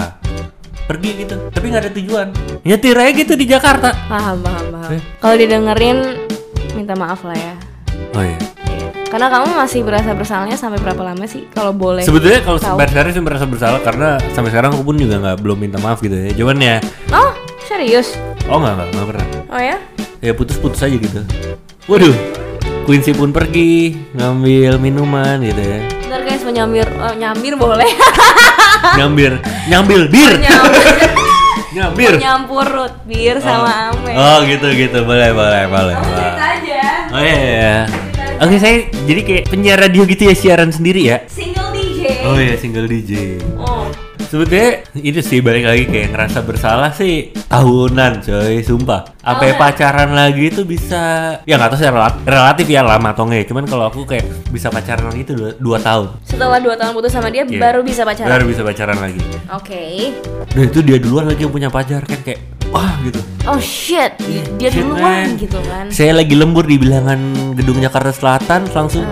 Pergi 0.90 1.22
gitu, 1.22 1.36
tapi 1.54 1.66
nggak 1.70 1.84
ada 1.86 1.92
tujuan. 1.94 2.28
Nyetir 2.66 2.98
aja 2.98 3.12
gitu 3.14 3.34
di 3.38 3.46
Jakarta. 3.46 3.94
Paham, 4.10 4.42
paham, 4.42 4.66
paham 4.74 4.92
Eh? 4.98 5.02
Kalau 5.22 5.36
didengerin, 5.38 5.98
minta 6.74 6.94
maaf 6.94 7.22
lah 7.24 7.36
ya 7.36 7.54
Oh 8.16 8.24
iya. 8.24 8.38
Karena 9.10 9.28
kamu 9.28 9.58
masih 9.58 9.82
berasa 9.82 10.14
bersalahnya 10.14 10.54
sampai 10.54 10.78
berapa 10.78 11.02
lama 11.02 11.26
sih 11.26 11.50
kalau 11.50 11.74
boleh? 11.74 12.06
Sebetulnya 12.06 12.46
kalau 12.46 12.62
sekarang 12.62 13.12
sih 13.12 13.20
merasa 13.20 13.44
bersalah 13.44 13.82
karena 13.82 14.22
sampai 14.32 14.50
sekarang 14.50 14.72
aku 14.72 14.86
pun 14.86 14.96
juga 14.96 15.18
nggak 15.18 15.38
belum 15.42 15.58
minta 15.60 15.82
maaf 15.82 15.98
gitu 16.00 16.14
ya. 16.14 16.30
Cuman 16.32 16.58
ya, 16.58 16.78
Oh, 17.10 17.34
serius? 17.60 18.14
oh 18.46 18.56
nggak 18.56 18.72
nggak 18.72 18.88
nggak 18.94 19.08
pernah. 19.10 19.26
Oh 19.50 19.62
ya? 19.62 19.78
Ya 20.22 20.32
putus-putus 20.32 20.80
aja 20.80 20.94
gitu. 20.94 21.22
Waduh, 21.90 22.14
Quincy 22.86 23.12
pun 23.12 23.34
pergi 23.34 23.98
ngambil 24.14 24.78
minuman 24.78 25.42
gitu 25.42 25.58
ya. 25.58 25.80
Bentar 26.06 26.22
guys, 26.24 26.42
mau 26.46 26.54
nyamir, 26.54 26.88
oh, 26.88 27.14
nyamir 27.14 27.54
boleh? 27.58 27.90
Nyambir, 28.98 29.42
nyambil 29.68 30.02
bir, 30.08 30.34
nyamir, 31.74 32.14
nyampur 32.24 32.64
root 32.64 32.94
beer 33.04 33.38
sama 33.42 33.92
ame. 33.92 34.14
Oh 34.14 34.40
gitu 34.46 34.70
gitu, 34.72 35.04
boleh 35.04 35.34
boleh 35.34 35.68
boleh. 35.68 35.94
Kamu. 35.98 36.49
Oh 37.10 37.20
iya. 37.20 37.36
iya. 37.36 37.76
Oke 38.40 38.56
saya 38.56 38.76
jadi 39.04 39.22
kayak 39.22 39.44
penyiar 39.48 39.78
radio 39.78 40.06
gitu 40.06 40.24
ya 40.24 40.34
siaran 40.34 40.70
sendiri 40.70 41.02
ya. 41.06 41.18
Single 41.26 41.70
DJ. 41.72 42.02
Oh 42.24 42.36
iya 42.36 42.56
single 42.56 42.86
DJ. 42.86 43.42
Oh. 43.56 43.90
Sebetulnya 44.22 44.86
itu 44.94 45.20
sih 45.20 45.42
balik 45.42 45.66
lagi 45.66 45.90
kayak 45.90 46.14
ngerasa 46.14 46.46
bersalah 46.46 46.94
sih 46.94 47.34
tahunan 47.50 48.22
coy, 48.22 48.62
sumpah. 48.62 49.02
Sampai 49.18 49.50
Tahunan? 49.50 49.58
pacaran 49.60 50.10
lagi 50.14 50.44
itu 50.48 50.62
bisa 50.64 51.02
ya 51.44 51.58
nggak 51.58 51.70
tahu 51.74 51.80
sih 51.80 51.90
relat- 51.90 52.22
relatif 52.24 52.70
ya 52.70 52.86
lama 52.86 53.10
atau 53.10 53.26
enggak. 53.26 53.42
ya. 53.42 53.46
Cuman 53.50 53.66
kalau 53.66 53.90
aku 53.90 54.06
kayak 54.06 54.30
bisa 54.48 54.70
pacaran 54.70 55.10
lagi 55.10 55.26
itu 55.26 55.34
dua, 55.34 55.58
dua 55.58 55.78
tahun. 55.82 56.14
Setelah 56.22 56.62
2 56.62 56.78
tahun 56.78 56.94
putus 56.94 57.10
sama 57.10 57.28
dia 57.28 57.42
Iya. 57.42 57.58
baru 57.58 57.82
bisa 57.82 58.06
pacaran. 58.06 58.30
Baru 58.30 58.46
bisa 58.46 58.62
pacaran 58.62 58.98
lagi. 59.02 59.22
Oke. 59.50 60.14
Dan 60.48 60.64
itu 60.64 60.80
dia 60.80 60.98
duluan 61.02 61.26
lagi 61.26 61.42
yang 61.42 61.52
punya 61.52 61.68
pacar 61.68 62.06
kan 62.06 62.22
kayak 62.22 62.59
wah 62.70 62.94
gitu. 63.02 63.20
Oh 63.46 63.58
shit, 63.58 64.14
dia 64.56 64.70
Shit, 64.70 64.84
duluan 64.84 65.34
man. 65.34 65.38
gitu 65.38 65.58
kan. 65.64 65.86
Saya 65.90 66.14
lagi 66.14 66.34
lembur 66.34 66.64
di 66.64 66.78
bilangan 66.78 67.18
gedung 67.54 67.80
Jakarta 67.80 68.12
Selatan 68.12 68.70
langsung 68.70 69.06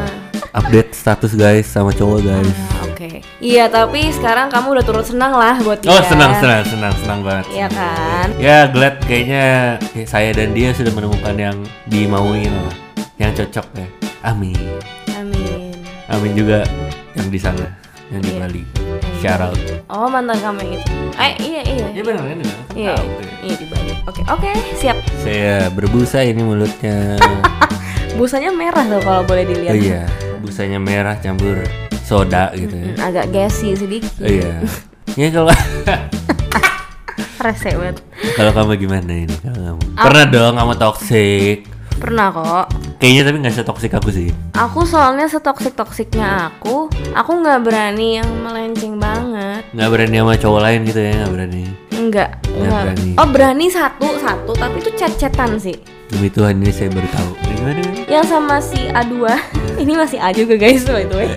update 0.52 0.94
status 0.94 1.34
guys 1.34 1.66
sama 1.66 1.90
cowok 1.90 2.22
guys. 2.22 2.58
Ah, 2.72 2.86
Oke. 2.88 3.10
Iya, 3.38 3.66
tapi 3.66 4.10
sekarang 4.10 4.50
kamu 4.50 4.78
udah 4.78 4.86
turut 4.86 5.06
senang 5.06 5.34
lah 5.34 5.58
buat 5.60 5.80
dia. 5.80 5.90
Oh 5.90 6.02
senang 6.04 6.38
senang 6.38 6.66
senang 6.66 6.94
senang 6.98 7.20
banget. 7.22 7.46
Iya 7.50 7.68
kan? 7.70 8.28
Ya 8.38 8.58
glad 8.68 8.96
kayaknya 9.04 9.46
kayak 9.90 10.10
saya 10.10 10.30
dan 10.34 10.54
dia 10.54 10.70
sudah 10.74 10.94
menemukan 10.94 11.34
yang 11.34 11.58
dimauin 11.86 12.50
lah, 12.52 12.76
yang 13.18 13.32
cocok 13.34 13.66
ya. 13.74 13.88
Amin. 14.24 14.58
Amin. 15.14 15.74
Amin 16.10 16.32
juga 16.34 16.62
yang 17.14 17.28
di 17.28 17.40
sana, 17.40 17.66
yang 18.10 18.22
di 18.22 18.32
Iya. 18.32 18.40
Bali. 18.40 18.64
Shout 19.18 19.42
out. 19.42 19.58
Oh, 19.90 20.06
mantan 20.06 20.38
kamu 20.38 20.60
yang 20.62 20.74
itu. 20.78 20.94
Eh, 21.18 21.34
iya 21.42 21.62
iya. 21.66 21.88
Iya 21.90 22.02
benar 22.06 22.22
kan? 22.22 22.38
Iya, 22.78 22.94
iya 23.42 23.56
di 23.58 23.66
Bali. 23.66 23.92
Oke, 24.06 24.22
oke, 24.30 24.52
siap. 24.78 24.98
Saya 25.26 25.74
berbusa 25.74 26.22
ini 26.22 26.46
mulutnya. 26.46 27.18
Busanya 28.20 28.54
merah 28.54 28.86
tuh 28.86 29.02
kalau 29.02 29.22
boleh 29.26 29.46
dilihat. 29.46 29.74
oh 29.74 29.78
iya, 29.78 30.02
busanya 30.42 30.82
merah 30.82 31.22
campur 31.22 31.62
soda 32.02 32.50
gitu 32.58 32.74
ya. 32.74 32.94
Agak 32.98 33.30
gassy 33.30 33.78
sedikit. 33.78 34.10
Oh 34.22 34.30
iya. 34.30 34.58
Ya 35.18 35.34
kalau 35.34 35.50
Rese 37.42 37.74
banget. 37.74 37.98
kalau 38.38 38.52
kamu 38.54 38.72
gimana 38.78 39.14
ini 39.18 39.34
kalau 39.42 39.62
kamu? 39.74 39.82
Pernah 39.98 40.26
dong 40.30 40.54
kamu 40.58 40.74
toxic. 40.78 41.58
Pernah 41.98 42.28
kok. 42.30 42.68
Kayaknya 42.98 43.24
tapi 43.30 43.38
nggak 43.46 43.56
setoksik 43.62 43.94
aku 43.94 44.10
sih. 44.10 44.34
Aku 44.58 44.82
soalnya 44.82 45.30
setoksik 45.30 45.78
toksiknya 45.78 46.50
aku, 46.50 46.90
aku 47.14 47.32
nggak 47.46 47.62
berani 47.62 48.18
yang 48.18 48.26
melenceng 48.42 48.98
banget. 48.98 49.62
Nggak 49.70 49.90
berani 49.94 50.16
sama 50.18 50.34
cowok 50.34 50.62
lain 50.66 50.80
gitu 50.82 51.00
ya, 51.06 51.14
nggak 51.22 51.32
berani. 51.38 51.64
Nggak 51.94 52.30
berani. 52.58 53.10
Oh 53.22 53.28
berani 53.30 53.66
satu 53.70 54.18
satu, 54.18 54.52
tapi 54.58 54.82
itu 54.82 54.90
chat-chatan 54.98 55.62
sih. 55.62 55.78
Demi 56.10 56.34
Tuhan 56.34 56.58
ini 56.58 56.74
saya 56.74 56.90
baru 56.90 57.06
tahu. 57.14 57.32
Gimana? 57.46 57.82
Yang 58.10 58.26
sama 58.34 58.58
si 58.64 58.80
A2 58.90 59.14
Ini 59.84 59.94
masih 59.94 60.18
A 60.18 60.32
juga 60.34 60.56
guys 60.56 60.88
by 60.88 61.04
the 61.06 61.16
way 61.20 61.30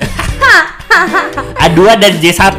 A2 1.66 1.80
dan 2.00 2.12
J1. 2.22 2.56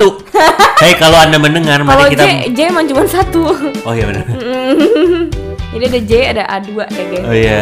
Hei 0.77 0.93
kalau 0.99 1.17
Anda 1.17 1.41
mendengar 1.41 1.81
mari 1.81 2.13
kita 2.13 2.21
J, 2.21 2.53
J 2.53 2.59
emang 2.69 2.85
cuma 2.85 3.07
satu 3.09 3.49
Oh 3.81 3.93
iya 3.97 4.05
benar. 4.11 4.27
Jadi 5.73 5.83
ada 5.87 5.99
J, 6.03 6.11
ada 6.35 6.43
A2 6.59 6.69
ya 6.85 7.03
guys 7.09 7.25
Oh 7.25 7.33
iya. 7.33 7.59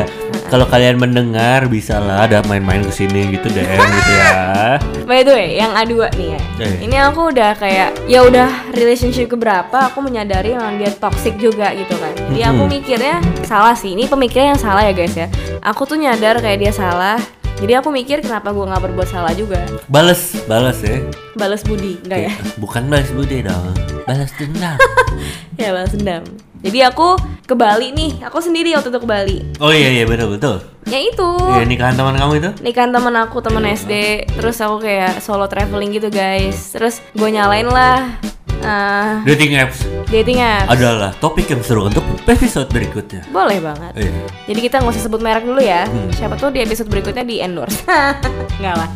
Kalau 0.50 0.66
kalian 0.66 0.97
mendengar 0.97 1.70
bisa 1.70 2.02
lah 2.02 2.26
ada 2.26 2.41
main-main 2.50 2.82
ke 2.82 2.89
sini 2.89 3.30
gitu 3.30 3.45
DM 3.47 3.78
gitu 3.78 4.12
ya. 4.12 4.82
By 5.06 5.22
the 5.22 5.34
way, 5.34 5.58
yang 5.58 5.74
A2 5.74 6.10
nih 6.18 6.28
ya 6.34 6.41
Eh. 6.60 6.76
Ini 6.86 6.95
aku 7.10 7.30
udah 7.32 7.54
kayak 7.56 7.95
Ya 8.06 8.22
udah 8.22 8.50
relationship 8.74 9.30
keberapa 9.30 9.89
Aku 9.89 10.02
menyadari 10.02 10.54
memang 10.54 10.78
dia 10.78 10.91
toxic 10.91 11.39
juga 11.39 11.72
gitu 11.74 11.95
kan 11.97 12.14
Jadi 12.30 12.41
aku 12.43 12.68
mikirnya 12.68 13.18
Salah 13.41 13.74
sih, 13.74 13.93
ini 13.95 14.06
pemikiran 14.06 14.54
yang 14.54 14.62
salah 14.62 14.84
ya 14.86 14.93
guys 14.93 15.16
ya 15.16 15.26
Aku 15.64 15.88
tuh 15.88 15.97
nyadar 15.97 16.38
kayak 16.38 16.60
dia 16.62 16.74
salah 16.76 17.18
Jadi 17.58 17.74
aku 17.74 17.89
mikir 17.89 18.22
kenapa 18.22 18.52
gue 18.52 18.66
gak 18.66 18.84
berbuat 18.86 19.10
salah 19.10 19.34
juga 19.34 19.64
Bales, 19.88 20.36
bales 20.45 20.78
ya. 20.84 21.00
Balas 21.34 21.62
budi, 21.64 21.97
enggak 22.06 22.20
ya? 22.30 22.34
Bukan 22.60 22.91
balas 22.91 23.10
budi 23.10 23.39
dong. 23.41 23.74
Balas 24.06 24.30
dendam. 24.36 24.78
Ya 25.60 25.76
balas 25.76 25.91
dendam 25.91 26.24
Jadi 26.60 26.80
aku 26.82 27.16
ke 27.43 27.53
Bali 27.53 27.89
nih 27.89 28.20
Aku 28.22 28.38
sendiri 28.38 28.76
waktu 28.76 28.88
itu 28.88 28.99
ke 28.99 29.07
Bali 29.07 29.38
Oh 29.57 29.70
iya 29.70 29.89
iya 29.89 30.03
betul 30.03 30.36
betul. 30.36 30.55
Ya 30.86 30.99
itu 30.99 31.30
Iya 31.49 31.64
nikahan 31.64 31.95
teman 31.95 32.14
kamu 32.14 32.34
itu? 32.38 32.49
nikahan 32.60 32.89
temen 32.89 33.16
aku 33.16 33.39
temen 33.39 33.64
SD 33.64 33.93
terus 34.30 34.57
aku 34.57 34.80
kayak 34.80 35.20
solo 35.20 35.45
traveling 35.45 35.91
gitu 35.91 36.10
guys 36.10 36.72
terus 36.72 36.99
gue 37.12 37.30
nyalain 37.30 37.64
lah 37.66 38.12
eh, 38.60 39.12
Dating 39.24 39.55
apps 39.55 39.88
dating 40.10 40.38
apps 40.38 40.68
adalah 40.68 41.14
topik 41.16 41.45
yang 41.45 41.62
seru 41.62 41.86
untuk 41.86 42.01
episode 42.26 42.66
berikutnya. 42.68 43.22
boleh 43.30 43.62
banget 43.62 43.93
Iya. 43.95 44.12
jadi 44.49 44.60
kita 44.60 44.76
nggak 44.80 44.91
usah 44.91 45.03
sebut 45.05 45.22
merek 45.22 45.45
dulu 45.45 45.62
ya 45.62 45.86
Hmm. 45.86 46.10
siapa 46.12 46.34
tuh 46.34 46.49
di 46.49 46.60
episode 46.60 46.89
berikutnya 46.89 47.22
di 47.22 47.38
endorse 47.38 47.86
nggak 48.60 48.74
lah 48.74 48.89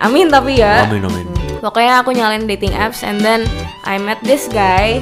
amin 0.00 0.26
tapi 0.28 0.56
ya 0.56 0.82
Amin 0.82 1.04
amin. 1.04 1.26
Pokoknya 1.60 2.00
aku 2.00 2.10
nyalain 2.10 2.42
dating 2.42 2.72
apps 2.72 3.04
and 3.04 3.20
then 3.20 3.46
I 3.82 3.94
met 3.94 4.18
this 4.20 4.48
guy. 4.48 4.98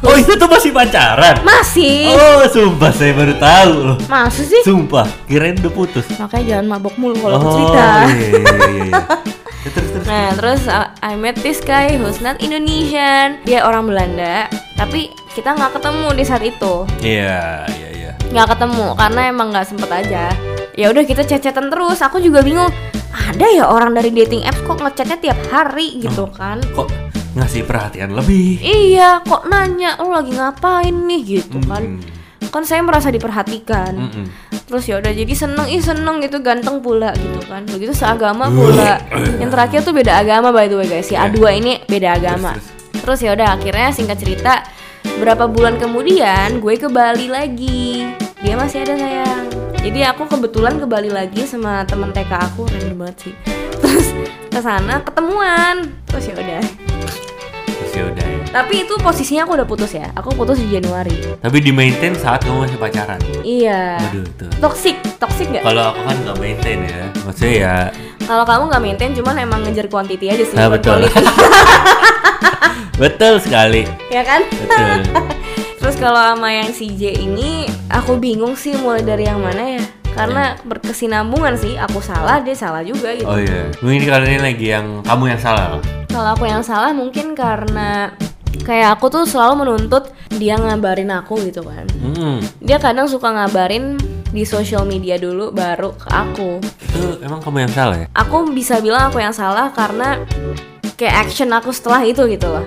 Oh 0.00 0.16
itu 0.16 0.32
tuh 0.32 0.48
masih 0.48 0.72
pacaran? 0.72 1.44
Masih. 1.44 2.16
Oh 2.16 2.48
sumpah 2.48 2.88
saya 2.88 3.12
baru 3.12 3.34
tahu 3.36 3.72
loh. 3.84 3.96
Masih 4.08 4.44
sih? 4.48 4.62
Sumpah, 4.64 5.04
kirain 5.28 5.60
udah 5.60 5.72
putus. 5.72 6.08
Makanya 6.16 6.56
jangan 6.56 6.66
mabok 6.72 6.96
mulu 6.96 7.20
kalau 7.20 7.36
oh, 7.36 7.52
cerita. 7.52 7.84
iya, 8.08 8.16
iya, 8.16 8.28
iya, 8.40 8.68
iya. 8.80 9.02
Ya, 9.60 9.68
terus 9.76 9.92
terus. 9.92 10.06
Nah, 10.08 10.28
terus 10.40 10.62
uh, 10.72 10.88
I 11.04 11.20
met 11.20 11.36
this 11.44 11.60
guy 11.60 11.92
who's 12.00 12.24
not 12.24 12.40
Indonesian. 12.40 13.44
Dia 13.44 13.60
orang 13.68 13.92
Belanda, 13.92 14.48
tapi 14.72 15.12
kita 15.36 15.52
nggak 15.52 15.76
ketemu 15.76 16.08
di 16.16 16.24
saat 16.24 16.40
itu. 16.40 16.88
Iya, 17.04 17.68
iya, 17.68 17.88
iya. 17.92 18.12
Nggak 18.32 18.56
ketemu 18.56 18.96
karena 18.96 19.20
emang 19.28 19.52
nggak 19.52 19.68
sempet 19.68 19.90
aja. 19.92 20.32
Ya 20.80 20.88
udah 20.88 21.04
kita 21.04 21.28
chat-chatan 21.28 21.68
terus. 21.68 22.00
Aku 22.00 22.24
juga 22.24 22.40
bingung. 22.40 22.72
Ada 23.12 23.46
ya 23.52 23.68
orang 23.68 23.92
dari 23.92 24.08
dating 24.08 24.48
apps 24.48 24.64
kok 24.64 24.80
ngechatnya 24.80 25.20
tiap 25.20 25.38
hari 25.52 26.00
gitu 26.00 26.24
kan? 26.32 26.64
Kok 26.72 27.09
ngasih 27.36 27.62
perhatian 27.66 28.10
lebih? 28.14 28.58
Iya, 28.58 29.22
kok 29.22 29.46
nanya 29.46 29.94
lu 30.02 30.10
lagi 30.10 30.34
ngapain 30.34 30.94
nih 31.06 31.20
gitu 31.38 31.58
kan? 31.66 31.98
Mm-mm. 32.00 32.48
Kan 32.50 32.66
saya 32.66 32.82
merasa 32.82 33.14
diperhatikan. 33.14 33.94
Mm-mm. 33.94 34.26
Terus 34.66 34.86
ya 34.86 34.98
udah 34.98 35.10
jadi 35.14 35.34
seneng, 35.34 35.66
ih 35.70 35.82
seneng 35.82 36.22
gitu 36.22 36.42
ganteng 36.42 36.82
pula 36.82 37.14
gitu 37.14 37.42
kan. 37.46 37.62
Begitu 37.66 37.94
seagama 37.94 38.50
pula. 38.50 38.98
Yang 39.38 39.50
terakhir 39.54 39.80
tuh 39.86 39.94
beda 39.94 40.22
agama 40.22 40.50
by 40.50 40.66
the 40.66 40.78
way 40.78 40.86
guys. 40.86 41.06
Si 41.06 41.14
A2 41.14 41.38
ini 41.58 41.82
beda 41.86 42.18
agama. 42.18 42.54
Terus 42.90 43.18
ya 43.22 43.34
udah 43.34 43.58
akhirnya 43.58 43.90
singkat 43.94 44.18
cerita 44.18 44.66
berapa 45.18 45.50
bulan 45.50 45.78
kemudian 45.78 46.58
gue 46.58 46.74
ke 46.78 46.86
Bali 46.86 47.26
lagi. 47.30 48.06
Dia 48.42 48.54
masih 48.58 48.86
ada 48.86 48.94
sayang. 48.98 49.46
Jadi 49.80 50.00
aku 50.06 50.26
kebetulan 50.26 50.78
ke 50.78 50.86
Bali 50.86 51.10
lagi 51.10 51.46
sama 51.46 51.82
temen 51.86 52.10
TK 52.14 52.30
aku 52.30 52.66
random 52.70 52.98
banget 53.06 53.16
sih. 53.30 53.34
Terus 53.80 54.06
ke 54.50 54.60
sana 54.62 55.02
ketemuan. 55.02 55.86
Terus 56.06 56.30
ya 56.30 56.34
udah. 56.38 56.62
Ya 57.90 58.06
udah 58.06 58.22
ya. 58.22 58.38
Tapi 58.54 58.86
itu 58.86 58.94
posisinya 59.02 59.44
aku 59.44 59.52
udah 59.60 59.66
putus 59.68 59.92
ya. 59.92 60.08
Aku 60.16 60.32
putus 60.32 60.56
di 60.62 60.72
Januari. 60.72 61.12
Tapi 61.42 61.58
di 61.60 61.68
maintain 61.68 62.16
saat 62.16 62.40
kamu 62.46 62.64
masih 62.64 62.78
pacaran. 62.80 63.18
Iya. 63.44 63.98
Waduh 64.00 64.26
tuh. 64.40 64.50
Toxic, 64.62 64.96
toxic 65.20 65.52
nggak? 65.52 65.66
Kalau 65.66 65.92
aku 65.92 66.00
kan 66.08 66.16
nggak 66.22 66.38
maintain 66.40 66.78
ya. 66.86 67.02
Maksudnya 67.26 67.52
ya 67.52 67.74
Kalau 68.24 68.44
kamu 68.46 68.62
nggak 68.70 68.82
maintain, 68.82 69.10
cuman 69.12 69.34
emang 69.42 69.60
ngejar 69.66 69.86
quantity 69.90 70.26
aja 70.30 70.44
sih. 70.46 70.56
Ah, 70.56 70.70
bukan 70.70 71.02
betul. 71.02 71.04
betul 73.02 73.34
sekali. 73.42 73.82
ya 74.08 74.22
kan? 74.22 74.40
Betul. 74.48 74.98
Terus 75.82 75.96
kalau 75.98 76.20
sama 76.20 76.48
yang 76.52 76.70
CJ 76.70 77.26
ini, 77.26 77.66
aku 77.90 78.16
bingung 78.16 78.54
sih 78.54 78.78
mulai 78.78 79.02
dari 79.02 79.26
yang 79.26 79.42
mana 79.42 79.80
ya. 79.80 79.82
Karena 80.14 80.54
berkesinambungan 80.62 81.58
sih, 81.58 81.74
aku 81.74 81.98
salah, 81.98 82.38
dia 82.40 82.54
salah 82.54 82.86
juga 82.86 83.12
gitu. 83.18 83.26
Oh 83.26 83.40
iya. 83.40 83.66
Mungkin 83.82 84.02
karena 84.06 84.26
ini 84.30 84.40
lagi 84.40 84.66
yang 84.72 84.86
kamu 85.02 85.36
yang 85.36 85.40
salah. 85.42 85.82
Kalau 86.10 86.34
aku 86.34 86.44
yang 86.50 86.66
salah 86.66 86.90
mungkin 86.90 87.38
karena 87.38 88.10
kayak 88.66 88.98
aku 88.98 89.06
tuh 89.14 89.22
selalu 89.22 89.62
menuntut 89.62 90.10
dia 90.34 90.58
ngabarin 90.58 91.06
aku 91.14 91.38
gitu 91.46 91.62
kan. 91.62 91.86
Hmm. 92.02 92.42
Dia 92.58 92.82
kadang 92.82 93.06
suka 93.06 93.30
ngabarin 93.30 93.94
di 94.34 94.42
sosial 94.42 94.82
media 94.82 95.14
dulu 95.22 95.54
baru 95.54 95.94
ke 95.94 96.10
aku. 96.10 96.58
Itu 96.90 97.22
emang 97.22 97.38
kamu 97.38 97.70
yang 97.70 97.72
salah 97.72 97.96
ya? 98.02 98.06
Aku 98.18 98.50
bisa 98.50 98.82
bilang 98.82 99.06
aku 99.06 99.22
yang 99.22 99.30
salah 99.30 99.70
karena 99.70 100.18
kayak 100.98 101.30
action 101.30 101.54
aku 101.54 101.70
setelah 101.70 102.02
itu 102.02 102.26
gitu 102.26 102.50
loh. 102.50 102.66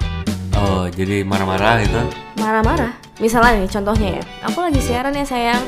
Oh, 0.56 0.88
jadi 0.88 1.28
marah-marah 1.28 1.84
gitu. 1.84 2.00
marah-marah 2.40 3.04
misalnya 3.22 3.62
nih 3.62 3.70
contohnya 3.70 4.10
ya 4.20 4.24
aku 4.44 4.58
lagi 4.68 4.82
siaran 4.82 5.14
ya 5.14 5.26
sayang 5.26 5.62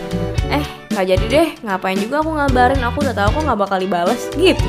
eh 0.49 0.65
nggak 0.91 1.05
jadi 1.07 1.25
deh 1.29 1.47
ngapain 1.61 1.97
juga 1.97 2.19
aku 2.19 2.31
ngabarin 2.33 2.81
aku 2.81 2.97
udah 3.05 3.15
tahu 3.15 3.29
kok 3.37 3.43
nggak 3.45 3.59
bakal 3.59 3.77
dibales 3.77 4.21
gitu 4.33 4.65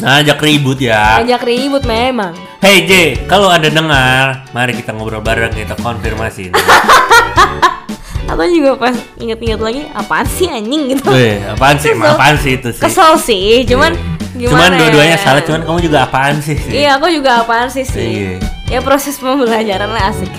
Ajak 0.00 0.40
ribut 0.40 0.78
ya. 0.78 1.20
ajak 1.20 1.44
ribut 1.44 1.84
memang 1.84 2.32
Hey 2.58 2.84
J, 2.84 2.92
kalau 3.24 3.48
ada 3.48 3.68
dengar, 3.68 4.44
mari 4.50 4.72
kita 4.72 4.90
ngobrol 4.90 5.20
bareng 5.20 5.48
kita 5.50 5.76
konfirmasi. 5.76 6.52
atau 8.30 8.46
juga 8.46 8.78
pas 8.78 8.94
inget-inget 9.16 9.58
lagi 9.58 9.82
apaan 9.90 10.22
sih 10.24 10.46
anjing 10.46 10.86
gitu 10.88 11.02
Weh, 11.04 11.42
apaan 11.44 11.74
sih? 11.76 11.90
Kesel. 11.90 12.14
Apaan 12.14 12.36
sih 12.36 12.52
itu 12.54 12.68
sih? 12.70 12.80
kesel 12.80 13.12
sih 13.18 13.46
cuman 13.66 13.92
Iya. 14.30 14.46
gimana 14.46 14.54
Cuman 14.54 14.70
dua-duanya 14.78 15.10
ya? 15.10 15.20
salah, 15.20 15.42
cuman 15.42 15.60
kamu 15.60 15.78
juga 15.82 15.98
apaan 16.06 16.38
sih? 16.38 16.54
sih? 16.54 16.72
iya 16.76 16.94
aku 16.94 17.10
juga 17.10 17.42
apaan 17.42 17.66
sih 17.66 17.82
sih 17.82 18.06
Iya. 18.06 18.32
ya 18.70 18.78
proses 18.80 19.18
pembelajaran 19.18 19.90
lah 19.90 20.08
asik 20.08 20.30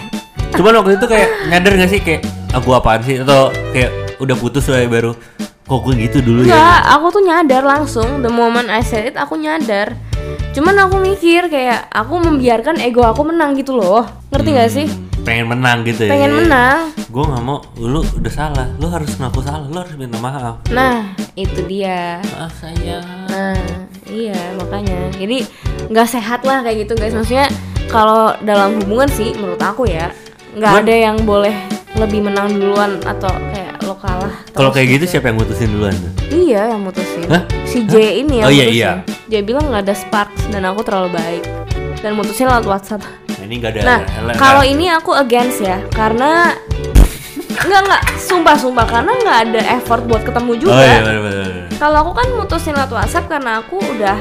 Cuman 0.51 0.73
waktu 0.73 0.95
itu 0.95 1.05
kayak 1.05 1.29
nyadar 1.47 1.73
gak 1.75 1.89
sih 1.89 1.99
kayak 1.99 2.21
aku 2.51 2.71
apaan 2.71 3.03
sih 3.03 3.19
atau 3.19 3.51
kayak 3.69 3.91
udah 4.17 4.35
putus 4.35 4.63
wae 4.65 4.87
baru 4.87 5.11
kok 5.71 5.87
gue 5.87 5.95
gitu 6.03 6.19
dulu 6.19 6.43
Enggak, 6.43 6.83
ya. 6.83 6.99
aku 6.99 7.05
tuh 7.15 7.23
nyadar 7.23 7.63
langsung. 7.63 8.19
The 8.19 8.27
moment 8.27 8.67
I 8.67 8.83
said 8.83 9.07
it 9.07 9.15
aku 9.15 9.39
nyadar. 9.39 9.95
Cuman 10.51 10.75
aku 10.75 10.99
mikir 10.99 11.47
kayak 11.47 11.87
aku 11.87 12.19
membiarkan 12.19 12.75
ego 12.83 13.07
aku 13.07 13.23
menang 13.23 13.55
gitu 13.55 13.79
loh. 13.79 14.03
Ngerti 14.35 14.49
gak 14.51 14.67
sih? 14.67 14.87
Hmm, 14.91 15.23
pengen 15.23 15.47
menang 15.47 15.87
gitu 15.87 16.01
ya. 16.03 16.11
pengen 16.11 16.31
menang. 16.43 16.91
Gue 17.07 17.23
nggak 17.23 17.43
mau, 17.43 17.63
lu 17.79 18.03
udah 18.03 18.33
salah, 18.35 18.67
lu 18.83 18.87
harus 18.91 19.15
ngaku 19.15 19.39
salah, 19.43 19.67
lu 19.67 19.79
harus 19.79 19.95
minta 19.95 20.19
maaf. 20.19 20.59
nah 20.71 21.07
itu 21.39 21.63
dia. 21.71 22.19
Maaf 22.35 22.51
sayang. 22.59 23.07
nah 23.31 23.55
iya 24.11 24.35
makanya. 24.59 25.07
Jadi 25.15 25.47
nggak 25.87 26.07
sehat 26.11 26.43
lah 26.43 26.67
kayak 26.67 26.83
gitu 26.83 26.99
guys. 26.99 27.15
Maksudnya 27.15 27.47
kalau 27.87 28.35
dalam 28.43 28.75
hubungan 28.83 29.07
sih 29.07 29.31
menurut 29.39 29.59
aku 29.63 29.87
ya 29.87 30.11
nggak 30.51 30.83
ada 30.83 30.95
yang 30.95 31.15
boleh 31.23 31.55
lebih 32.01 32.19
menang 32.23 32.49
duluan 32.51 32.97
atau 33.01 33.29
kayak 33.51 33.77
lo 33.81 33.93
kalah 33.95 34.33
Kalau 34.51 34.69
kayak 34.69 34.87
gitu 34.91 34.97
gitu. 34.99 35.11
siapa 35.13 35.29
yang 35.29 35.37
mutusin 35.37 35.69
duluan 35.69 35.95
iya 36.27 36.61
yang 36.69 36.81
mutusin 36.81 37.27
Hah? 37.27 37.43
si 37.63 37.85
J 37.85 37.93
ini 38.19 38.41
yang 38.41 38.47
Oh, 38.47 38.51
iya, 38.51 38.65
mutusin 38.65 38.75
iya. 38.75 38.91
dia 39.27 39.41
bilang 39.41 39.69
nggak 39.69 39.83
ada 39.85 39.95
sparks 39.95 40.41
dan 40.49 40.61
aku 40.63 40.81
terlalu 40.81 41.09
baik 41.13 41.43
dan 41.99 42.11
mutusin 42.13 42.45
lewat 42.45 42.65
WhatsApp 42.65 43.03
Nah, 43.31 43.49
ini 43.49 43.55
gak 43.57 43.71
ada. 43.73 43.81
nah 43.81 43.99
kalau 44.35 44.61
ini 44.61 44.85
aku 44.87 45.13
against 45.15 45.59
ya 45.59 45.81
karena 45.89 46.53
nggak 47.65 47.81
nggak 47.83 48.03
sumpah 48.17 48.53
sumpah 48.53 48.85
karena 48.85 49.11
nggak 49.15 49.37
ada 49.47 49.61
effort 49.75 50.05
buat 50.05 50.21
ketemu 50.21 50.51
juga 50.59 50.71
Oh 50.71 50.79
iya 50.79 50.99
bener 50.99 51.19
bener. 51.19 51.41
bener. 51.43 51.65
kalau 51.77 51.97
aku 51.99 52.11
kan 52.15 52.27
mutusin 52.31 52.73
lewat 52.73 52.91
WhatsApp 52.91 53.25
karena 53.27 53.51
aku 53.59 53.77
udah 53.81 54.17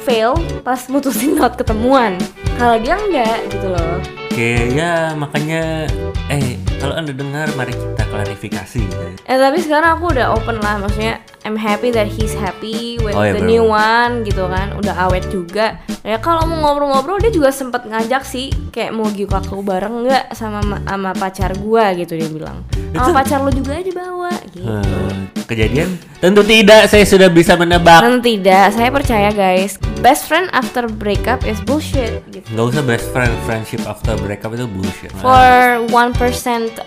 fail 0.00 0.32
pas 0.60 0.80
mutusin 0.86 1.32
lewat 1.36 1.56
ketemuan. 1.56 2.16
Kalau 2.54 2.76
dia 2.78 2.94
enggak 2.94 3.50
gitu 3.50 3.66
loh. 3.68 3.98
Oke 4.34 4.74
ya 4.74 5.14
makanya 5.14 5.86
eh 6.26 6.58
kalau 6.82 6.98
anda 6.98 7.14
dengar 7.14 7.46
mari 7.54 7.70
kita 7.70 8.02
klarifikasi. 8.10 8.82
gitu. 8.82 9.06
Eh 9.24 9.38
tapi 9.38 9.62
sekarang 9.62 9.94
aku 9.94 10.10
udah 10.10 10.34
open 10.34 10.58
lah, 10.58 10.82
maksudnya 10.82 11.22
I'm 11.46 11.54
happy 11.54 11.94
that 11.94 12.10
he's 12.10 12.34
happy 12.34 12.98
with 12.98 13.14
Oh, 13.14 13.22
iya, 13.22 13.30
the 13.30 13.46
bener. 13.46 13.46
new 13.46 13.64
one 13.70 14.26
gitu 14.26 14.42
kan, 14.50 14.74
udah 14.74 15.06
awet 15.06 15.30
juga. 15.30 15.78
Ya 16.02 16.18
kalau 16.18 16.44
mau 16.44 16.60
ngobrol-ngobrol 16.60 17.22
dia 17.22 17.30
juga 17.30 17.54
sempet 17.54 17.86
ngajak 17.86 18.26
sih, 18.26 18.50
kayak 18.68 18.90
mau 18.90 19.06
giuk 19.06 19.30
aku 19.30 19.62
bareng 19.62 20.02
nggak 20.02 20.34
sama 20.34 20.60
sama 20.82 21.14
pacar 21.14 21.54
gua 21.54 21.94
gitu 21.94 22.18
dia 22.18 22.26
bilang. 22.26 22.66
Sama 22.90 23.22
pacar 23.22 23.38
lu 23.38 23.50
juga 23.50 23.78
aja 23.78 23.92
bawa 23.92 24.34
gitu. 24.50 24.66
Hmm, 24.66 25.18
kejadian? 25.46 25.94
Tentu 26.18 26.42
tidak, 26.42 26.88
saya 26.88 27.04
sudah 27.04 27.28
bisa 27.28 27.54
menebak. 27.54 28.00
Dan 28.00 28.18
tidak, 28.18 28.72
saya 28.72 28.88
percaya 28.88 29.28
guys, 29.30 29.76
best 30.00 30.26
friend 30.26 30.48
after 30.50 30.84
breakup 30.86 31.42
is 31.44 31.60
bullshit 31.62 32.20
gitu. 32.28 32.44
Nggak 32.52 32.66
usah 32.72 32.82
best 32.82 33.06
friend, 33.10 33.32
friendship 33.44 33.82
after 33.84 34.14
breakup 34.24 34.50
itu 34.52 34.64
bullshit. 34.66 35.10
for 35.14 35.44
1% 35.84 35.88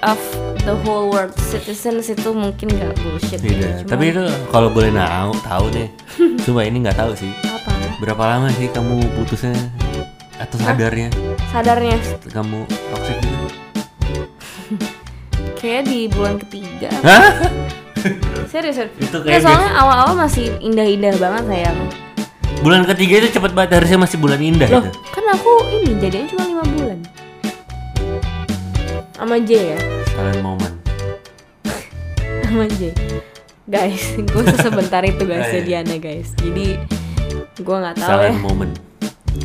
of 0.01 0.19
the 0.61 0.75
whole 0.81 1.07
world 1.07 1.31
citizens 1.39 2.09
itu 2.09 2.29
mungkin 2.29 2.67
nggak 2.67 2.97
bullshit 2.99 3.38
Tidak. 3.38 3.85
Cuma- 3.85 3.89
Tapi 3.89 4.03
itu 4.09 4.23
kalau 4.49 4.67
boleh 4.67 4.89
tahu, 4.89 5.31
tahu 5.39 5.65
deh. 5.69 5.88
Cuma 6.45 6.61
ini 6.61 6.81
nggak 6.81 6.97
tahu 6.97 7.13
sih. 7.13 7.31
apa 7.43 7.71
Berapa 7.97 8.23
lama 8.27 8.49
sih 8.51 8.67
kamu 8.67 9.01
putusnya 9.15 9.53
atau 10.38 10.57
sadarnya 10.59 11.09
sadarnya 11.49 11.97
kamu 12.29 12.61
toxic 12.93 13.17
gitu? 13.17 13.47
kayak 15.59 15.81
di 15.83 16.05
bulan 16.05 16.38
ketiga 16.38 16.93
Hah? 17.01 17.41
serius 18.53 18.77
serius 18.77 18.93
Itu 19.01 19.17
kayak 19.21 19.41
soalnya 19.41 19.73
awal-awal 19.75 20.13
masih 20.15 20.53
indah-indah 20.59 21.17
banget 21.17 21.43
sayang 21.47 21.77
Bulan 22.57 22.85
ketiga 22.85 23.17
itu 23.19 23.33
cepet 23.33 23.53
banget 23.53 23.81
harusnya 23.81 23.97
masih 23.99 24.17
bulan 24.17 24.38
indah 24.38 24.65
loh 24.67 24.81
itu. 24.83 24.91
kan 25.09 25.25
aku 25.29 25.51
ini 25.73 25.89
jadinya 25.97 26.27
cuma 26.27 26.43
lima 26.47 26.63
bulan 26.67 26.97
sama 29.18 29.36
J 29.39 29.49
ya 29.74 29.80
Kalian 30.09 30.39
momen. 30.41 30.72
sama 32.43 32.65
J 32.70 32.93
guys 33.65 34.15
gue 34.15 34.43
sebentar 34.55 35.01
itu 35.03 35.24
guys 35.24 35.43
Oh, 35.43 35.49
iya. 35.49 35.55
jadiannya 35.59 35.97
guys 35.97 36.30
jadi 36.38 36.80
gue 37.57 37.76
nggak 37.76 37.95
tahu 37.95 38.07
ya 38.07 38.13
Silent 38.30 38.39
moment. 38.39 38.74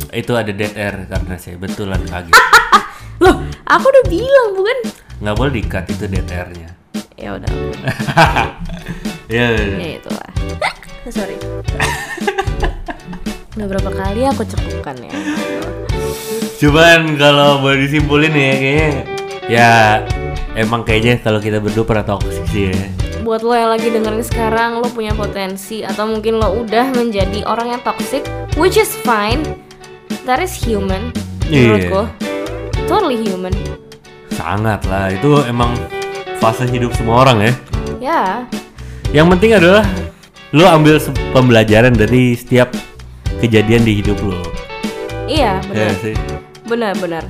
Itu 0.09 0.33
ada 0.33 0.49
dead 0.49 0.73
air 0.73 1.05
karena 1.05 1.35
saya 1.35 1.53
betulan 1.55 2.01
kaget. 2.03 2.33
loh 3.23 3.35
aku 3.63 3.85
udah 3.87 4.05
bilang 4.07 4.49
bukan 4.53 4.77
Nggak 5.19 5.35
boleh 5.35 5.53
dikat 5.55 5.85
itu 5.87 6.05
dead 6.07 6.27
airnya. 6.27 6.69
ya 7.13 7.29
udah 7.33 7.49
oke. 7.49 7.77
ya. 9.33 9.45
ya 9.53 9.89
itulah 9.95 10.29
sorry 11.13 11.37
udah 13.53 13.67
berapa 13.69 13.89
kali 13.91 14.21
aku 14.25 14.43
cekupkan 14.43 14.97
ya 14.99 15.13
Cuman 16.57 17.15
kalau 17.15 17.59
boleh 17.59 17.85
disimpulin 17.85 18.31
ya 18.31 18.53
kayaknya 18.53 18.91
ya 19.47 20.01
emang 20.53 20.83
kayaknya 20.83 21.19
kalau 21.19 21.39
kita 21.39 21.59
berdua 21.59 21.83
pernah 21.83 22.05
toxic 22.05 22.43
sih 22.49 22.71
ya. 22.71 22.79
buat 23.23 23.39
lo 23.39 23.55
yang 23.55 23.71
lagi 23.71 23.87
dengerin 23.87 24.23
sekarang 24.23 24.79
lo 24.79 24.87
punya 24.87 25.15
potensi 25.15 25.79
atau 25.81 26.07
mungkin 26.07 26.37
lo 26.37 26.59
udah 26.59 26.91
menjadi 26.91 27.43
orang 27.47 27.71
yang 27.71 27.81
toxic 27.81 28.23
which 28.55 28.75
is 28.75 28.91
fine 29.01 29.43
that 30.23 30.39
is 30.39 30.51
human 30.53 31.11
Iya. 31.43 31.75
menurutku 31.75 32.01
totally 32.87 33.19
human 33.19 33.51
Sangat 34.33 34.81
lah, 34.89 35.13
itu 35.13 35.39
emang 35.45 35.71
fase 36.41 36.65
hidup 36.65 36.89
semua 36.97 37.21
orang 37.23 37.37
ya. 37.39 37.53
ya 38.01 38.21
Yang 39.13 39.27
penting 39.37 39.51
adalah 39.53 39.83
lu 40.49 40.65
ambil 40.65 40.97
pembelajaran 41.31 41.93
dari 41.93 42.33
setiap 42.33 42.73
kejadian 43.39 43.85
di 43.85 44.01
hidup 44.01 44.17
lu. 44.19 44.35
iya 45.27 45.61
Ya 45.61 45.67
benar 45.69 45.95
sih. 46.01 46.15
benar 46.65 46.93
benar 46.97 47.23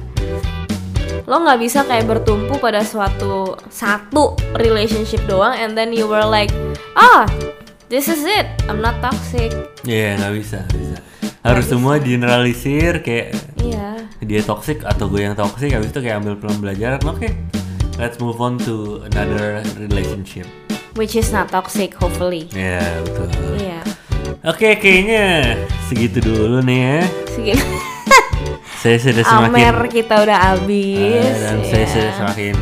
lo 1.24 1.40
nggak 1.40 1.60
bisa 1.60 1.84
kayak 1.84 2.04
bertumpu 2.04 2.58
pada 2.58 2.84
suatu 2.84 3.56
satu 3.68 4.36
relationship 4.56 5.24
doang 5.24 5.56
and 5.56 5.74
then 5.74 5.90
you 5.90 6.04
were 6.04 6.24
like 6.24 6.52
ah 6.94 7.24
this 7.88 8.08
is 8.08 8.22
it 8.22 8.48
I'm 8.68 8.80
not 8.80 9.00
toxic 9.00 9.52
Iya, 9.84 10.16
nggak 10.16 10.34
bisa, 10.34 10.58
nggak 10.64 10.80
bisa. 10.80 10.98
Harus 11.44 11.66
semua 11.68 12.00
generalisir 12.00 13.00
kayak 13.00 13.36
iya 13.60 14.00
dia 14.20 14.40
toxic 14.40 14.80
atau 14.82 15.08
gue 15.08 15.20
yang 15.22 15.36
toxic 15.36 15.72
habis 15.72 15.92
itu 15.92 16.00
kayak 16.00 16.24
ambil 16.24 16.40
pembelajaran. 16.40 17.04
Oke. 17.04 17.36
Let's 17.94 18.18
move 18.18 18.40
on 18.40 18.58
to 18.66 19.04
another 19.06 19.62
relationship. 19.78 20.48
which 20.94 21.18
is 21.18 21.34
not 21.34 21.50
toxic 21.50 21.90
hopefully 21.98 22.46
Ya, 22.54 22.78
betul. 23.02 23.26
iya 23.58 23.82
Oke, 24.46 24.78
kayaknya 24.78 25.58
segitu 25.90 26.22
dulu 26.22 26.62
nih 26.62 26.80
ya. 26.80 27.00
Segitu. 27.28 27.66
Saya 28.84 29.00
sudah 29.00 29.24
semakin 29.24 29.56
Amer 29.56 29.78
kita 29.88 30.16
udah 30.20 30.38
habis 30.46 31.24
Ah, 31.24 31.40
dan 31.42 31.58
saya 31.64 31.80
ya. 31.80 31.88
sudah 31.88 32.12
semakin 32.14 32.56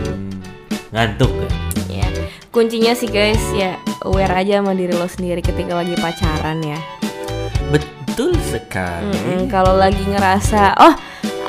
ngantuk. 0.91 1.31
ya. 1.33 1.49
Ya, 1.89 2.07
kuncinya 2.47 2.93
sih 2.93 3.09
guys 3.09 3.41
ya 3.51 3.73
aware 4.01 4.29
aja 4.35 4.61
sama 4.61 4.71
diri 4.71 4.93
lo 4.93 5.09
sendiri 5.09 5.41
ketika 5.41 5.73
lagi 5.73 5.97
pacaran 5.97 6.61
ya. 6.61 6.77
Betul 7.67 8.37
sekali. 8.43 9.09
Mm-mm, 9.09 9.49
kalau 9.49 9.73
lagi 9.73 10.03
ngerasa 10.03 10.77
oh 10.77 10.93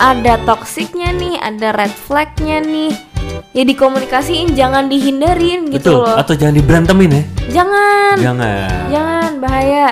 ada 0.00 0.40
toksiknya 0.40 1.12
nih, 1.12 1.36
ada 1.36 1.68
red 1.70 1.92
flagnya 1.92 2.58
nih, 2.58 2.90
ya 3.52 3.62
dikomunikasiin, 3.62 4.56
jangan 4.56 4.88
dihindarin 4.88 5.68
gitu 5.68 6.00
Betul. 6.00 6.02
loh. 6.02 6.16
Atau 6.16 6.32
jangan 6.32 6.56
diberantemin 6.56 7.10
ya. 7.12 7.24
Jangan, 7.52 8.14
Jangan. 8.18 8.70
jangan 8.88 9.30
bahaya. 9.36 9.86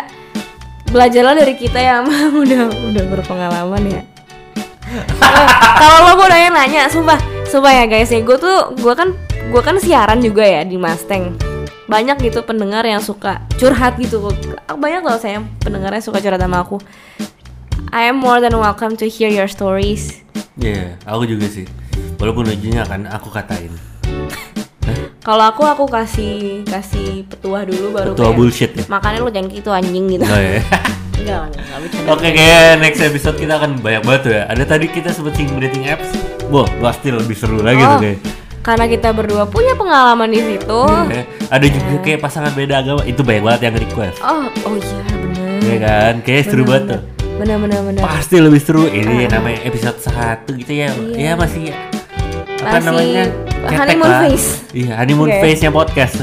Belajarlah 0.89 1.37
dari 1.37 1.55
kita 1.55 1.78
yang 1.93 2.09
udah 2.33 2.62
udah 2.91 3.05
berpengalaman 3.09 3.83
ya. 3.87 4.03
Kalau 5.80 5.99
lo 6.11 6.12
mau 6.18 6.26
nanya 6.26 6.51
nanya, 6.51 6.82
sumpah, 6.91 7.18
sumpah 7.47 7.72
ya 7.72 7.84
guys 7.86 8.11
ya, 8.11 8.20
gue 8.20 8.36
tuh, 8.36 8.74
gue 8.74 8.95
kan, 8.99 9.14
gue 9.51 9.62
kan 9.62 9.78
siaran 9.78 10.18
juga 10.18 10.43
ya 10.43 10.66
di 10.66 10.74
Mustang. 10.74 11.38
Banyak 11.86 12.22
gitu 12.22 12.43
pendengar 12.43 12.86
yang 12.86 13.03
suka 13.03 13.43
curhat 13.59 13.99
gitu. 13.99 14.30
Banyak 14.66 15.03
loh 15.03 15.18
saya 15.18 15.43
pendengarnya 15.62 16.03
suka 16.03 16.18
curhat 16.18 16.43
sama 16.43 16.62
aku. 16.62 16.78
I 17.91 18.07
am 18.07 18.22
more 18.22 18.38
than 18.38 18.55
welcome 18.55 18.95
to 18.99 19.07
hear 19.11 19.30
your 19.30 19.51
stories. 19.51 20.22
Iya, 20.59 20.95
aku 21.03 21.26
juga 21.26 21.51
sih. 21.51 21.66
Walaupun 22.22 22.47
ujungnya 22.47 22.86
kan 22.86 23.07
aku 23.11 23.30
katain. 23.30 23.74
Kalau 25.20 25.45
aku 25.45 25.62
aku 25.66 25.84
kasih 25.86 26.64
kasih 26.64 27.28
petuah 27.28 27.68
dulu 27.68 27.93
baru 27.93 28.11
Petuah 28.16 28.32
kayak, 28.32 28.38
bullshit 28.38 28.70
ya? 28.72 28.84
Makanya 28.88 29.18
lo 29.20 29.30
jangan 29.30 29.49
gitu 29.53 29.70
anjing 29.70 30.05
gitu. 30.16 30.24
Oh, 30.24 30.41
ya. 30.41 30.62
Enggak. 31.21 31.43
Oke, 32.09 32.29
kayak 32.31 32.81
next 32.81 33.01
episode 33.01 33.37
kita 33.37 33.55
akan 33.55 33.79
banyak 33.79 34.03
banget 34.03 34.21
tuh 34.23 34.33
ya. 34.33 34.43
Ada 34.47 34.62
tadi 34.66 34.87
kita 34.87 35.09
sempet 35.11 35.33
singgung 35.35 35.61
dating 35.61 35.85
apps. 35.87 36.09
Wah, 36.49 36.66
pasti 36.81 37.09
lebih 37.09 37.37
seru 37.37 37.61
lagi 37.61 37.79
tuh 37.79 37.91
Oh, 37.91 38.01
kayak. 38.01 38.18
karena 38.61 38.85
kita 38.87 39.09
berdua 39.11 39.45
punya 39.45 39.73
pengalaman 39.73 40.29
di 40.29 40.41
situ. 40.41 40.81
Ya, 41.09 41.23
Ada 41.49 41.66
juga 41.66 41.95
kayak 42.01 42.21
pasangan 42.21 42.53
beda 42.53 42.75
agama. 42.79 43.03
Itu 43.05 43.21
banyak 43.21 43.43
banget 43.43 43.61
yang 43.62 43.75
request. 43.77 44.16
Oh, 44.21 44.45
oh 44.64 44.75
iya 44.75 44.97
benar. 45.14 45.49
Ya 45.61 45.77
kan? 45.79 46.14
Kayak 46.21 46.43
seru 46.47 46.62
banget 46.64 46.85
tuh. 46.91 47.01
Benar 47.37 47.57
benar 47.59 47.81
benar. 47.83 48.03
Pasti 48.03 48.37
lebih 48.37 48.61
seru 48.61 48.85
ini 48.85 49.25
namanya 49.25 49.61
episode 49.62 49.97
1 49.97 50.45
gitu 50.57 50.73
ya. 50.75 50.93
Ya 51.14 51.33
masih 51.35 51.73
apa 52.61 52.77
Masih 52.77 52.85
namanya? 52.85 53.25
Honeymoon 53.64 54.08
lah. 54.08 54.20
phase. 54.24 54.48
Iya, 54.70 54.92
honeymoon 54.96 55.28
Oke. 55.28 55.40
phase-nya 55.40 55.70
podcast. 55.70 56.14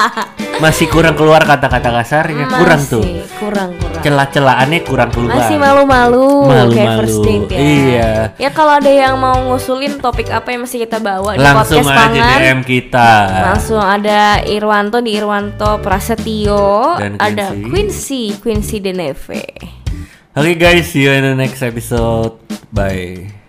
masih 0.64 0.86
kurang 0.86 1.16
keluar 1.16 1.40
kata-kata 1.40 1.88
kasarnya, 1.90 2.44
kurang 2.46 2.80
tuh. 2.84 3.00
Masih 3.00 3.24
kurang 3.36 3.70
kurang. 3.76 4.00
Celah-celahannya 4.00 4.80
kurang 4.84 5.10
keluar. 5.10 5.36
Masih 5.36 5.56
malu-malu 5.56 6.28
kayak 6.46 6.64
Malu-malu. 6.68 6.98
first 7.00 7.18
date 7.20 7.48
ya. 7.48 7.58
Iya. 7.60 8.10
Ya 8.36 8.50
kalau 8.52 8.72
ada 8.76 8.88
yang 8.88 9.14
mau 9.16 9.36
ngusulin 9.46 10.00
topik 10.00 10.28
apa 10.28 10.52
yang 10.52 10.64
mesti 10.64 10.76
kita 10.78 11.00
bawa 11.00 11.36
di 11.36 11.40
Langsung 11.40 11.80
podcast 11.80 11.88
aja 11.88 12.00
pangan. 12.00 12.38
DM 12.40 12.60
kita. 12.62 13.10
Langsung 13.52 13.80
ada 13.80 14.20
Irwanto 14.42 14.98
di 15.00 15.10
Irwanto 15.12 15.70
Prasetyo, 15.80 16.96
Dan 16.96 17.16
ada 17.16 17.52
Quincy. 17.52 17.68
Quincy, 17.68 18.22
Quincy 18.38 18.76
Deneve. 18.78 19.42
Oke 20.30 20.54
guys, 20.54 20.86
see 20.86 21.02
you 21.02 21.10
in 21.10 21.24
the 21.24 21.34
next 21.34 21.60
episode. 21.60 22.36
Bye. 22.70 23.39